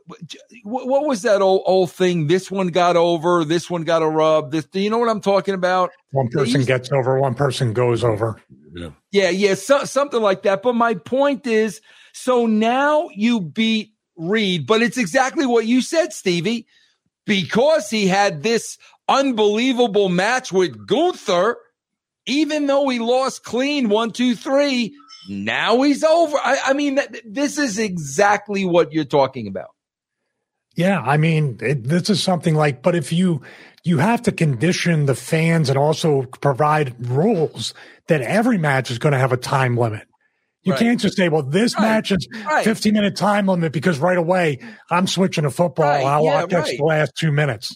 what, 0.63 0.87
what 0.87 1.05
was 1.05 1.23
that 1.23 1.41
old 1.41 1.63
old 1.65 1.91
thing? 1.91 2.27
This 2.27 2.49
one 2.49 2.67
got 2.67 2.95
over, 2.95 3.43
this 3.43 3.69
one 3.69 3.83
got 3.83 4.01
a 4.01 4.07
rub. 4.07 4.51
This, 4.51 4.65
do 4.65 4.79
you 4.79 4.89
know 4.89 4.99
what 4.99 5.09
I'm 5.09 5.19
talking 5.19 5.53
about? 5.53 5.91
One 6.11 6.29
person 6.29 6.63
gets 6.63 6.89
over, 6.93 7.19
one 7.19 7.35
person 7.35 7.73
goes 7.73 8.05
over. 8.05 8.41
Yeah. 8.73 8.91
Yeah, 9.11 9.31
yeah, 9.31 9.55
so, 9.55 9.83
something 9.83 10.21
like 10.21 10.43
that. 10.43 10.61
But 10.61 10.75
my 10.75 10.93
point 10.93 11.45
is, 11.45 11.81
so 12.13 12.45
now 12.45 13.09
you 13.13 13.41
beat 13.41 13.93
Reed, 14.19 14.67
but 14.67 14.81
it's 14.81 14.97
exactly 14.97 15.45
what 15.45 15.65
you 15.65 15.81
said, 15.81 16.13
Stevie, 16.13 16.67
because 17.25 17.89
he 17.89 18.07
had 18.07 18.43
this 18.43 18.77
unbelievable 19.07 20.09
match 20.09 20.51
with 20.51 20.85
Gunther. 20.85 21.57
Even 22.25 22.67
though 22.67 22.87
he 22.89 22.99
lost 22.99 23.43
clean 23.43 23.89
one, 23.89 24.11
two, 24.11 24.35
three, 24.35 24.93
now 25.27 25.81
he's 25.81 26.03
over. 26.03 26.37
I, 26.37 26.59
I 26.67 26.73
mean, 26.73 26.97
th- 26.97 27.23
this 27.25 27.57
is 27.57 27.79
exactly 27.79 28.65
what 28.65 28.93
you're 28.93 29.05
talking 29.05 29.47
about. 29.47 29.69
Yeah, 30.75 31.01
I 31.01 31.17
mean, 31.17 31.57
it, 31.61 31.85
this 31.85 32.09
is 32.09 32.21
something 32.21 32.53
like, 32.55 32.83
but 32.83 32.95
if 32.95 33.11
you 33.11 33.41
you 33.83 33.97
have 33.97 34.21
to 34.23 34.31
condition 34.31 35.05
the 35.05 35.15
fans 35.15 35.69
and 35.69 35.77
also 35.77 36.23
provide 36.41 36.93
rules 37.09 37.73
that 38.07 38.21
every 38.21 38.57
match 38.57 38.91
is 38.91 38.99
going 38.99 39.13
to 39.13 39.19
have 39.19 39.31
a 39.31 39.37
time 39.37 39.77
limit. 39.77 40.08
You 40.63 40.73
Right. 40.73 40.79
can't 40.79 40.99
just 40.99 41.15
say, 41.15 41.29
well, 41.29 41.43
this 41.43 41.75
Right. 41.75 41.81
match 41.83 42.11
is 42.11 42.27
Right. 42.45 42.63
15 42.63 42.93
minute 42.93 43.15
time 43.15 43.47
limit 43.47 43.71
because 43.71 43.97
right 43.99 44.17
away 44.17 44.59
I'm 44.91 45.07
switching 45.07 45.43
to 45.43 45.49
football. 45.51 45.85
Right, 45.85 46.05
I'll 46.05 46.23
yeah, 46.23 46.43
watch 46.43 46.69
the 46.77 46.83
last 46.83 47.13
two 47.15 47.31
minutes. 47.31 47.75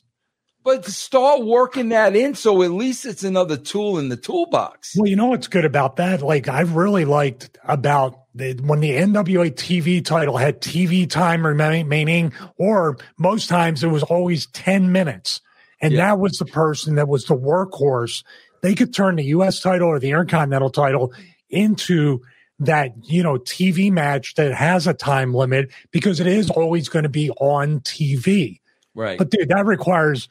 But 0.66 0.86
start 0.86 1.44
working 1.44 1.90
that 1.90 2.16
in 2.16 2.36
so 2.36 2.62
at 2.64 2.72
least 2.72 3.06
it's 3.06 3.24
another 3.24 3.58
tool 3.58 4.00
in 4.00 4.08
the 4.10 4.16
toolbox. 4.16 4.94
Well, 4.96 5.08
you 5.08 5.16
know 5.18 5.28
what's 5.28 5.48
good 5.48 5.66
about 5.66 5.98
that? 5.98 6.22
Like 6.22 6.48
I 6.48 6.62
really 6.62 7.04
liked 7.06 7.58
about 7.66 8.16
the, 8.34 8.54
when 8.64 8.80
the 8.80 8.92
NWA 8.92 9.52
TV 9.52 10.04
title 10.04 10.38
had 10.38 10.62
TV 10.62 11.10
time 11.10 11.46
remaining, 11.46 12.32
or 12.58 12.98
most 13.18 13.48
times 13.50 13.84
it 13.84 13.90
was 13.90 14.04
always 14.04 14.46
10 14.48 14.92
minutes. 14.92 15.42
And 15.82 15.94
Yeah. 15.94 16.08
that 16.08 16.20
was 16.20 16.38
the 16.38 16.46
person 16.46 16.96
that 16.96 17.08
was 17.10 17.26
the 17.26 17.36
workhorse 17.36 18.24
they 18.62 18.74
could 18.76 18.94
turn 18.94 19.18
the 19.18 19.26
U.S. 19.26 19.60
title 19.60 19.90
or 19.90 20.00
the 20.00 20.12
Intercontinental 20.12 20.70
title 20.70 21.12
into 21.50 22.22
that 22.60 22.92
you 23.04 23.24
know 23.24 23.38
TV 23.38 23.92
match 23.92 24.36
that 24.36 24.54
has 24.54 24.88
a 24.88 24.94
time 24.94 25.34
limit 25.34 25.72
because 25.92 26.20
it 26.20 26.28
is 26.28 26.50
always 26.50 26.90
going 26.90 27.04
to 27.04 27.10
be 27.10 27.30
on 27.32 27.80
TV. 27.82 28.60
Right. 28.96 29.18
But 29.18 29.32
dude, 29.32 29.50
that 29.50 29.66
requires 29.66 30.30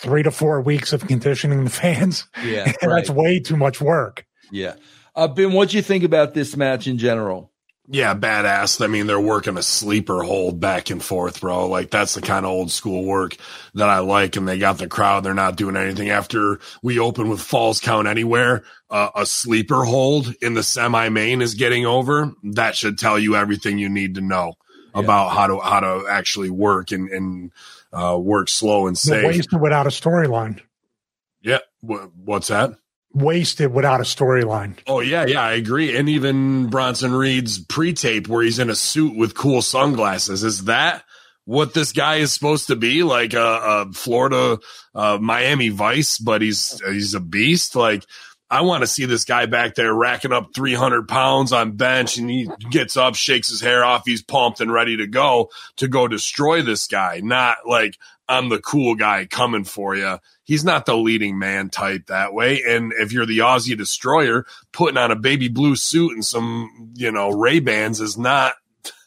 three 0.00 0.22
to 0.22 0.30
four 0.30 0.60
weeks 0.60 0.92
of 0.92 1.06
conditioning 1.06 1.64
the 1.64 1.70
fans. 1.70 2.26
Yeah, 2.44 2.72
and 2.82 2.90
that's 2.90 3.10
way 3.10 3.40
too 3.40 3.56
much 3.56 3.80
work. 3.80 4.26
Yeah. 4.50 4.74
Uh, 5.14 5.28
ben, 5.28 5.52
what 5.52 5.68
do 5.68 5.76
you 5.76 5.82
think 5.82 6.04
about 6.04 6.34
this 6.34 6.56
match 6.56 6.86
in 6.86 6.98
general? 6.98 7.51
Yeah, 7.88 8.14
badass. 8.14 8.82
I 8.82 8.86
mean, 8.86 9.06
they're 9.08 9.20
working 9.20 9.56
a 9.58 9.62
sleeper 9.62 10.22
hold 10.22 10.60
back 10.60 10.90
and 10.90 11.02
forth, 11.02 11.40
bro. 11.40 11.66
Like 11.68 11.90
that's 11.90 12.14
the 12.14 12.20
kind 12.22 12.46
of 12.46 12.52
old 12.52 12.70
school 12.70 13.04
work 13.04 13.36
that 13.74 13.88
I 13.88 13.98
like. 13.98 14.36
And 14.36 14.46
they 14.46 14.56
got 14.58 14.78
the 14.78 14.86
crowd. 14.86 15.24
They're 15.24 15.34
not 15.34 15.56
doing 15.56 15.76
anything 15.76 16.08
after 16.08 16.60
we 16.82 17.00
open 17.00 17.28
with 17.28 17.40
falls 17.40 17.80
count 17.80 18.06
anywhere. 18.06 18.62
Uh, 18.88 19.10
a 19.16 19.26
sleeper 19.26 19.82
hold 19.84 20.32
in 20.40 20.54
the 20.54 20.62
semi 20.62 21.08
main 21.08 21.42
is 21.42 21.54
getting 21.54 21.84
over. 21.84 22.32
That 22.44 22.76
should 22.76 22.98
tell 22.98 23.18
you 23.18 23.34
everything 23.34 23.78
you 23.78 23.88
need 23.88 24.14
to 24.14 24.20
know 24.20 24.54
about 24.94 25.30
how 25.30 25.46
to, 25.48 25.58
how 25.58 25.80
to 25.80 26.06
actually 26.08 26.50
work 26.50 26.92
and, 26.92 27.08
and, 27.10 27.52
uh, 27.92 28.16
work 28.16 28.48
slow 28.48 28.86
and 28.86 28.96
safe. 28.96 29.24
wasted 29.24 29.60
without 29.60 29.86
a 29.86 29.90
storyline. 29.90 30.60
Yeah. 31.42 31.58
Wh- 31.80 32.06
What's 32.14 32.48
that? 32.48 32.72
Wasted 33.14 33.72
without 33.72 34.00
a 34.00 34.04
storyline. 34.04 34.78
Oh 34.86 35.00
yeah, 35.00 35.26
yeah, 35.26 35.42
I 35.42 35.52
agree. 35.52 35.96
And 35.96 36.08
even 36.08 36.68
Bronson 36.68 37.12
Reed's 37.14 37.58
pre-tape 37.58 38.28
where 38.28 38.42
he's 38.42 38.58
in 38.58 38.70
a 38.70 38.74
suit 38.74 39.16
with 39.16 39.34
cool 39.34 39.60
sunglasses. 39.60 40.42
Is 40.42 40.64
that 40.64 41.04
what 41.44 41.74
this 41.74 41.92
guy 41.92 42.16
is 42.16 42.32
supposed 42.32 42.68
to 42.68 42.76
be? 42.76 43.02
Like 43.02 43.34
a, 43.34 43.40
a 43.88 43.92
Florida, 43.92 44.58
uh, 44.94 45.18
Miami 45.20 45.68
Vice, 45.68 46.18
but 46.18 46.40
he's 46.40 46.80
he's 46.86 47.14
a 47.14 47.20
beast. 47.20 47.76
Like 47.76 48.04
I 48.52 48.60
want 48.60 48.82
to 48.82 48.86
see 48.86 49.06
this 49.06 49.24
guy 49.24 49.46
back 49.46 49.76
there 49.76 49.94
racking 49.94 50.30
up 50.30 50.50
300 50.54 51.08
pounds 51.08 51.54
on 51.54 51.72
bench 51.72 52.18
and 52.18 52.28
he 52.28 52.50
gets 52.70 52.98
up, 52.98 53.14
shakes 53.14 53.48
his 53.48 53.62
hair 53.62 53.82
off. 53.82 54.02
He's 54.04 54.22
pumped 54.22 54.60
and 54.60 54.70
ready 54.70 54.98
to 54.98 55.06
go 55.06 55.48
to 55.76 55.88
go 55.88 56.06
destroy 56.06 56.60
this 56.60 56.86
guy. 56.86 57.20
Not 57.22 57.56
like 57.66 57.96
I'm 58.28 58.48
the 58.48 58.60
cool 58.60 58.94
guy 58.94 59.26
coming 59.26 59.64
for 59.64 59.94
you. 59.94 60.18
He's 60.44 60.64
not 60.64 60.86
the 60.86 60.96
leading 60.96 61.38
man 61.38 61.70
type 61.70 62.06
that 62.06 62.32
way. 62.32 62.62
And 62.66 62.92
if 62.98 63.12
you're 63.12 63.26
the 63.26 63.38
Aussie 63.38 63.76
destroyer, 63.76 64.46
putting 64.72 64.96
on 64.96 65.10
a 65.10 65.16
baby 65.16 65.48
blue 65.48 65.76
suit 65.76 66.12
and 66.12 66.24
some, 66.24 66.92
you 66.94 67.12
know, 67.12 67.30
Ray 67.30 67.60
Bans 67.60 68.00
is 68.00 68.16
not 68.16 68.54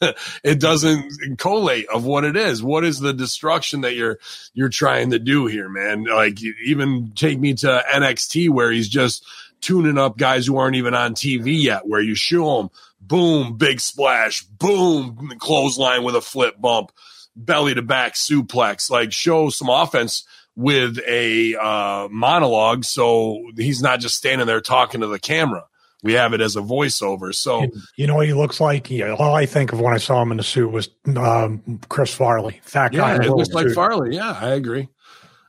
it 0.44 0.60
doesn't 0.60 1.38
collate 1.38 1.86
of 1.88 2.04
what 2.04 2.24
it 2.24 2.36
is. 2.36 2.62
What 2.62 2.84
is 2.84 3.00
the 3.00 3.12
destruction 3.12 3.82
that 3.82 3.94
you're 3.94 4.18
you're 4.54 4.68
trying 4.68 5.10
to 5.10 5.18
do 5.18 5.46
here, 5.46 5.68
man? 5.68 6.04
Like 6.04 6.38
even 6.64 7.12
take 7.14 7.38
me 7.38 7.54
to 7.54 7.84
NXT 7.92 8.50
where 8.50 8.70
he's 8.70 8.88
just 8.88 9.24
tuning 9.60 9.98
up 9.98 10.16
guys 10.16 10.46
who 10.46 10.56
aren't 10.56 10.76
even 10.76 10.94
on 10.94 11.14
TV 11.14 11.62
yet. 11.62 11.86
Where 11.86 12.00
you 12.00 12.14
show 12.14 12.58
them, 12.58 12.70
boom, 13.00 13.56
big 13.56 13.80
splash, 13.80 14.42
boom, 14.44 15.32
clothesline 15.38 16.04
with 16.04 16.16
a 16.16 16.20
flip 16.20 16.60
bump, 16.60 16.92
belly 17.36 17.74
to 17.74 17.82
back 17.82 18.14
suplex. 18.14 18.90
Like 18.90 19.12
show 19.12 19.50
some 19.50 19.68
offense 19.68 20.24
with 20.56 20.98
a 21.06 21.54
uh, 21.54 22.08
monologue, 22.10 22.84
so 22.84 23.44
he's 23.56 23.82
not 23.82 24.00
just 24.00 24.16
standing 24.16 24.46
there 24.46 24.60
talking 24.60 25.02
to 25.02 25.06
the 25.06 25.18
camera. 25.18 25.64
We 26.02 26.12
have 26.14 26.34
it 26.34 26.40
as 26.40 26.56
a 26.56 26.60
voiceover. 26.60 27.34
So 27.34 27.66
You 27.96 28.06
know 28.06 28.16
what 28.16 28.26
he 28.26 28.32
looks 28.32 28.60
like? 28.60 28.90
Yeah, 28.90 29.14
all 29.14 29.34
I 29.34 29.46
think 29.46 29.72
of 29.72 29.80
when 29.80 29.92
I 29.92 29.98
saw 29.98 30.22
him 30.22 30.30
in 30.30 30.36
the 30.36 30.44
suit 30.44 30.70
was 30.70 30.88
um, 31.16 31.80
Chris 31.88 32.14
Farley, 32.14 32.60
fat 32.62 32.92
guy. 32.92 33.14
Yeah, 33.16 33.22
it 33.22 33.30
looks 33.30 33.52
like 33.52 33.68
suit. 33.68 33.74
Farley. 33.74 34.14
Yeah, 34.14 34.36
I 34.40 34.50
agree. 34.50 34.88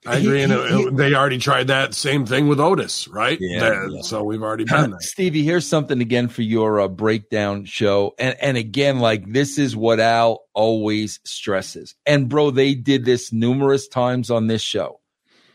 I 0.08 0.20
He- 0.20 0.28
agree. 0.28 0.42
and 0.44 0.52
he- 0.52 0.58
it- 0.60 0.88
it- 0.88 0.98
they 0.98 1.14
already 1.14 1.38
tried 1.38 1.68
that 1.68 1.94
same 1.94 2.26
thing 2.26 2.48
with 2.48 2.60
Otis, 2.60 3.08
right? 3.08 3.38
Yeah, 3.42 3.60
That- 3.60 3.92
yeah. 3.92 4.02
So 4.02 4.24
we've 4.24 4.42
already 4.42 4.64
been 4.70 4.92
there. 4.92 5.00
Stevie, 5.02 5.44
here's 5.44 5.68
something 5.68 6.02
again 6.02 6.28
for 6.28 6.42
your 6.42 6.80
uh, 6.80 6.88
breakdown 6.88 7.66
show. 7.66 8.14
And 8.18 8.36
and 8.42 8.58
again, 8.58 9.00
like 9.00 9.32
this 9.32 9.58
is 9.58 9.76
what 9.76 10.00
Al 10.00 10.40
always 10.54 11.20
stresses. 11.26 11.96
And 12.06 12.30
bro, 12.30 12.52
they 12.52 12.74
did 12.74 13.06
this 13.06 13.32
numerous 13.34 13.88
times 13.88 14.30
on 14.32 14.48
this 14.48 14.62
show. 14.62 15.00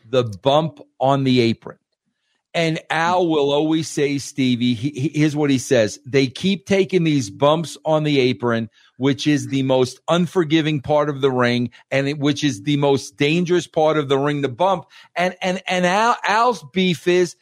The 0.08 0.24
bump 0.24 0.80
on 1.00 1.24
the 1.24 1.40
apron. 1.40 1.78
And 2.54 2.80
Al 2.90 3.28
will 3.28 3.50
always 3.50 3.88
say, 3.88 4.18
Stevie, 4.18 4.74
he, 4.74 4.90
he- 4.90 5.18
here's 5.20 5.34
what 5.34 5.48
he 5.48 5.56
says. 5.56 5.98
They 6.04 6.26
keep 6.26 6.66
taking 6.66 7.02
these 7.02 7.30
bumps 7.30 7.78
on 7.86 8.02
the 8.04 8.20
apron, 8.20 8.68
which 9.02 9.26
is 9.26 9.48
the 9.48 9.64
most 9.64 9.98
unforgiving 10.06 10.80
part 10.80 11.08
of 11.08 11.20
the 11.20 11.30
ring 11.30 11.72
and 11.90 12.06
it, 12.06 12.20
which 12.20 12.44
is 12.44 12.62
the 12.62 12.76
most 12.76 13.16
dangerous 13.16 13.66
part 13.66 13.98
of 13.98 14.08
the 14.08 14.16
ring, 14.16 14.42
the 14.42 14.48
bump. 14.48 14.84
And, 15.16 15.34
and, 15.42 15.60
and 15.66 15.84
Al, 15.84 16.16
Al's 16.24 16.64
beef 16.72 17.08
is, 17.08 17.34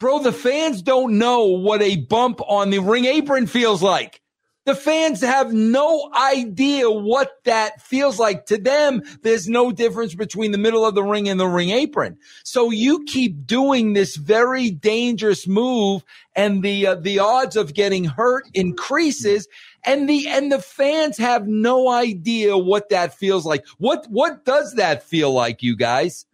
bro, 0.00 0.20
the 0.20 0.32
fans 0.32 0.80
don't 0.80 1.18
know 1.18 1.44
what 1.44 1.82
a 1.82 1.96
bump 1.96 2.40
on 2.40 2.70
the 2.70 2.78
ring 2.78 3.04
apron 3.04 3.46
feels 3.46 3.82
like. 3.82 4.22
The 4.68 4.74
fans 4.74 5.22
have 5.22 5.50
no 5.50 6.10
idea 6.14 6.90
what 6.90 7.30
that 7.44 7.80
feels 7.80 8.18
like. 8.18 8.44
To 8.46 8.58
them, 8.58 9.00
there's 9.22 9.48
no 9.48 9.72
difference 9.72 10.14
between 10.14 10.52
the 10.52 10.58
middle 10.58 10.84
of 10.84 10.94
the 10.94 11.02
ring 11.02 11.26
and 11.26 11.40
the 11.40 11.46
ring 11.46 11.70
apron. 11.70 12.18
So 12.44 12.70
you 12.70 13.02
keep 13.06 13.46
doing 13.46 13.94
this 13.94 14.16
very 14.16 14.70
dangerous 14.70 15.48
move 15.48 16.04
and 16.36 16.62
the 16.62 16.88
uh, 16.88 16.94
the 16.96 17.18
odds 17.18 17.56
of 17.56 17.72
getting 17.72 18.04
hurt 18.04 18.44
increases 18.52 19.48
and 19.84 20.06
the 20.06 20.28
and 20.28 20.52
the 20.52 20.60
fans 20.60 21.16
have 21.16 21.48
no 21.48 21.88
idea 21.88 22.58
what 22.58 22.90
that 22.90 23.14
feels 23.14 23.46
like. 23.46 23.66
What 23.78 24.06
what 24.10 24.44
does 24.44 24.74
that 24.74 25.02
feel 25.02 25.32
like, 25.32 25.62
you 25.62 25.76
guys? 25.76 26.26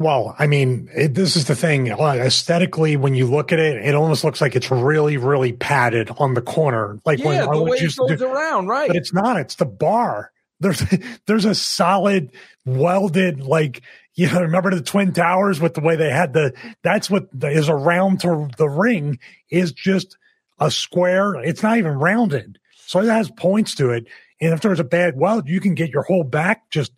Well, 0.00 0.34
I 0.38 0.46
mean, 0.46 0.88
it, 0.96 1.12
this 1.14 1.36
is 1.36 1.44
the 1.44 1.54
thing. 1.54 1.88
Aesthetically, 1.88 2.96
when 2.96 3.14
you 3.14 3.26
look 3.26 3.52
at 3.52 3.58
it, 3.58 3.84
it 3.84 3.94
almost 3.94 4.24
looks 4.24 4.40
like 4.40 4.56
it's 4.56 4.70
really, 4.70 5.18
really 5.18 5.52
padded 5.52 6.10
on 6.16 6.32
the 6.32 6.40
corner. 6.40 6.98
Like 7.04 7.22
when 7.22 7.36
Yeah, 7.36 7.46
I 7.46 7.54
the 7.54 7.62
way 7.62 7.76
it 7.76 7.94
goes 7.94 8.18
do- 8.18 8.26
around, 8.26 8.66
right? 8.68 8.88
but 8.88 8.96
it's 8.96 9.12
not. 9.12 9.36
It's 9.38 9.56
the 9.56 9.66
bar. 9.66 10.32
There's 10.58 10.82
there's 11.26 11.44
a 11.44 11.54
solid 11.54 12.32
welded 12.64 13.40
like 13.42 13.82
you 14.14 14.26
know 14.30 14.40
remember 14.40 14.74
the 14.74 14.80
twin 14.80 15.12
towers 15.12 15.60
with 15.60 15.74
the 15.74 15.80
way 15.82 15.96
they 15.96 16.10
had 16.10 16.32
the 16.32 16.54
that's 16.82 17.10
what 17.10 17.28
the, 17.38 17.48
is 17.48 17.68
around 17.68 18.20
to 18.22 18.48
the 18.56 18.68
ring 18.70 19.18
is 19.50 19.70
just 19.72 20.16
a 20.58 20.70
square. 20.70 21.34
It's 21.34 21.62
not 21.62 21.76
even 21.76 21.92
rounded, 21.98 22.58
so 22.74 23.00
it 23.00 23.06
has 23.08 23.30
points 23.30 23.74
to 23.74 23.90
it. 23.90 24.06
And 24.40 24.54
if 24.54 24.62
there's 24.62 24.80
a 24.80 24.84
bad 24.84 25.18
weld, 25.18 25.46
you 25.46 25.60
can 25.60 25.74
get 25.74 25.90
your 25.90 26.04
whole 26.04 26.24
back 26.24 26.70
just 26.70 26.92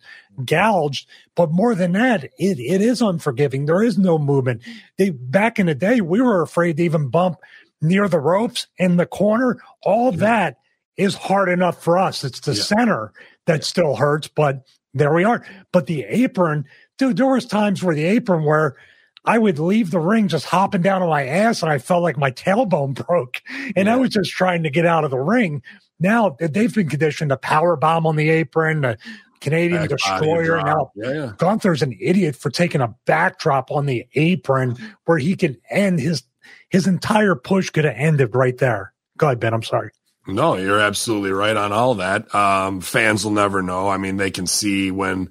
gouged. 0.45 1.07
But 1.35 1.51
more 1.51 1.75
than 1.75 1.93
that, 1.93 2.25
it, 2.37 2.59
it 2.59 2.81
is 2.81 3.01
unforgiving. 3.01 3.65
There 3.65 3.83
is 3.83 3.97
no 3.97 4.17
movement. 4.17 4.61
Mm-hmm. 4.61 4.77
They 4.97 5.09
back 5.11 5.59
in 5.59 5.67
the 5.67 5.75
day, 5.75 6.01
we 6.01 6.21
were 6.21 6.41
afraid 6.41 6.77
to 6.77 6.83
even 6.83 7.09
bump 7.09 7.37
near 7.81 8.07
the 8.07 8.19
ropes 8.19 8.67
in 8.77 8.97
the 8.97 9.05
corner. 9.05 9.59
All 9.83 10.11
that 10.13 10.57
is 10.97 11.15
hard 11.15 11.49
enough 11.49 11.83
for 11.83 11.97
us. 11.97 12.23
It's 12.23 12.39
the 12.39 12.55
center 12.55 13.11
that 13.45 13.63
still 13.63 13.95
hurts, 13.95 14.27
but 14.27 14.65
there 14.93 15.13
we 15.13 15.23
are. 15.23 15.45
But 15.71 15.87
the 15.87 16.03
apron, 16.03 16.65
dude, 16.97 17.17
there 17.17 17.27
was 17.27 17.45
times 17.45 17.83
where 17.83 17.95
the 17.95 18.05
apron 18.05 18.45
where 18.45 18.77
I 19.25 19.37
would 19.37 19.59
leave 19.59 19.91
the 19.91 19.99
ring 19.99 20.27
just 20.27 20.45
hopping 20.45 20.81
down 20.81 21.01
on 21.01 21.09
my 21.09 21.25
ass 21.25 21.63
and 21.63 21.71
I 21.71 21.77
felt 21.77 22.03
like 22.03 22.17
my 22.17 22.31
tailbone 22.31 22.93
broke. 23.07 23.41
And 23.75 23.89
I 23.89 23.95
was 23.95 24.09
just 24.09 24.31
trying 24.31 24.63
to 24.63 24.69
get 24.69 24.85
out 24.85 25.03
of 25.03 25.11
the 25.11 25.19
ring. 25.19 25.61
Now 25.99 26.35
they've 26.39 26.73
been 26.73 26.89
conditioned 26.89 27.29
to 27.29 27.37
power 27.37 27.75
bomb 27.75 28.05
on 28.05 28.15
the 28.15 28.29
apron, 28.29 28.81
the 28.81 28.97
Canadian 29.43 29.87
destroyer. 29.87 30.61
Now 30.63 30.91
Yeah, 30.95 31.11
yeah. 31.11 31.31
Gunther's 31.37 31.81
an 31.81 31.95
idiot 31.99 32.35
for 32.35 32.49
taking 32.49 32.81
a 32.81 32.95
backdrop 33.05 33.71
on 33.71 33.85
the 33.85 34.07
apron 34.15 34.77
where 35.05 35.17
he 35.17 35.35
could 35.35 35.59
end 35.69 35.99
his 35.99 36.23
his 36.69 36.87
entire 36.87 37.35
push 37.35 37.69
could 37.69 37.85
have 37.85 37.95
ended 37.95 38.35
right 38.35 38.57
there. 38.57 38.93
Go 39.17 39.27
ahead, 39.27 39.39
Ben. 39.39 39.53
I'm 39.53 39.63
sorry. 39.63 39.91
No, 40.25 40.55
you're 40.55 40.79
absolutely 40.79 41.31
right 41.31 41.55
on 41.55 41.73
all 41.73 41.95
that. 41.95 42.33
Um, 42.33 42.79
fans 42.81 43.25
will 43.25 43.33
never 43.33 43.61
know. 43.61 43.89
I 43.89 43.97
mean, 43.97 44.15
they 44.17 44.31
can 44.31 44.47
see 44.47 44.89
when 44.89 45.29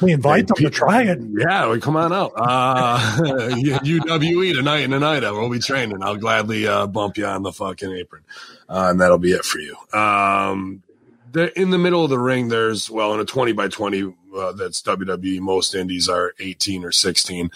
We 0.00 0.12
invite 0.12 0.48
them 0.48 0.56
to 0.56 0.70
try 0.70 1.04
it. 1.04 1.20
Yeah, 1.20 1.66
well, 1.66 1.78
come 1.78 1.96
on 1.96 2.12
out. 2.12 2.32
Uh, 2.36 2.98
UWE 3.22 4.54
tonight 4.54 4.80
and 4.80 4.92
tonight. 4.92 5.20
We'll 5.20 5.48
be 5.48 5.60
training. 5.60 6.02
I'll 6.02 6.16
gladly 6.16 6.66
uh, 6.66 6.88
bump 6.88 7.16
you 7.18 7.26
on 7.26 7.44
the 7.44 7.52
fucking 7.52 7.92
apron, 7.92 8.24
uh, 8.68 8.88
and 8.90 9.00
that'll 9.00 9.18
be 9.18 9.30
it 9.32 9.44
for 9.44 9.60
you. 9.60 9.76
Um, 9.96 10.82
the, 11.32 11.58
in 11.58 11.70
the 11.70 11.78
middle 11.78 12.04
of 12.04 12.10
the 12.10 12.18
ring, 12.18 12.48
there's 12.48 12.90
well, 12.90 13.14
in 13.14 13.20
a 13.20 13.24
20 13.24 13.52
by 13.52 13.68
20, 13.68 14.14
uh, 14.36 14.52
that's 14.52 14.82
WWE. 14.82 15.40
Most 15.40 15.74
indies 15.74 16.08
are 16.08 16.34
18 16.38 16.84
or 16.84 16.92
16. 16.92 17.50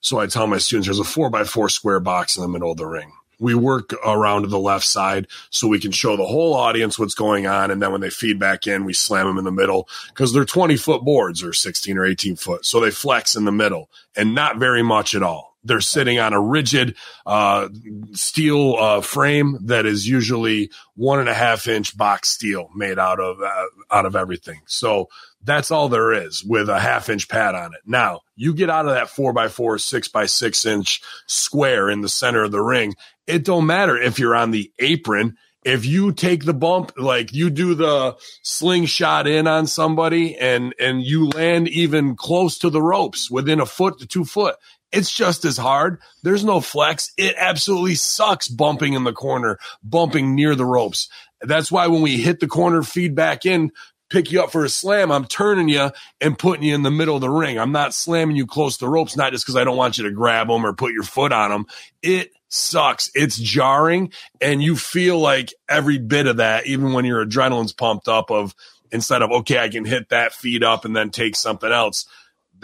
So 0.00 0.18
I 0.18 0.26
tell 0.26 0.46
my 0.46 0.58
students 0.58 0.86
there's 0.86 0.98
a 0.98 1.04
four 1.04 1.30
by 1.30 1.44
four 1.44 1.68
square 1.68 2.00
box 2.00 2.36
in 2.36 2.42
the 2.42 2.48
middle 2.48 2.70
of 2.70 2.76
the 2.76 2.86
ring. 2.86 3.12
We 3.40 3.54
work 3.54 3.94
around 4.06 4.42
to 4.42 4.48
the 4.48 4.58
left 4.58 4.84
side 4.84 5.26
so 5.50 5.66
we 5.66 5.80
can 5.80 5.90
show 5.90 6.16
the 6.16 6.26
whole 6.26 6.54
audience 6.54 6.98
what's 6.98 7.14
going 7.14 7.46
on. 7.46 7.70
And 7.70 7.82
then 7.82 7.90
when 7.90 8.00
they 8.00 8.10
feed 8.10 8.38
back 8.38 8.66
in, 8.66 8.84
we 8.84 8.92
slam 8.92 9.26
them 9.26 9.38
in 9.38 9.44
the 9.44 9.50
middle 9.50 9.88
because 10.08 10.32
they're 10.32 10.44
20 10.44 10.76
foot 10.76 11.02
boards 11.02 11.42
or 11.42 11.52
16 11.52 11.98
or 11.98 12.04
18 12.04 12.36
foot. 12.36 12.64
So 12.64 12.80
they 12.80 12.90
flex 12.90 13.34
in 13.34 13.44
the 13.44 13.52
middle 13.52 13.90
and 14.14 14.34
not 14.34 14.58
very 14.58 14.82
much 14.82 15.14
at 15.14 15.22
all. 15.22 15.53
They're 15.64 15.80
sitting 15.80 16.18
on 16.18 16.32
a 16.32 16.40
rigid 16.40 16.96
uh, 17.26 17.68
steel 18.12 18.76
uh, 18.78 19.00
frame 19.00 19.58
that 19.62 19.86
is 19.86 20.06
usually 20.06 20.70
one 20.94 21.20
and 21.20 21.28
a 21.28 21.34
half 21.34 21.66
inch 21.66 21.96
box 21.96 22.28
steel 22.28 22.68
made 22.74 22.98
out 22.98 23.20
of 23.20 23.40
uh, 23.40 23.64
out 23.90 24.06
of 24.06 24.14
everything. 24.14 24.60
So 24.66 25.08
that's 25.42 25.70
all 25.70 25.88
there 25.88 26.12
is 26.12 26.44
with 26.44 26.68
a 26.68 26.78
half 26.78 27.08
inch 27.08 27.28
pad 27.28 27.54
on 27.54 27.74
it. 27.74 27.80
Now 27.86 28.20
you 28.36 28.54
get 28.54 28.70
out 28.70 28.86
of 28.86 28.94
that 28.94 29.10
four 29.10 29.32
by 29.32 29.48
four, 29.48 29.78
six 29.78 30.08
by 30.08 30.26
six 30.26 30.64
inch 30.66 31.02
square 31.26 31.90
in 31.90 32.00
the 32.00 32.08
center 32.08 32.44
of 32.44 32.52
the 32.52 32.62
ring. 32.62 32.94
It 33.26 33.44
don't 33.44 33.66
matter 33.66 33.96
if 33.96 34.18
you're 34.18 34.36
on 34.36 34.50
the 34.50 34.70
apron 34.78 35.36
if 35.64 35.86
you 35.86 36.12
take 36.12 36.44
the 36.44 36.54
bump, 36.54 36.92
like 36.98 37.32
you 37.32 37.48
do 37.48 37.74
the 37.74 38.16
slingshot 38.42 39.26
in 39.26 39.46
on 39.46 39.66
somebody 39.66 40.36
and, 40.36 40.74
and 40.78 41.02
you 41.02 41.28
land 41.28 41.68
even 41.68 42.16
close 42.16 42.58
to 42.58 42.70
the 42.70 42.82
ropes 42.82 43.30
within 43.30 43.60
a 43.60 43.66
foot 43.66 43.98
to 43.98 44.06
two 44.06 44.24
foot, 44.24 44.56
it's 44.94 45.10
just 45.10 45.44
as 45.44 45.56
hard. 45.56 46.00
There's 46.22 46.44
no 46.44 46.60
flex. 46.60 47.12
It 47.16 47.34
absolutely 47.38 47.96
sucks 47.96 48.48
bumping 48.48 48.94
in 48.94 49.04
the 49.04 49.12
corner, 49.12 49.58
bumping 49.82 50.34
near 50.34 50.54
the 50.54 50.64
ropes. 50.64 51.08
That's 51.40 51.70
why 51.70 51.88
when 51.88 52.02
we 52.02 52.16
hit 52.16 52.40
the 52.40 52.46
corner, 52.46 52.82
feed 52.82 53.14
back 53.14 53.44
in, 53.44 53.72
pick 54.10 54.30
you 54.30 54.42
up 54.42 54.52
for 54.52 54.64
a 54.64 54.68
slam, 54.68 55.10
I'm 55.10 55.24
turning 55.24 55.68
you 55.68 55.90
and 56.20 56.38
putting 56.38 56.64
you 56.64 56.74
in 56.74 56.82
the 56.82 56.90
middle 56.90 57.16
of 57.16 57.20
the 57.20 57.30
ring. 57.30 57.58
I'm 57.58 57.72
not 57.72 57.94
slamming 57.94 58.36
you 58.36 58.46
close 58.46 58.76
to 58.78 58.84
the 58.84 58.90
ropes, 58.90 59.16
not 59.16 59.32
just 59.32 59.44
because 59.44 59.56
I 59.56 59.64
don't 59.64 59.76
want 59.76 59.98
you 59.98 60.04
to 60.04 60.10
grab 60.10 60.48
them 60.48 60.64
or 60.64 60.72
put 60.72 60.92
your 60.92 61.02
foot 61.02 61.32
on 61.32 61.50
them. 61.50 61.66
It 62.02 62.30
sucks. 62.48 63.10
It's 63.14 63.36
jarring 63.36 64.12
and 64.40 64.62
you 64.62 64.76
feel 64.76 65.18
like 65.18 65.52
every 65.68 65.98
bit 65.98 66.26
of 66.26 66.36
that, 66.36 66.66
even 66.66 66.92
when 66.92 67.04
your 67.04 67.26
adrenaline's 67.26 67.72
pumped 67.72 68.08
up 68.08 68.30
of 68.30 68.54
instead 68.92 69.22
of, 69.22 69.32
okay, 69.32 69.58
I 69.58 69.68
can 69.68 69.84
hit 69.84 70.10
that 70.10 70.32
feed 70.32 70.62
up 70.62 70.84
and 70.84 70.94
then 70.94 71.10
take 71.10 71.34
something 71.34 71.70
else. 71.70 72.06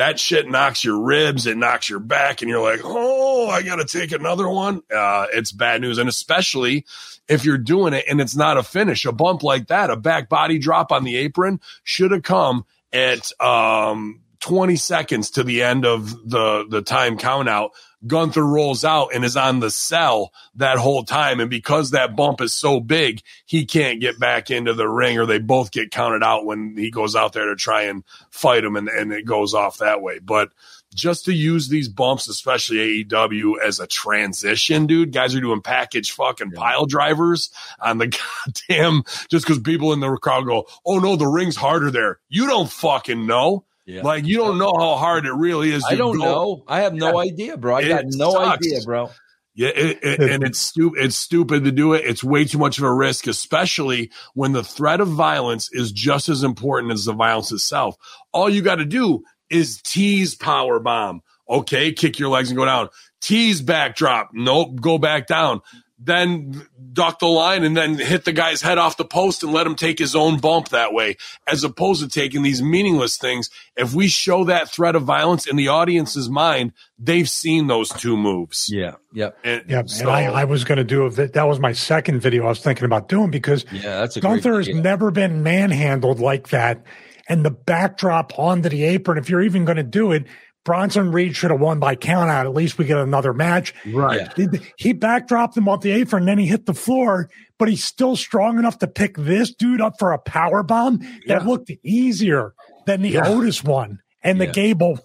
That 0.01 0.19
shit 0.19 0.49
knocks 0.49 0.83
your 0.83 0.99
ribs, 0.99 1.47
it 1.47 1.59
knocks 1.59 1.91
your 1.91 2.01
back, 2.01 2.41
and 2.41 2.49
you're 2.49 2.63
like, 2.63 2.81
oh, 2.83 3.51
I 3.51 3.61
got 3.61 3.77
to 3.77 3.85
take 3.85 4.13
another 4.13 4.49
one. 4.49 4.81
Uh, 4.91 5.27
it's 5.31 5.53
bad 5.53 5.83
news. 5.83 5.99
And 5.99 6.09
especially 6.09 6.87
if 7.29 7.45
you're 7.45 7.59
doing 7.59 7.93
it 7.93 8.07
and 8.09 8.19
it's 8.19 8.35
not 8.35 8.57
a 8.57 8.63
finish, 8.63 9.05
a 9.05 9.13
bump 9.13 9.43
like 9.43 9.67
that, 9.67 9.91
a 9.91 9.97
back 9.97 10.31
body 10.31 10.59
drop 10.59 10.91
on 10.91 11.05
the 11.05 11.19
apron 11.19 11.61
should 11.85 12.13
have 12.13 12.23
come 12.23 12.65
at 12.95 13.31
um, 13.43 14.21
20 14.39 14.77
seconds 14.77 15.33
to 15.33 15.45
the 15.45 15.63
end 15.63 15.85
of 15.85 16.11
the, 16.27 16.65
the 16.67 16.81
time 16.81 17.19
count 17.19 17.51
out 17.51 17.73
Gunther 18.07 18.45
rolls 18.45 18.85
out 18.85 19.15
and 19.15 19.25
is 19.25 19.37
on 19.37 19.61
the 19.61 19.71
cell 19.71 20.33
that 20.55 20.79
whole 20.79 21.05
time. 21.05 21.41
And 21.41 21.51
because 21.51 21.91
that 21.91 22.17
bump 22.17 22.41
is 22.41 22.53
so 22.53 22.81
big, 22.81 23.23
he 23.45 23.67
can't 23.67 24.01
get 24.01 24.19
back 24.19 24.51
into 24.51 24.73
the 24.73 24.89
ring 24.89 25.19
or 25.19 25.27
they 25.27 25.39
both 25.39 25.71
get 25.71 25.91
counted 25.91 26.23
out 26.23 26.47
when 26.47 26.75
he 26.77 26.91
goes 26.91 27.15
out 27.15 27.33
there 27.33 27.47
to 27.47 27.57
try 27.57 27.83
and 27.83 28.05
fight 28.31 28.65
him 28.65 28.77
and, 28.77 28.89
and 28.89 29.13
it 29.13 29.27
goes 29.27 29.53
off 29.55 29.79
that 29.79 30.01
way. 30.01 30.19
But 30.19 30.51
just 30.95 31.27
to 31.27 31.33
use 31.33 31.69
these 31.69 31.89
bumps, 31.89 32.29
especially 32.29 33.05
AEW 33.05 33.61
as 33.65 33.79
a 33.79 33.87
transition, 33.87 34.87
dude, 34.87 35.13
guys 35.13 35.35
are 35.35 35.41
doing 35.41 35.63
package 35.63 36.13
fucking 36.13 36.53
pile 36.53 36.87
drivers 36.87 37.51
on 37.81 37.99
the 37.99 38.07
goddamn, 38.69 39.05
just 39.29 39.47
because 39.47 39.61
people 39.61 39.93
in 39.93 40.01
the 40.01 40.17
crowd 40.17 40.47
go, 40.47 40.67
Oh 40.85 40.99
no, 40.99 41.17
the 41.17 41.29
ring's 41.29 41.57
harder 41.57 41.91
there. 41.91 42.19
You 42.29 42.47
don't 42.47 42.71
fucking 42.71 43.27
know. 43.27 43.65
Yeah. 43.91 44.03
Like 44.03 44.25
you 44.25 44.37
don't 44.37 44.59
know 44.59 44.73
how 44.77 44.95
hard 44.97 45.27
it 45.27 45.33
really 45.33 45.73
is. 45.73 45.85
I 45.89 45.97
don't 45.97 46.17
go. 46.17 46.25
know. 46.25 46.65
I 46.69 46.83
have 46.83 46.95
no 46.95 47.21
yeah. 47.21 47.31
idea, 47.31 47.57
bro. 47.57 47.77
I 47.77 47.81
it 47.81 47.89
got 47.89 48.05
no 48.07 48.33
sucks. 48.33 48.67
idea, 48.67 48.81
bro. 48.85 49.11
Yeah, 49.53 49.71
it, 49.75 49.99
it, 50.03 50.21
and 50.21 50.45
it's 50.45 50.61
stupid. 50.61 51.05
It's 51.05 51.17
stupid 51.17 51.65
to 51.65 51.73
do 51.73 51.95
it. 51.95 52.05
It's 52.05 52.23
way 52.23 52.45
too 52.45 52.59
much 52.59 52.79
of 52.79 52.85
a 52.85 52.93
risk, 52.93 53.27
especially 53.27 54.13
when 54.35 54.53
the 54.53 54.63
threat 54.63 55.01
of 55.01 55.09
violence 55.09 55.69
is 55.73 55.91
just 55.91 56.29
as 56.29 56.45
important 56.45 56.93
as 56.93 57.05
the 57.05 57.13
violence 57.13 57.51
itself. 57.51 57.97
All 58.33 58.49
you 58.49 58.63
got 58.63 58.77
to 58.77 58.85
do 58.85 59.25
is 59.51 59.83
tease 59.83 60.37
power 60.37 60.79
bomb. 60.79 61.23
Okay, 61.49 61.93
kick 61.93 62.21
your 62.21 62.29
legs 62.29 62.51
and 62.51 62.57
go 62.57 62.65
down. 62.65 62.91
Tease 63.21 63.61
backdrop. 63.61 64.31
Nope, 64.33 64.81
go 64.81 64.99
back 64.99 65.27
down 65.27 65.63
then 66.03 66.67
duck 66.93 67.19
the 67.19 67.27
line 67.27 67.63
and 67.63 67.77
then 67.77 67.99
hit 67.99 68.25
the 68.25 68.33
guy's 68.33 68.63
head 68.63 68.79
off 68.79 68.97
the 68.97 69.05
post 69.05 69.43
and 69.43 69.53
let 69.53 69.67
him 69.67 69.75
take 69.75 69.99
his 69.99 70.17
own 70.17 70.39
bump 70.39 70.71
that 70.71 70.95
way, 70.95 71.17
as 71.47 71.63
opposed 71.63 72.03
to 72.03 72.09
taking 72.09 72.43
these 72.43 72.63
meaningless 72.63 73.19
things. 73.19 73.51
If 73.77 73.95
we 73.95 74.09
show 74.09 74.45
that 74.45 74.71
threat 74.71 74.97
of 74.97 75.03
violence 75.03 75.47
in 75.47 75.57
the 75.57 75.69
audience's 75.69 76.31
mind, 76.31 76.73
they've 76.99 77.29
seen 77.29 77.67
those 77.67 77.91
two 77.91 78.17
moves. 78.17 78.71
Yeah. 78.73 78.95
Yep. 79.13 79.39
And, 79.45 79.65
yep. 79.69 79.89
So, 79.91 80.09
and 80.09 80.11
I, 80.11 80.41
I 80.41 80.45
was 80.45 80.65
going 80.65 80.79
to 80.79 80.85
do 80.85 81.05
a, 81.05 81.11
that 81.11 81.47
was 81.47 81.61
my 81.61 81.73
second 81.73 82.21
video 82.21 82.47
I 82.47 82.49
was 82.49 82.61
thinking 82.61 82.87
about 82.87 83.09
doing 83.09 83.31
because 83.31 83.67
yeah, 83.71 84.01
that's 84.01 84.17
a 84.17 84.21
Gunther 84.21 84.57
has 84.57 84.69
never 84.69 85.11
been 85.11 85.43
manhandled 85.43 86.19
like 86.19 86.49
that. 86.49 86.83
And 87.29 87.45
the 87.45 87.51
backdrop 87.51 88.39
onto 88.39 88.69
the 88.69 88.83
apron, 88.85 89.19
if 89.19 89.31
you're 89.31 89.43
even 89.43 89.65
going 89.65 89.77
to 89.77 89.85
do 89.85 90.13
it, 90.13 90.25
Bronson 90.65 91.13
Reed 91.13 91.35
should 91.35 91.51
have 91.51 91.61
won 91.61 91.81
by 91.81 91.97
count 91.97 92.31
out. 92.31 92.47
At 92.47 92.55
least 92.55 92.79
we 92.79 92.85
get 92.85 92.99
another 92.99 93.33
match. 93.33 93.75
Right. 93.87 94.33
He, 94.37 94.47
he 94.77 94.95
backdropped 94.95 95.57
him 95.57 95.69
off 95.69 95.81
the 95.81 95.93
apron, 95.93 96.23
and 96.23 96.29
then 96.29 96.39
he 96.39 96.47
hit 96.47 96.67
the 96.67 96.75
floor, 96.75 97.31
but 97.59 97.69
he's 97.69 97.85
still 97.85 98.17
strong 98.17 98.59
enough 98.59 98.79
to 98.81 98.87
pick 98.87 99.17
this 99.17 99.55
dude 99.55 99.81
up 99.81 99.99
for 99.99 100.13
a 100.13 100.19
power 100.19 100.63
bomb 100.63 100.99
that 100.99 101.43
yeah. 101.43 101.43
looked 101.43 101.71
easier 101.83 102.55
than 102.87 103.03
the 103.03 103.11
yeah. 103.11 103.29
Otis 103.29 103.65
one. 103.65 104.01
And 104.23 104.39
the 104.39 104.45
yeah. 104.45 104.53
Gable, 104.53 104.99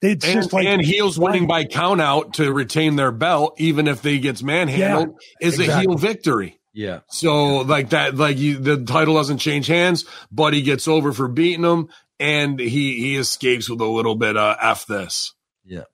it's 0.00 0.24
and, 0.24 0.34
just 0.34 0.52
like 0.52 0.64
and 0.64 0.80
heels 0.80 1.18
winning 1.18 1.48
by 1.48 1.64
count 1.64 2.00
out 2.00 2.34
to 2.34 2.52
retain 2.52 2.94
their 2.94 3.10
belt, 3.10 3.56
even 3.58 3.88
if 3.88 4.00
they 4.00 4.20
gets 4.20 4.44
manhandled, 4.44 5.18
is 5.40 5.58
exactly. 5.58 5.74
a 5.74 5.88
heel 5.88 5.98
victory. 5.98 6.60
Yeah. 6.72 7.00
So 7.08 7.62
like 7.62 7.90
that, 7.90 8.14
like 8.14 8.38
you, 8.38 8.58
the 8.58 8.84
title 8.84 9.14
doesn't 9.16 9.38
change 9.38 9.66
hands, 9.66 10.04
but 10.30 10.54
he 10.54 10.62
gets 10.62 10.86
over 10.86 11.12
for 11.12 11.26
beating 11.26 11.64
him, 11.64 11.88
and 12.20 12.60
he 12.60 12.98
he 13.00 13.16
escapes 13.16 13.68
with 13.68 13.80
a 13.80 13.86
little 13.86 14.14
bit 14.14 14.36
of 14.36 14.56
f 14.60 14.86
this. 14.86 15.32
Yeah. 15.64 15.84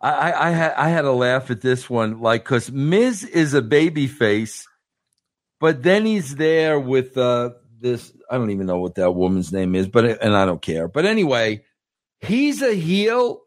I, 0.00 0.32
I 0.32 0.50
had 0.50 0.72
I 0.72 0.88
had 0.88 1.04
a 1.04 1.12
laugh 1.12 1.50
at 1.52 1.60
this 1.60 1.88
one, 1.88 2.20
like 2.20 2.42
because 2.42 2.72
Miz 2.72 3.22
is 3.22 3.54
a 3.54 3.62
baby 3.62 4.08
face, 4.08 4.66
but 5.60 5.84
then 5.84 6.04
he's 6.04 6.34
there 6.34 6.80
with 6.80 7.16
uh, 7.16 7.50
this. 7.78 8.12
I 8.28 8.38
don't 8.38 8.50
even 8.50 8.66
know 8.66 8.80
what 8.80 8.96
that 8.96 9.12
woman's 9.12 9.52
name 9.52 9.76
is, 9.76 9.86
but 9.86 10.04
and 10.20 10.34
I 10.34 10.44
don't 10.44 10.62
care. 10.62 10.88
But 10.88 11.04
anyway, 11.04 11.62
he's 12.20 12.62
a 12.62 12.74
heel, 12.74 13.42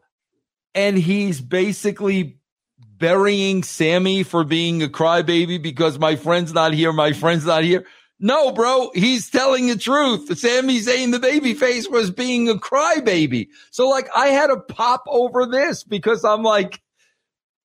and 0.73 0.97
he's 0.97 1.41
basically 1.41 2.39
burying 2.77 3.63
Sami 3.63 4.23
for 4.23 4.45
being 4.45 4.81
a 4.81 4.87
crybaby 4.87 5.61
because 5.61 5.99
my 5.99 6.15
friend's 6.15 6.53
not 6.53 6.73
here. 6.73 6.93
My 6.93 7.11
friend's 7.11 7.45
not 7.45 7.65
here. 7.65 7.85
No, 8.19 8.51
bro, 8.51 8.91
he's 8.93 9.29
telling 9.29 9.67
the 9.67 9.77
truth. 9.77 10.37
Sami 10.37 10.79
Zayn, 10.79 11.11
the 11.11 11.19
baby 11.19 11.53
face, 11.53 11.89
was 11.89 12.11
being 12.11 12.47
a 12.47 12.55
crybaby. 12.55 13.49
So, 13.71 13.89
like, 13.89 14.07
I 14.15 14.27
had 14.27 14.47
to 14.47 14.57
pop 14.57 15.03
over 15.07 15.45
this 15.45 15.83
because 15.83 16.23
I'm 16.23 16.41
like, 16.41 16.81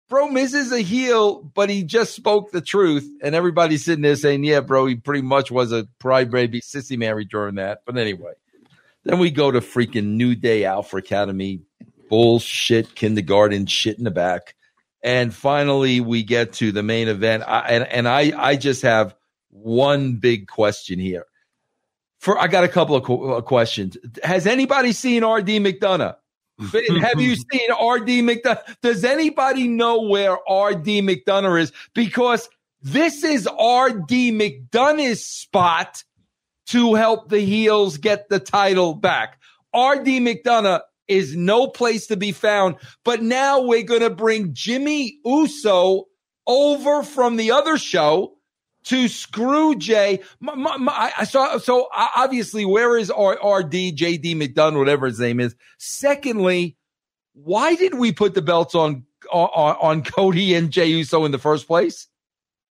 bro, 0.08 0.28
Miz 0.28 0.52
is 0.52 0.72
a 0.72 0.80
heel, 0.80 1.40
but 1.40 1.70
he 1.70 1.84
just 1.84 2.16
spoke 2.16 2.50
the 2.50 2.60
truth. 2.60 3.08
And 3.22 3.36
everybody's 3.36 3.84
sitting 3.84 4.02
there 4.02 4.16
saying, 4.16 4.42
yeah, 4.42 4.60
bro, 4.60 4.86
he 4.86 4.96
pretty 4.96 5.22
much 5.22 5.52
was 5.52 5.70
a 5.70 5.86
crybaby 6.02 6.56
sissy 6.56 6.98
Mary 6.98 7.24
during 7.24 7.54
that. 7.54 7.82
But 7.86 7.96
anyway, 7.96 8.32
then 9.04 9.20
we 9.20 9.30
go 9.30 9.52
to 9.52 9.60
freaking 9.60 10.16
New 10.16 10.34
Day 10.34 10.64
Alpha 10.64 10.96
Academy, 10.96 11.60
bullshit 12.08 12.96
kindergarten 12.96 13.66
shit 13.66 13.98
in 13.98 14.04
the 14.04 14.10
back. 14.10 14.56
And 15.02 15.32
finally, 15.32 16.00
we 16.00 16.24
get 16.24 16.54
to 16.54 16.72
the 16.72 16.82
main 16.82 17.06
event. 17.06 17.44
I, 17.46 17.60
and, 17.68 17.84
and 17.84 18.08
I, 18.08 18.32
I 18.36 18.56
just 18.56 18.82
have 18.82 19.14
one 19.50 20.16
big 20.16 20.48
question 20.48 20.98
here. 20.98 21.26
For 22.18 22.38
I 22.38 22.48
got 22.48 22.64
a 22.64 22.68
couple 22.68 22.96
of 22.96 23.04
qu- 23.04 23.32
uh, 23.32 23.40
questions. 23.40 23.96
Has 24.22 24.46
anybody 24.46 24.92
seen 24.92 25.24
RD 25.24 25.48
McDonagh? 25.48 26.16
Have 26.58 27.20
you 27.20 27.34
seen 27.36 27.70
RD 27.70 28.20
McDonagh? 28.22 28.60
Does 28.82 29.04
anybody 29.04 29.66
know 29.68 30.02
where 30.02 30.32
RD 30.32 31.00
McDonagh 31.02 31.60
is? 31.62 31.72
Because 31.94 32.48
this 32.82 33.24
is 33.24 33.46
RD 33.46 34.34
McDonagh's 34.36 35.24
spot 35.24 36.04
to 36.66 36.94
help 36.94 37.30
the 37.30 37.40
heels 37.40 37.96
get 37.96 38.28
the 38.28 38.38
title 38.38 38.94
back. 38.94 39.40
RD 39.74 40.06
McDonagh 40.06 40.82
is 41.08 41.34
no 41.34 41.66
place 41.66 42.06
to 42.06 42.16
be 42.16 42.32
found. 42.32 42.76
But 43.04 43.22
now 43.22 43.62
we're 43.62 43.82
going 43.82 44.02
to 44.02 44.10
bring 44.10 44.54
Jimmy 44.54 45.18
Uso 45.24 46.04
over 46.46 47.02
from 47.02 47.36
the 47.36 47.50
other 47.50 47.78
show 47.78 48.36
to 48.84 49.08
screw 49.08 49.74
Jey. 49.76 50.20
My, 50.40 50.54
my, 50.54 50.76
my, 50.76 51.12
I 51.18 51.24
saw, 51.24 51.58
so 51.58 51.88
obviously, 51.94 52.64
where 52.64 52.96
is 52.96 53.10
R, 53.10 53.32
RD, 53.32 53.72
JD 53.72 54.36
McDonagh, 54.36 54.78
whatever 54.78 55.06
his 55.06 55.20
name 55.20 55.40
is? 55.40 55.54
Secondly, 55.78 56.76
why 57.34 57.74
did 57.74 57.94
we 57.94 58.12
put 58.12 58.34
the 58.34 58.42
belts 58.42 58.74
on, 58.74 59.04
on, 59.32 59.76
on 59.80 60.02
Cody 60.02 60.54
and 60.54 60.70
Jey 60.70 60.86
Uso 60.86 61.24
in 61.24 61.32
the 61.32 61.38
first 61.38 61.66
place? 61.66 62.08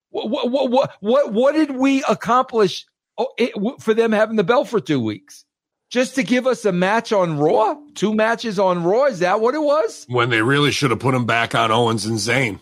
What, 0.10 0.30
what, 0.30 0.72
what, 0.72 0.91
what, 1.01 1.34
what 1.34 1.53
did 1.53 1.72
we 1.72 2.03
accomplish 2.10 2.86
oh, 3.18 3.78
for 3.80 3.93
them 3.93 4.12
having 4.12 4.36
the 4.36 4.43
belt 4.43 4.68
for 4.68 4.80
two 4.80 4.99
weeks? 4.99 5.45
Just 5.89 6.16
to 6.16 6.24
give 6.24 6.45
us 6.45 6.66
a 6.66 6.72
match 6.72 7.12
on 7.12 7.39
Raw? 7.39 7.76
Two 7.95 8.14
matches 8.14 8.60
on 8.60 8.84
Raw? 8.84 9.05
Is 9.05 9.20
that 9.20 9.41
what 9.41 9.55
it 9.55 9.62
was? 9.62 10.05
When 10.07 10.30
they 10.30 10.41
really 10.41 10.72
should 10.72 10.91
have 10.91 10.99
put 10.99 11.14
them 11.14 11.26
back 11.26 11.55
on 11.55 11.72
Owens 11.72 12.05
and 12.05 12.18
Zayn. 12.18 12.60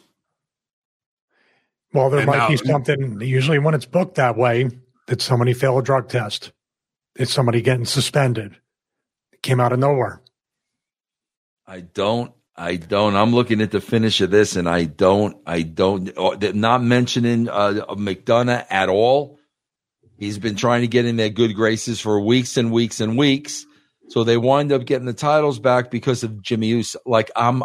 Well, 1.97 2.11
there 2.11 2.19
and 2.19 2.27
might 2.27 2.37
now, 2.37 2.49
be 2.49 2.57
something. 2.57 3.19
Usually, 3.21 3.57
when 3.57 3.73
it's 3.73 3.87
booked 3.87 4.15
that 4.15 4.37
way, 4.37 4.69
that 5.07 5.19
somebody 5.19 5.53
failed 5.53 5.79
a 5.79 5.81
drug 5.81 6.09
test. 6.09 6.51
It's 7.15 7.33
somebody 7.33 7.59
getting 7.63 7.85
suspended. 7.85 8.55
It 9.31 9.41
came 9.41 9.59
out 9.59 9.73
of 9.73 9.79
nowhere. 9.79 10.21
I 11.65 11.79
don't. 11.79 12.33
I 12.55 12.75
don't. 12.75 13.15
I'm 13.15 13.33
looking 13.33 13.61
at 13.61 13.71
the 13.71 13.81
finish 13.81 14.21
of 14.21 14.29
this, 14.29 14.55
and 14.55 14.69
I 14.69 14.83
don't. 14.83 15.37
I 15.47 15.63
don't. 15.63 16.11
oh, 16.17 16.37
Not 16.53 16.83
mentioning 16.83 17.49
uh, 17.49 17.85
McDonagh 17.89 18.67
at 18.69 18.89
all. 18.89 19.39
He's 20.19 20.37
been 20.37 20.55
trying 20.55 20.81
to 20.81 20.87
get 20.87 21.05
in 21.05 21.15
their 21.15 21.29
good 21.29 21.55
graces 21.55 21.99
for 21.99 22.21
weeks 22.21 22.57
and 22.57 22.71
weeks 22.71 22.99
and 22.99 23.17
weeks. 23.17 23.65
So 24.09 24.23
they 24.23 24.37
wind 24.37 24.71
up 24.71 24.85
getting 24.85 25.07
the 25.07 25.13
titles 25.13 25.57
back 25.57 25.89
because 25.89 26.23
of 26.23 26.43
Jimmy 26.43 26.67
Uso. 26.67 26.99
Like 27.07 27.31
I'm, 27.35 27.63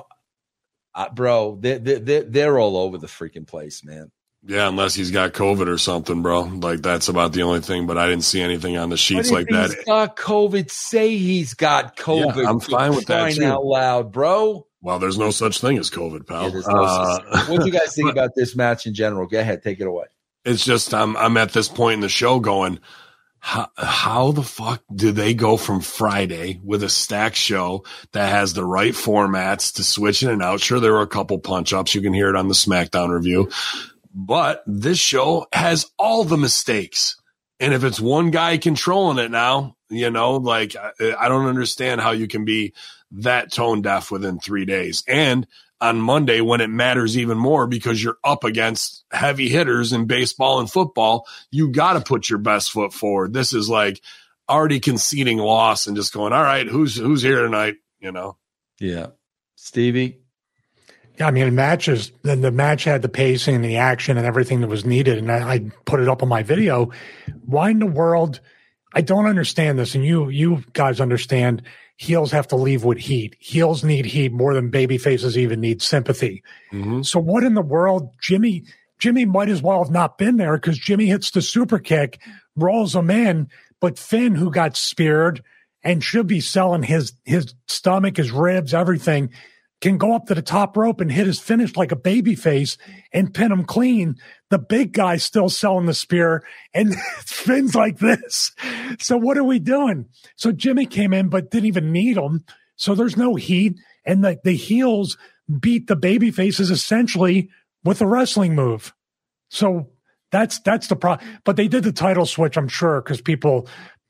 uh, 0.95 1.11
bro, 1.11 1.59
they're, 1.61 1.79
they're 1.79 2.23
they're 2.23 2.59
all 2.59 2.79
over 2.79 2.97
the 2.97 3.07
freaking 3.09 3.47
place, 3.47 3.85
man. 3.85 4.11
Yeah, 4.45 4.69
unless 4.69 4.95
he's 4.95 5.13
got 5.13 5.33
COVID 5.35 5.69
or 5.69 5.79
something, 5.79 6.21
bro. 6.23 6.43
Like 6.43 6.83
that's 6.83 7.09
about 7.09 7.33
the 7.33 7.43
only 7.43 7.61
thing. 7.61 7.87
But 7.87 7.97
I 7.99 8.09
didn't 8.09 8.25
see 8.25 8.41
anything 8.43 8.77
on 8.77 8.91
the 8.91 8.97
sheets 8.97 9.31
like 9.31 9.47
that. 9.49 9.71
He's 9.71 9.85
got 9.85 10.17
COVID. 10.17 10.71
Say 10.71 11.17
he's 11.17 11.55
got 11.55 11.97
COVID. 11.97 12.43
Yeah, 12.43 12.49
I'm 12.51 12.59
fine 12.61 12.95
with 12.95 13.07
that, 13.07 13.35
too. 13.35 13.45
out 13.45 13.65
loud, 13.65 14.11
bro. 14.13 14.67
Well, 14.81 14.99
there's 14.99 15.17
no 15.17 15.31
such 15.31 15.61
thing 15.61 15.79
as 15.79 15.91
COVID, 15.91 16.27
pal. 16.27 16.51
Yeah, 16.51 16.61
no 16.67 16.83
Uh, 16.83 17.45
what 17.47 17.61
do 17.61 17.67
you 17.67 17.73
guys 17.73 17.95
think 17.95 18.11
about 18.11 18.31
this 18.35 18.57
match 18.57 18.85
in 18.85 18.95
general? 18.95 19.29
Go 19.29 19.39
ahead, 19.39 19.63
take 19.63 19.79
it 19.79 19.87
away. 19.87 20.07
it's 20.45 20.65
just 20.65 20.93
I'm 20.93 21.17
I'm 21.17 21.37
at 21.37 21.53
this 21.53 21.69
point 21.69 21.95
in 21.95 22.01
the 22.01 22.09
show 22.09 22.41
going, 22.41 22.81
how, 23.39 23.69
how 23.77 24.33
the 24.33 24.43
fuck 24.43 24.83
do 24.93 25.13
they 25.13 25.35
go 25.35 25.57
from 25.57 25.81
Friday 25.81 26.61
with 26.65 26.83
a 26.83 26.89
stack 26.89 27.37
show 27.37 27.85
that 28.11 28.29
has 28.29 28.55
the 28.55 28.65
right 28.65 28.93
formats 28.93 29.75
to 29.75 29.85
switch 29.85 30.25
in 30.25 30.31
and 30.31 30.43
out? 30.43 30.61
Sure, 30.61 30.81
there 30.81 30.93
were 30.95 31.01
a 31.03 31.07
couple 31.07 31.39
punch 31.39 31.73
ups. 31.73 31.95
You 31.95 32.03
can 32.03 32.13
hear 32.13 32.29
it 32.29 32.37
on 32.37 32.49
the 32.49 32.55
SmackDown 32.55 33.11
review, 33.15 33.51
but 34.15 34.63
this 34.67 34.99
show 34.99 35.47
has 35.53 35.91
all 35.99 36.25
the 36.25 36.37
mistakes. 36.37 37.17
And 37.61 37.73
if 37.73 37.85
it's 37.85 38.01
one 38.01 38.31
guy 38.31 38.59
controlling 38.59 39.19
it 39.19 39.31
now, 39.31 39.77
you 39.89 40.11
know, 40.11 40.37
like 40.37 40.75
I, 40.77 41.29
don't 41.29 41.47
understand 41.47 42.01
how 42.01 42.11
you 42.11 42.27
can 42.27 42.45
be 42.45 42.75
that 43.13 43.53
tone 43.53 43.83
deaf 43.83 44.11
within 44.11 44.39
three 44.39 44.65
days. 44.65 45.05
And 45.07 45.47
on 45.81 46.01
Monday, 46.01 46.41
when 46.41 46.61
it 46.61 46.71
matters 46.71 47.19
even 47.19 47.39
more 47.39 47.67
because 47.67 48.03
you're 48.03 48.19
up 48.25 48.45
against 48.45 49.05
heavy 49.11 49.49
hitters 49.49 49.93
in 49.93 50.07
baseball 50.07 50.61
and 50.61 50.71
football, 50.71 51.27
you 51.51 51.71
got 51.71 51.95
to 51.95 52.01
put 52.01 52.31
your 52.31 52.39
best 52.39 52.71
foot 52.71 52.93
forward. 52.93 53.33
This 53.33 53.53
is 53.53 53.69
like 53.69 54.01
already 54.49 54.81
conceding 54.81 55.39
loss 55.39 55.87
and 55.87 55.97
just 55.97 56.13
going, 56.13 56.33
all 56.33 56.43
right, 56.43 56.67
who's 56.67 56.97
who's 56.97 57.23
here 57.23 57.43
tonight? 57.43 57.77
You 58.01 58.13
know, 58.13 58.37
Yeah, 58.81 59.09
Stevie. 59.57 60.22
Yeah, 61.19 61.27
I 61.27 61.31
mean, 61.31 61.47
it 61.47 61.53
matches. 61.53 62.13
Then 62.23 62.41
the 62.41 62.51
match 62.51 62.85
had 62.85 63.03
the 63.03 63.09
pacing 63.09 63.55
and 63.55 63.65
the 63.65 63.77
action 63.77 64.17
and 64.17 64.27
everything 64.27 64.61
that 64.61 64.69
was 64.69 64.85
needed, 64.85 65.19
and 65.19 65.31
I, 65.31 65.53
I 65.55 65.59
put 65.85 66.01
it 66.01 66.09
up 66.09 66.23
on 66.23 66.29
my 66.29 66.43
video. 66.43 66.91
Why 67.45 67.71
in 67.71 67.79
the 67.79 67.87
world? 67.87 68.41
I 68.95 69.01
don't 69.01 69.27
understand 69.27 69.79
this, 69.79 69.95
and 69.95 70.05
you 70.05 70.29
you 70.29 70.65
guys 70.73 71.01
understand. 71.01 71.63
Heels 71.97 72.33
have 72.33 72.49
to 72.49 72.57
leave 72.57 72.83
with 72.83 72.99
heat. 72.99 73.37
Heels 73.39 73.85
need 73.85 74.07
heat 74.07 74.33
more 74.33 74.55
than 74.55 74.71
baby 74.71 74.99
faces 74.99 75.39
even 75.39 75.61
need 75.61 75.83
sympathy. 75.83 76.43
Mm-hmm. 76.73 77.03
So 77.03 77.21
what 77.21 77.45
in 77.45 77.55
the 77.55 77.63
world, 77.63 78.11
Jimmy? 78.21 78.65
Jimmy 78.99 79.25
might 79.25 79.49
as 79.49 79.63
well 79.63 79.83
have 79.83 79.93
not 79.93 80.17
been 80.19 80.37
there 80.37 80.57
because 80.57 80.79
Jimmy 80.79 81.07
hits 81.07 81.31
the 81.31 81.43
super 81.43 81.79
kick, 81.79 82.21
rolls 82.57 82.95
him 82.95 83.11
in, 83.11 83.49
but 83.81 83.99
Finn, 83.99 84.35
who 84.35 84.51
got 84.51 84.77
speared 84.77 85.43
and 85.85 86.03
should 86.03 86.27
be 86.27 86.41
selling 86.41 86.83
his 86.83 87.13
his 87.25 87.55
stomach, 87.67 88.17
his 88.17 88.31
ribs, 88.31 88.75
everything, 88.75 89.31
can 89.83 89.99
go 89.99 90.15
up 90.15 90.27
to 90.27 90.35
the 90.35 90.41
top 90.41 90.77
rope 90.77 91.01
and 91.01 91.11
hit 91.11 91.27
his 91.27 91.41
finish 91.41 91.77
like 91.77 91.93
a 91.93 91.97
baby 91.97 92.37
face 92.37 92.79
and 93.13 93.35
pin 93.35 93.53
him 93.53 93.65
clean. 93.65 94.15
The 94.49 94.59
big 94.59 94.93
guy's 94.93 95.25
still 95.25 95.49
selling 95.49 95.87
the 95.87 95.93
spear 95.93 96.45
and 96.73 96.95
Finn's 97.27 97.75
like 97.75 97.99
this. 97.99 98.53
So 99.01 99.17
what 99.19 99.37
are 99.37 99.45
we 99.45 99.59
doing? 99.59 100.07
So 100.37 100.53
Jimmy 100.53 100.87
came 100.87 101.13
in 101.13 101.29
but 101.29 101.51
didn't 101.51 101.67
even 101.67 101.93
need 101.93 102.17
him. 102.17 102.45
So 102.77 102.95
there's 102.95 103.17
no 103.17 103.35
heat. 103.35 103.75
And 104.07 104.25
the, 104.25 104.39
the 104.43 104.55
heels 104.55 105.19
beat 105.61 105.89
the 105.89 105.97
baby 105.97 106.31
faces 106.31 106.71
essentially 106.71 107.51
with 107.85 108.01
a 108.01 108.07
wrestling 108.07 108.55
move. 108.55 108.95
So 109.49 109.91
that's 110.31 110.61
that's 110.61 110.87
the 110.87 110.97
problem. 110.97 111.29
But 111.45 111.57
they 111.57 111.69
did 111.69 111.85
the 111.85 111.93
title 111.93 112.25
switch, 112.25 112.57
I'm 112.57 112.69
sure, 112.69 113.03
because 113.03 113.21
people 113.21 113.69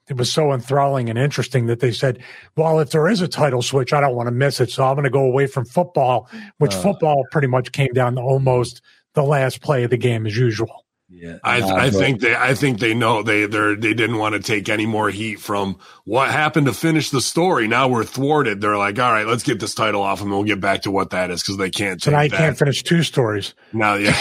it 0.09 0.16
was 0.16 0.32
so 0.32 0.53
enthralling 0.53 1.09
and 1.09 1.18
interesting 1.18 1.66
that 1.66 1.80
they 1.80 1.92
said, 1.92 2.18
"Well, 2.57 2.80
if 2.80 2.90
there 2.90 3.09
is 3.09 3.20
a 3.20 3.28
title 3.28 3.62
switch, 3.62 3.92
I 3.92 4.00
don't 4.00 4.14
want 4.16 4.26
to 4.26 4.32
miss 4.32 4.61
it, 4.61 4.70
so 4.70 4.84
I'm 4.84 4.94
going 4.94 5.05
to 5.05 5.11
go 5.11 5.24
away 5.24 5.46
from 5.46 5.64
football." 5.64 6.28
Which 6.59 6.74
Uh. 6.74 6.80
football 6.82 7.24
pretty 7.30 7.48
much 7.48 7.72
came 7.72 7.92
down 7.92 8.16
to 8.16 8.20
almost 8.20 8.82
the 9.14 9.22
last 9.22 9.61
play 9.61 9.84
of 9.84 9.90
the 9.90 9.96
game 9.96 10.26
as 10.26 10.36
usual. 10.36 10.84
Yeah, 11.14 11.36
I, 11.44 11.61
Nah, 11.61 11.76
I 11.76 11.90
think 11.90 12.20
they 12.20 12.34
I 12.34 12.55
think 12.55 12.78
they 12.80 12.94
know 12.94 13.22
they 13.22 13.44
they 13.44 13.74
they 13.74 13.92
didn't 13.92 14.16
want 14.16 14.34
to 14.34 14.40
take 14.40 14.70
any 14.70 14.86
more 14.86 15.11
heat 15.11 15.40
from 15.40 15.76
what 16.05 16.30
happened 16.30 16.66
to 16.68 16.72
finish 16.72 17.11
the 17.11 17.20
story. 17.20 17.68
Now 17.68 17.86
we're 17.86 18.03
thwarted. 18.05 18.62
They're 18.62 18.78
like, 18.78 18.98
all 18.98 19.12
right, 19.12 19.26
let's 19.26 19.42
get 19.42 19.61
this 19.61 19.74
title 19.74 20.00
off, 20.00 20.22
and 20.22 20.30
we'll 20.30 20.42
get 20.44 20.59
back 20.61 20.82
to 20.82 20.90
what 20.90 21.11
that 21.11 21.30
is 21.30 21.42
because 21.42 21.59
they 21.59 21.68
can't 21.68 22.00
So 22.03 22.11
take 22.11 22.16
now 22.16 22.22
you 22.22 22.28
that. 22.30 22.38
can't 22.38 22.59
finish 22.59 22.82
two 22.82 23.03
stories. 23.03 23.53
Now, 23.74 23.94
yeah. 23.96 24.16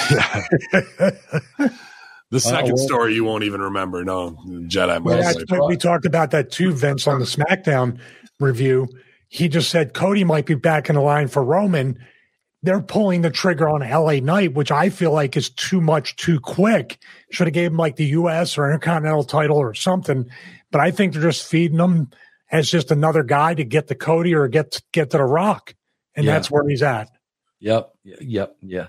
the 2.32 2.38
uh, 2.38 2.40
second 2.40 2.74
well- 2.76 2.86
story 2.88 3.14
you 3.14 3.24
won't 3.24 3.44
even 3.44 3.62
remember. 3.62 4.04
No, 4.04 4.32
Jedi. 4.68 5.02
Well, 5.04 5.22
that's 5.22 5.44
what 5.52 5.68
we 5.70 5.78
talked 5.78 6.06
about 6.06 6.32
that 6.32 6.52
too, 6.52 6.74
Vince, 6.74 7.06
on 7.08 7.20
the 7.20 7.26
SmackDown 7.26 8.00
review. 8.40 8.88
He 9.28 9.48
just 9.48 9.70
said 9.70 9.94
Cody 9.94 10.24
might 10.24 10.46
be 10.46 10.56
back 10.56 10.90
in 10.90 10.96
the 10.96 11.02
line 11.02 11.28
for 11.28 11.44
Roman. 11.44 11.98
They're 12.64 12.82
pulling 12.82 13.22
the 13.22 13.32
trigger 13.32 13.68
on 13.70 13.82
LA 13.82 14.20
Knight, 14.20 14.54
which 14.54 14.72
I 14.72 14.90
feel 14.90 15.12
like 15.12 15.36
is 15.38 15.50
too 15.50 15.82
much 15.82 16.16
too 16.16 16.40
quick. 16.40 17.00
Should 17.32 17.48
have 17.48 17.54
gave 17.54 17.72
him 17.72 17.78
like 17.78 17.96
the 17.96 18.06
US 18.08 18.58
or 18.58 18.66
Intercontinental 18.66 19.24
title 19.24 19.58
or 19.58 19.74
something. 19.74 20.30
But 20.72 20.82
I 20.82 20.92
think 20.92 21.14
they're 21.14 21.22
just 21.22 21.48
feeding 21.48 21.80
him 21.80 22.12
as 22.52 22.70
just 22.70 22.92
another 22.92 23.24
guy 23.24 23.54
to 23.56 23.64
get 23.64 23.88
to 23.88 23.96
Cody 23.96 24.36
or 24.36 24.48
get 24.48 24.82
get 24.92 25.10
to 25.12 25.18
the 25.18 25.24
Rock, 25.24 25.74
and 26.16 26.26
Yeah. 26.26 26.34
that's 26.34 26.52
where 26.52 26.68
he's 26.68 26.84
at. 26.84 27.10
Yep, 27.62 27.92
yep, 28.04 28.56
yeah. 28.62 28.88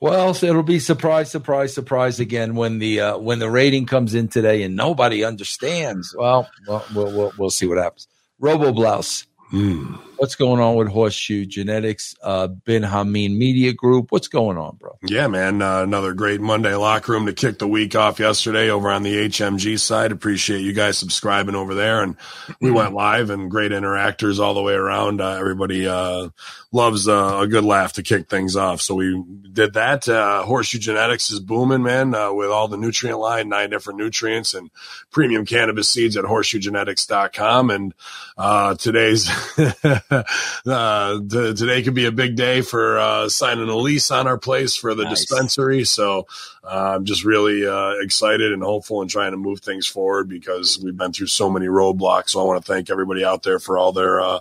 Well, 0.00 0.32
so 0.32 0.46
it'll 0.46 0.62
be 0.62 0.78
surprise, 0.78 1.30
surprise, 1.30 1.74
surprise 1.74 2.20
again 2.20 2.54
when 2.54 2.78
the 2.78 3.00
uh, 3.00 3.18
when 3.18 3.38
the 3.38 3.50
rating 3.50 3.84
comes 3.84 4.14
in 4.14 4.28
today 4.28 4.62
and 4.62 4.74
nobody 4.74 5.24
understands. 5.24 6.14
Well, 6.16 6.48
well, 6.66 6.84
we'll 6.94 7.32
we'll, 7.36 7.50
see 7.50 7.66
what 7.66 7.76
happens. 7.76 8.08
Robo 8.38 8.72
Blouse, 8.72 9.26
Hmm. 9.50 9.96
What's 10.20 10.34
going 10.34 10.60
on 10.60 10.74
with 10.74 10.88
Horseshoe 10.88 11.46
Genetics? 11.46 12.14
Uh, 12.22 12.46
Bin 12.46 12.82
Hamin 12.82 13.38
Media 13.38 13.72
Group, 13.72 14.12
what's 14.12 14.28
going 14.28 14.58
on, 14.58 14.76
bro? 14.76 14.98
Yeah, 15.02 15.28
man. 15.28 15.62
Uh, 15.62 15.82
another 15.82 16.12
great 16.12 16.42
Monday 16.42 16.74
locker 16.74 17.12
room 17.12 17.24
to 17.24 17.32
kick 17.32 17.58
the 17.58 17.66
week 17.66 17.96
off 17.96 18.20
yesterday 18.20 18.68
over 18.68 18.90
on 18.90 19.02
the 19.02 19.16
HMG 19.16 19.80
side. 19.80 20.12
Appreciate 20.12 20.60
you 20.60 20.74
guys 20.74 20.98
subscribing 20.98 21.54
over 21.54 21.74
there. 21.74 22.02
And 22.02 22.16
we 22.60 22.70
went 22.70 22.92
live 22.92 23.30
and 23.30 23.50
great 23.50 23.72
interactors 23.72 24.38
all 24.38 24.52
the 24.52 24.60
way 24.60 24.74
around. 24.74 25.22
Uh, 25.22 25.38
everybody 25.40 25.88
uh, 25.88 26.28
loves 26.70 27.08
uh, 27.08 27.38
a 27.40 27.46
good 27.48 27.64
laugh 27.64 27.94
to 27.94 28.02
kick 28.02 28.28
things 28.28 28.56
off. 28.56 28.82
So 28.82 28.96
we 28.96 29.24
did 29.50 29.72
that. 29.72 30.06
Uh, 30.06 30.42
Horseshoe 30.42 30.80
Genetics 30.80 31.30
is 31.30 31.40
booming, 31.40 31.82
man, 31.82 32.14
uh, 32.14 32.30
with 32.30 32.50
all 32.50 32.68
the 32.68 32.76
nutrient 32.76 33.18
line, 33.18 33.48
nine 33.48 33.70
different 33.70 33.98
nutrients 33.98 34.52
and 34.52 34.70
premium 35.10 35.46
cannabis 35.46 35.88
seeds 35.88 36.18
at 36.18 36.26
horseshoegenetics.com. 36.26 37.70
And 37.70 37.94
uh, 38.36 38.74
today's 38.74 39.30
uh, 40.66 41.20
t- 41.20 41.54
today 41.54 41.82
could 41.82 41.94
be 41.94 42.06
a 42.06 42.12
big 42.12 42.36
day 42.36 42.60
for 42.60 42.98
uh, 42.98 43.28
signing 43.28 43.68
a 43.68 43.76
lease 43.76 44.10
on 44.10 44.26
our 44.26 44.38
place 44.38 44.76
for 44.76 44.94
the 44.94 45.04
Nice. 45.04 45.20
dispensary. 45.20 45.84
So 45.84 46.26
uh, 46.64 46.94
I'm 46.96 47.04
just 47.04 47.24
really 47.24 47.66
uh, 47.66 47.92
excited 48.00 48.52
and 48.52 48.62
hopeful 48.62 49.00
and 49.02 49.10
trying 49.10 49.30
to 49.30 49.36
move 49.36 49.60
things 49.60 49.86
forward 49.86 50.28
because 50.28 50.78
we've 50.82 50.96
been 50.96 51.12
through 51.12 51.28
so 51.28 51.48
many 51.48 51.66
roadblocks. 51.66 52.30
So 52.30 52.40
I 52.40 52.44
want 52.44 52.64
to 52.64 52.72
thank 52.72 52.90
everybody 52.90 53.24
out 53.24 53.42
there 53.42 53.58
for 53.58 53.78
all 53.78 53.92
their 53.92 54.20
uh, 54.20 54.38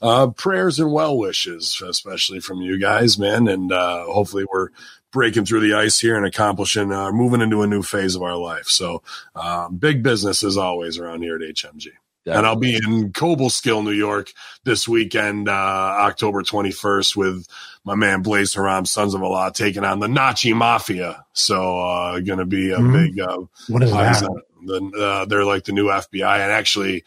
uh, 0.00 0.26
prayers 0.28 0.80
and 0.80 0.92
well 0.92 1.16
wishes, 1.16 1.82
especially 1.86 2.40
from 2.40 2.60
you 2.62 2.78
guys, 2.78 3.18
man. 3.18 3.46
And 3.48 3.72
uh, 3.72 4.04
hopefully 4.04 4.44
we're 4.50 4.68
breaking 5.12 5.44
through 5.44 5.60
the 5.60 5.74
ice 5.74 5.98
here 5.98 6.16
and 6.16 6.24
accomplishing, 6.24 6.92
uh, 6.92 7.10
moving 7.12 7.40
into 7.40 7.62
a 7.62 7.66
new 7.66 7.82
phase 7.82 8.14
of 8.14 8.22
our 8.22 8.36
life. 8.36 8.66
So 8.66 9.02
uh, 9.34 9.68
big 9.68 10.02
business 10.02 10.42
as 10.44 10.56
always 10.56 10.98
around 10.98 11.22
here 11.22 11.36
at 11.36 11.42
HMG. 11.42 11.88
And 12.26 12.46
I'll 12.46 12.56
be 12.56 12.76
in 12.76 13.12
Cobleskill, 13.12 13.82
New 13.82 13.92
York 13.92 14.32
this 14.64 14.86
weekend, 14.86 15.48
uh, 15.48 15.52
October 15.52 16.42
21st 16.42 17.16
with 17.16 17.46
my 17.84 17.94
man 17.94 18.22
Blaze 18.22 18.52
Haram, 18.54 18.84
Sons 18.84 19.14
of 19.14 19.22
Allah, 19.22 19.50
taking 19.54 19.84
on 19.84 20.00
the 20.00 20.06
Nachi 20.06 20.54
Mafia. 20.54 21.24
So, 21.32 21.78
uh, 21.78 22.20
going 22.20 22.38
to 22.38 22.44
be 22.46 22.70
a 22.72 22.78
Mhm. 22.78 22.92
big, 22.92 23.20
uh, 23.20 23.38
What 23.68 23.82
is 23.82 23.90
that? 23.92 24.42
the, 24.66 24.82
uh, 25.00 25.24
they're 25.24 25.44
like 25.46 25.64
the 25.64 25.72
new 25.72 25.86
FBI 25.90 26.38
and 26.40 26.52
actually 26.52 27.04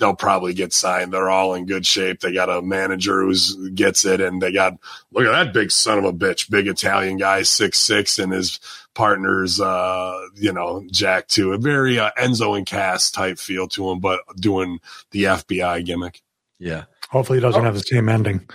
they'll 0.00 0.14
probably 0.14 0.54
get 0.54 0.72
signed. 0.72 1.12
They're 1.12 1.30
all 1.30 1.54
in 1.54 1.66
good 1.66 1.86
shape. 1.86 2.20
They 2.20 2.32
got 2.32 2.48
a 2.48 2.62
manager 2.62 3.22
who 3.22 3.70
gets 3.70 4.04
it 4.04 4.20
and 4.20 4.42
they 4.42 4.50
got, 4.50 4.78
look 5.12 5.26
at 5.26 5.32
that 5.32 5.52
big 5.52 5.70
son 5.70 5.98
of 5.98 6.04
a 6.04 6.12
bitch, 6.12 6.50
big 6.50 6.66
Italian 6.66 7.18
guy, 7.18 7.42
six, 7.42 7.78
six 7.78 8.18
and 8.18 8.32
his 8.32 8.58
partners, 8.94 9.60
uh, 9.60 10.18
you 10.34 10.52
know, 10.52 10.84
Jack 10.90 11.28
too, 11.28 11.52
a 11.52 11.58
very, 11.58 11.98
uh, 11.98 12.10
Enzo 12.18 12.56
and 12.56 12.66
Cass 12.66 13.10
type 13.10 13.38
feel 13.38 13.68
to 13.68 13.90
him, 13.90 14.00
but 14.00 14.20
doing 14.36 14.80
the 15.10 15.24
FBI 15.24 15.84
gimmick. 15.84 16.22
Yeah. 16.58 16.84
Hopefully, 17.10 17.38
he 17.38 17.42
doesn't 17.42 17.64
have 17.64 17.74
the 17.74 17.80
same 17.80 18.08
ending. 18.08 18.48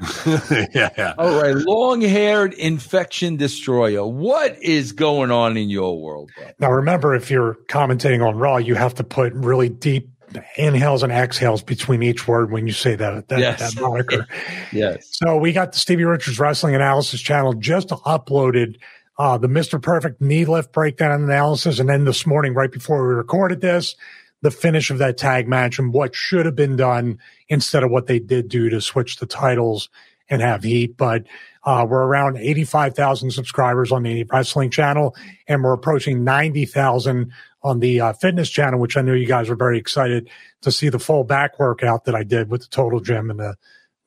yeah. 0.26 0.90
Yeah. 0.96 1.14
All 1.18 1.40
right, 1.40 1.54
long 1.54 2.00
haired 2.00 2.54
infection 2.54 3.36
destroyer. 3.36 4.06
What 4.06 4.60
is 4.62 4.92
going 4.92 5.30
on 5.30 5.56
in 5.56 5.68
your 5.68 6.00
world, 6.00 6.30
bro? 6.36 6.46
Now, 6.58 6.72
remember, 6.72 7.14
if 7.14 7.30
you're 7.30 7.58
commentating 7.68 8.26
on 8.26 8.36
Raw, 8.36 8.56
you 8.56 8.74
have 8.74 8.94
to 8.94 9.04
put 9.04 9.32
really 9.34 9.68
deep 9.68 10.08
inhales 10.56 11.02
and 11.02 11.12
exhales 11.12 11.62
between 11.62 12.02
each 12.02 12.26
word 12.28 12.50
when 12.50 12.66
you 12.66 12.72
say 12.72 12.94
that 12.94 13.28
that, 13.28 13.38
Yes. 13.38 13.74
that 13.74 13.80
moniker. 13.80 14.26
Yes. 14.72 15.08
So 15.12 15.36
we 15.36 15.52
got 15.52 15.72
the 15.72 15.78
Stevie 15.78 16.04
Richards 16.04 16.38
Wrestling 16.38 16.74
Analysis 16.74 17.20
channel 17.20 17.54
just 17.54 17.88
uploaded 17.88 18.76
uh, 19.18 19.36
the 19.36 19.48
Mr. 19.48 19.80
Perfect 19.80 20.20
knee 20.20 20.44
lift 20.46 20.72
breakdown 20.72 21.22
analysis. 21.22 21.78
And 21.78 21.88
then 21.88 22.04
this 22.04 22.26
morning, 22.26 22.54
right 22.54 22.72
before 22.72 23.06
we 23.06 23.14
recorded 23.14 23.60
this, 23.60 23.94
the 24.42 24.50
finish 24.50 24.90
of 24.90 24.98
that 24.98 25.18
tag 25.18 25.46
match 25.46 25.78
and 25.78 25.92
what 25.92 26.14
should 26.14 26.46
have 26.46 26.56
been 26.56 26.76
done 26.76 27.18
instead 27.48 27.82
of 27.82 27.90
what 27.90 28.06
they 28.06 28.18
did 28.18 28.48
do 28.48 28.70
to 28.70 28.80
switch 28.80 29.16
the 29.16 29.26
titles 29.26 29.90
and 30.30 30.40
have 30.40 30.62
heat. 30.62 30.96
But 30.96 31.24
uh, 31.64 31.86
we're 31.88 32.02
around 32.02 32.36
85,000 32.38 33.30
subscribers 33.30 33.92
on 33.92 34.02
the 34.02 34.24
wrestling 34.24 34.70
channel 34.70 35.14
and 35.46 35.62
we're 35.62 35.72
approaching 35.72 36.24
90,000 36.24 37.32
on 37.62 37.80
the 37.80 38.00
uh, 38.00 38.12
fitness 38.14 38.48
channel, 38.48 38.80
which 38.80 38.96
I 38.96 39.02
know 39.02 39.12
you 39.12 39.26
guys 39.26 39.50
are 39.50 39.56
very 39.56 39.78
excited 39.78 40.30
to 40.62 40.72
see 40.72 40.88
the 40.88 40.98
full 40.98 41.24
back 41.24 41.58
workout 41.58 42.04
that 42.04 42.14
I 42.14 42.22
did 42.22 42.50
with 42.50 42.62
the 42.62 42.68
total 42.68 43.00
gym 43.00 43.30
and 43.30 43.38
the 43.38 43.56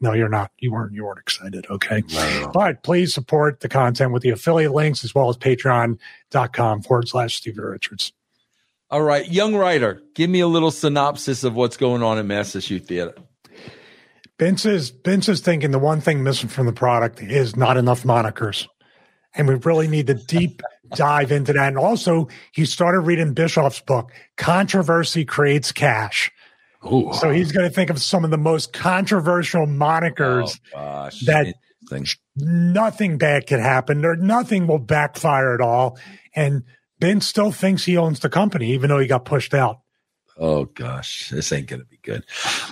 no, 0.01 0.12
you're 0.12 0.28
not. 0.28 0.51
You 0.60 0.74
weren't. 0.74 0.93
You 0.93 1.06
weren't 1.06 1.20
excited. 1.20 1.66
Okay. 1.70 2.04
But 2.54 2.84
please 2.84 3.14
support 3.14 3.62
the 3.62 3.70
content 3.70 4.12
with 4.12 4.22
the 4.22 4.32
affiliate 4.32 4.74
links 4.74 5.06
as 5.06 5.16
well 5.16 5.30
as 5.30 5.38
patreon.com 5.38 6.82
forward 6.82 7.08
slash 7.08 7.38
Stevie 7.38 7.62
Richards. 7.62 8.12
All 8.89 9.01
right, 9.01 9.28
young 9.32 9.56
writer, 9.56 10.04
give 10.14 10.30
me 10.30 10.41
a 10.41 10.47
little 10.47 10.72
synopsis 10.72 11.45
of 11.45 11.56
what's 11.56 11.78
going 11.78 12.04
on 12.04 12.20
in 12.20 12.28
Master 12.28 12.60
Shoot 12.60 12.86
Theater. 12.86 13.16
Vince 14.39 14.65
is, 14.65 14.89
Vince 15.05 15.29
is 15.29 15.41
thinking 15.41 15.71
the 15.71 15.79
one 15.79 16.01
thing 16.01 16.23
missing 16.23 16.49
from 16.49 16.65
the 16.65 16.73
product 16.73 17.21
is 17.21 17.55
not 17.55 17.77
enough 17.77 18.03
monikers. 18.03 18.67
And 19.36 19.47
we 19.47 19.55
really 19.55 19.88
need 19.88 20.07
to 20.07 20.13
deep 20.15 20.61
dive 20.95 21.31
into 21.31 21.53
that. 21.53 21.67
And 21.67 21.77
also, 21.77 22.27
he 22.51 22.65
started 22.65 22.99
reading 23.01 23.34
Bischoff's 23.34 23.79
book, 23.81 24.11
Controversy 24.38 25.25
Creates 25.25 25.71
Cash. 25.71 26.31
Ooh. 26.86 27.11
So 27.13 27.31
he's 27.31 27.51
going 27.51 27.67
to 27.67 27.73
think 27.73 27.89
of 27.89 28.01
some 28.01 28.25
of 28.25 28.31
the 28.31 28.38
most 28.38 28.73
controversial 28.73 29.65
monikers 29.65 30.59
Oh, 30.75 30.79
gosh. 30.79 31.19
that 31.21 31.55
nothing 32.36 33.17
bad 33.17 33.47
could 33.47 33.59
happen 33.59 34.03
or 34.05 34.15
nothing 34.15 34.67
will 34.67 34.79
backfire 34.79 35.53
at 35.53 35.61
all. 35.61 35.97
And 36.36 36.63
Ben 36.99 37.21
still 37.21 37.51
thinks 37.51 37.86
he 37.86 37.97
owns 37.97 38.19
the 38.19 38.29
company, 38.29 38.71
even 38.73 38.89
though 38.89 38.99
he 38.99 39.07
got 39.07 39.25
pushed 39.25 39.53
out. 39.53 39.79
Oh 40.38 40.65
gosh, 40.65 41.29
this 41.29 41.51
ain't 41.51 41.67
gonna 41.67 41.86
be 41.86 41.93
good. 42.04 42.26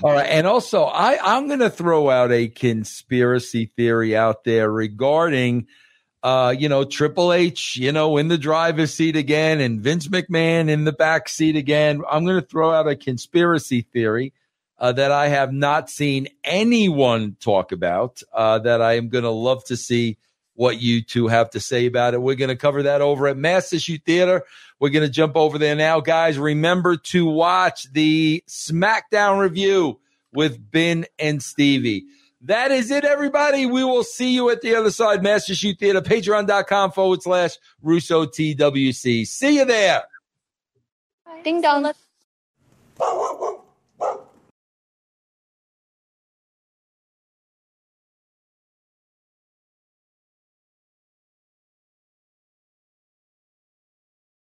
All 0.04 0.12
right, 0.12 0.28
and 0.30 0.46
also 0.46 0.84
I 0.84 1.18
I'm 1.22 1.48
gonna 1.48 1.70
throw 1.70 2.10
out 2.10 2.32
a 2.32 2.48
conspiracy 2.48 3.72
theory 3.76 4.16
out 4.16 4.44
there 4.44 4.72
regarding, 4.72 5.68
uh, 6.22 6.54
you 6.58 6.70
know, 6.70 6.84
Triple 6.84 7.34
H, 7.34 7.78
you 7.78 7.92
know, 7.92 8.18
in 8.18 8.28
the 8.28 8.38
driver's 8.38 8.94
seat 8.94 9.16
again, 9.16 9.60
and 9.60 9.82
Vince 9.82 10.08
McMahon 10.08 10.70
in 10.70 10.84
the 10.84 10.94
back 10.94 11.30
seat 11.30 11.56
again. 11.56 12.02
I'm 12.10 12.26
gonna 12.26 12.42
throw 12.42 12.72
out 12.72 12.88
a 12.88 12.96
conspiracy 12.96 13.82
theory. 13.82 14.34
Uh, 14.78 14.92
that 14.92 15.12
I 15.12 15.28
have 15.28 15.54
not 15.54 15.92
seen 15.92 16.28
anyone 16.44 17.38
talk 17.40 17.72
about, 17.72 18.24
uh, 18.34 18.58
that 18.58 18.82
I 18.82 18.94
am 18.94 19.10
going 19.10 19.26
to 19.26 19.30
love 19.30 19.64
to 19.66 19.78
see 19.78 20.18
what 20.62 20.80
you 20.80 21.01
two 21.01 21.28
have 21.28 21.49
to 21.49 21.59
say 21.59 21.88
about 21.88 22.14
it. 22.14 22.22
We're 22.22 22.36
going 22.36 22.49
to 22.49 22.55
cover 22.55 22.84
that 22.84 23.01
over 23.01 23.28
at 23.28 23.36
Master 23.36 23.80
Shoot 23.80 24.03
Theater. 24.05 24.43
We're 24.80 24.91
going 24.91 25.03
to 25.03 25.12
jump 25.12 25.36
over 25.36 25.57
there 25.57 25.74
now, 25.74 26.01
guys. 26.01 26.38
Remember 26.38 26.97
to 26.97 27.26
watch 27.26 27.91
the 27.91 28.43
SmackDown 28.47 29.39
review 29.39 29.99
with 30.32 30.59
Ben 30.70 31.07
and 31.18 31.41
Stevie. 31.41 32.05
That 32.41 32.70
is 32.70 32.91
it, 32.91 33.05
everybody. 33.05 33.66
We 33.66 33.84
will 33.84 34.03
see 34.03 34.36
you 34.36 34.51
at 34.51 34.62
the 34.62 34.76
other 34.76 34.91
side. 34.91 35.24
Master 35.24 35.55
Shoot 35.55 35.80
Theater, 35.80 35.99
patreon.com 35.99 36.91
forward 36.91 37.24
slash 37.24 37.57
Russo 37.82 38.28
TWC. 38.28 39.26
See 39.26 39.55
you 39.55 39.66
there. 39.66 40.03
Ding 41.43 41.62
dong. 41.62 41.91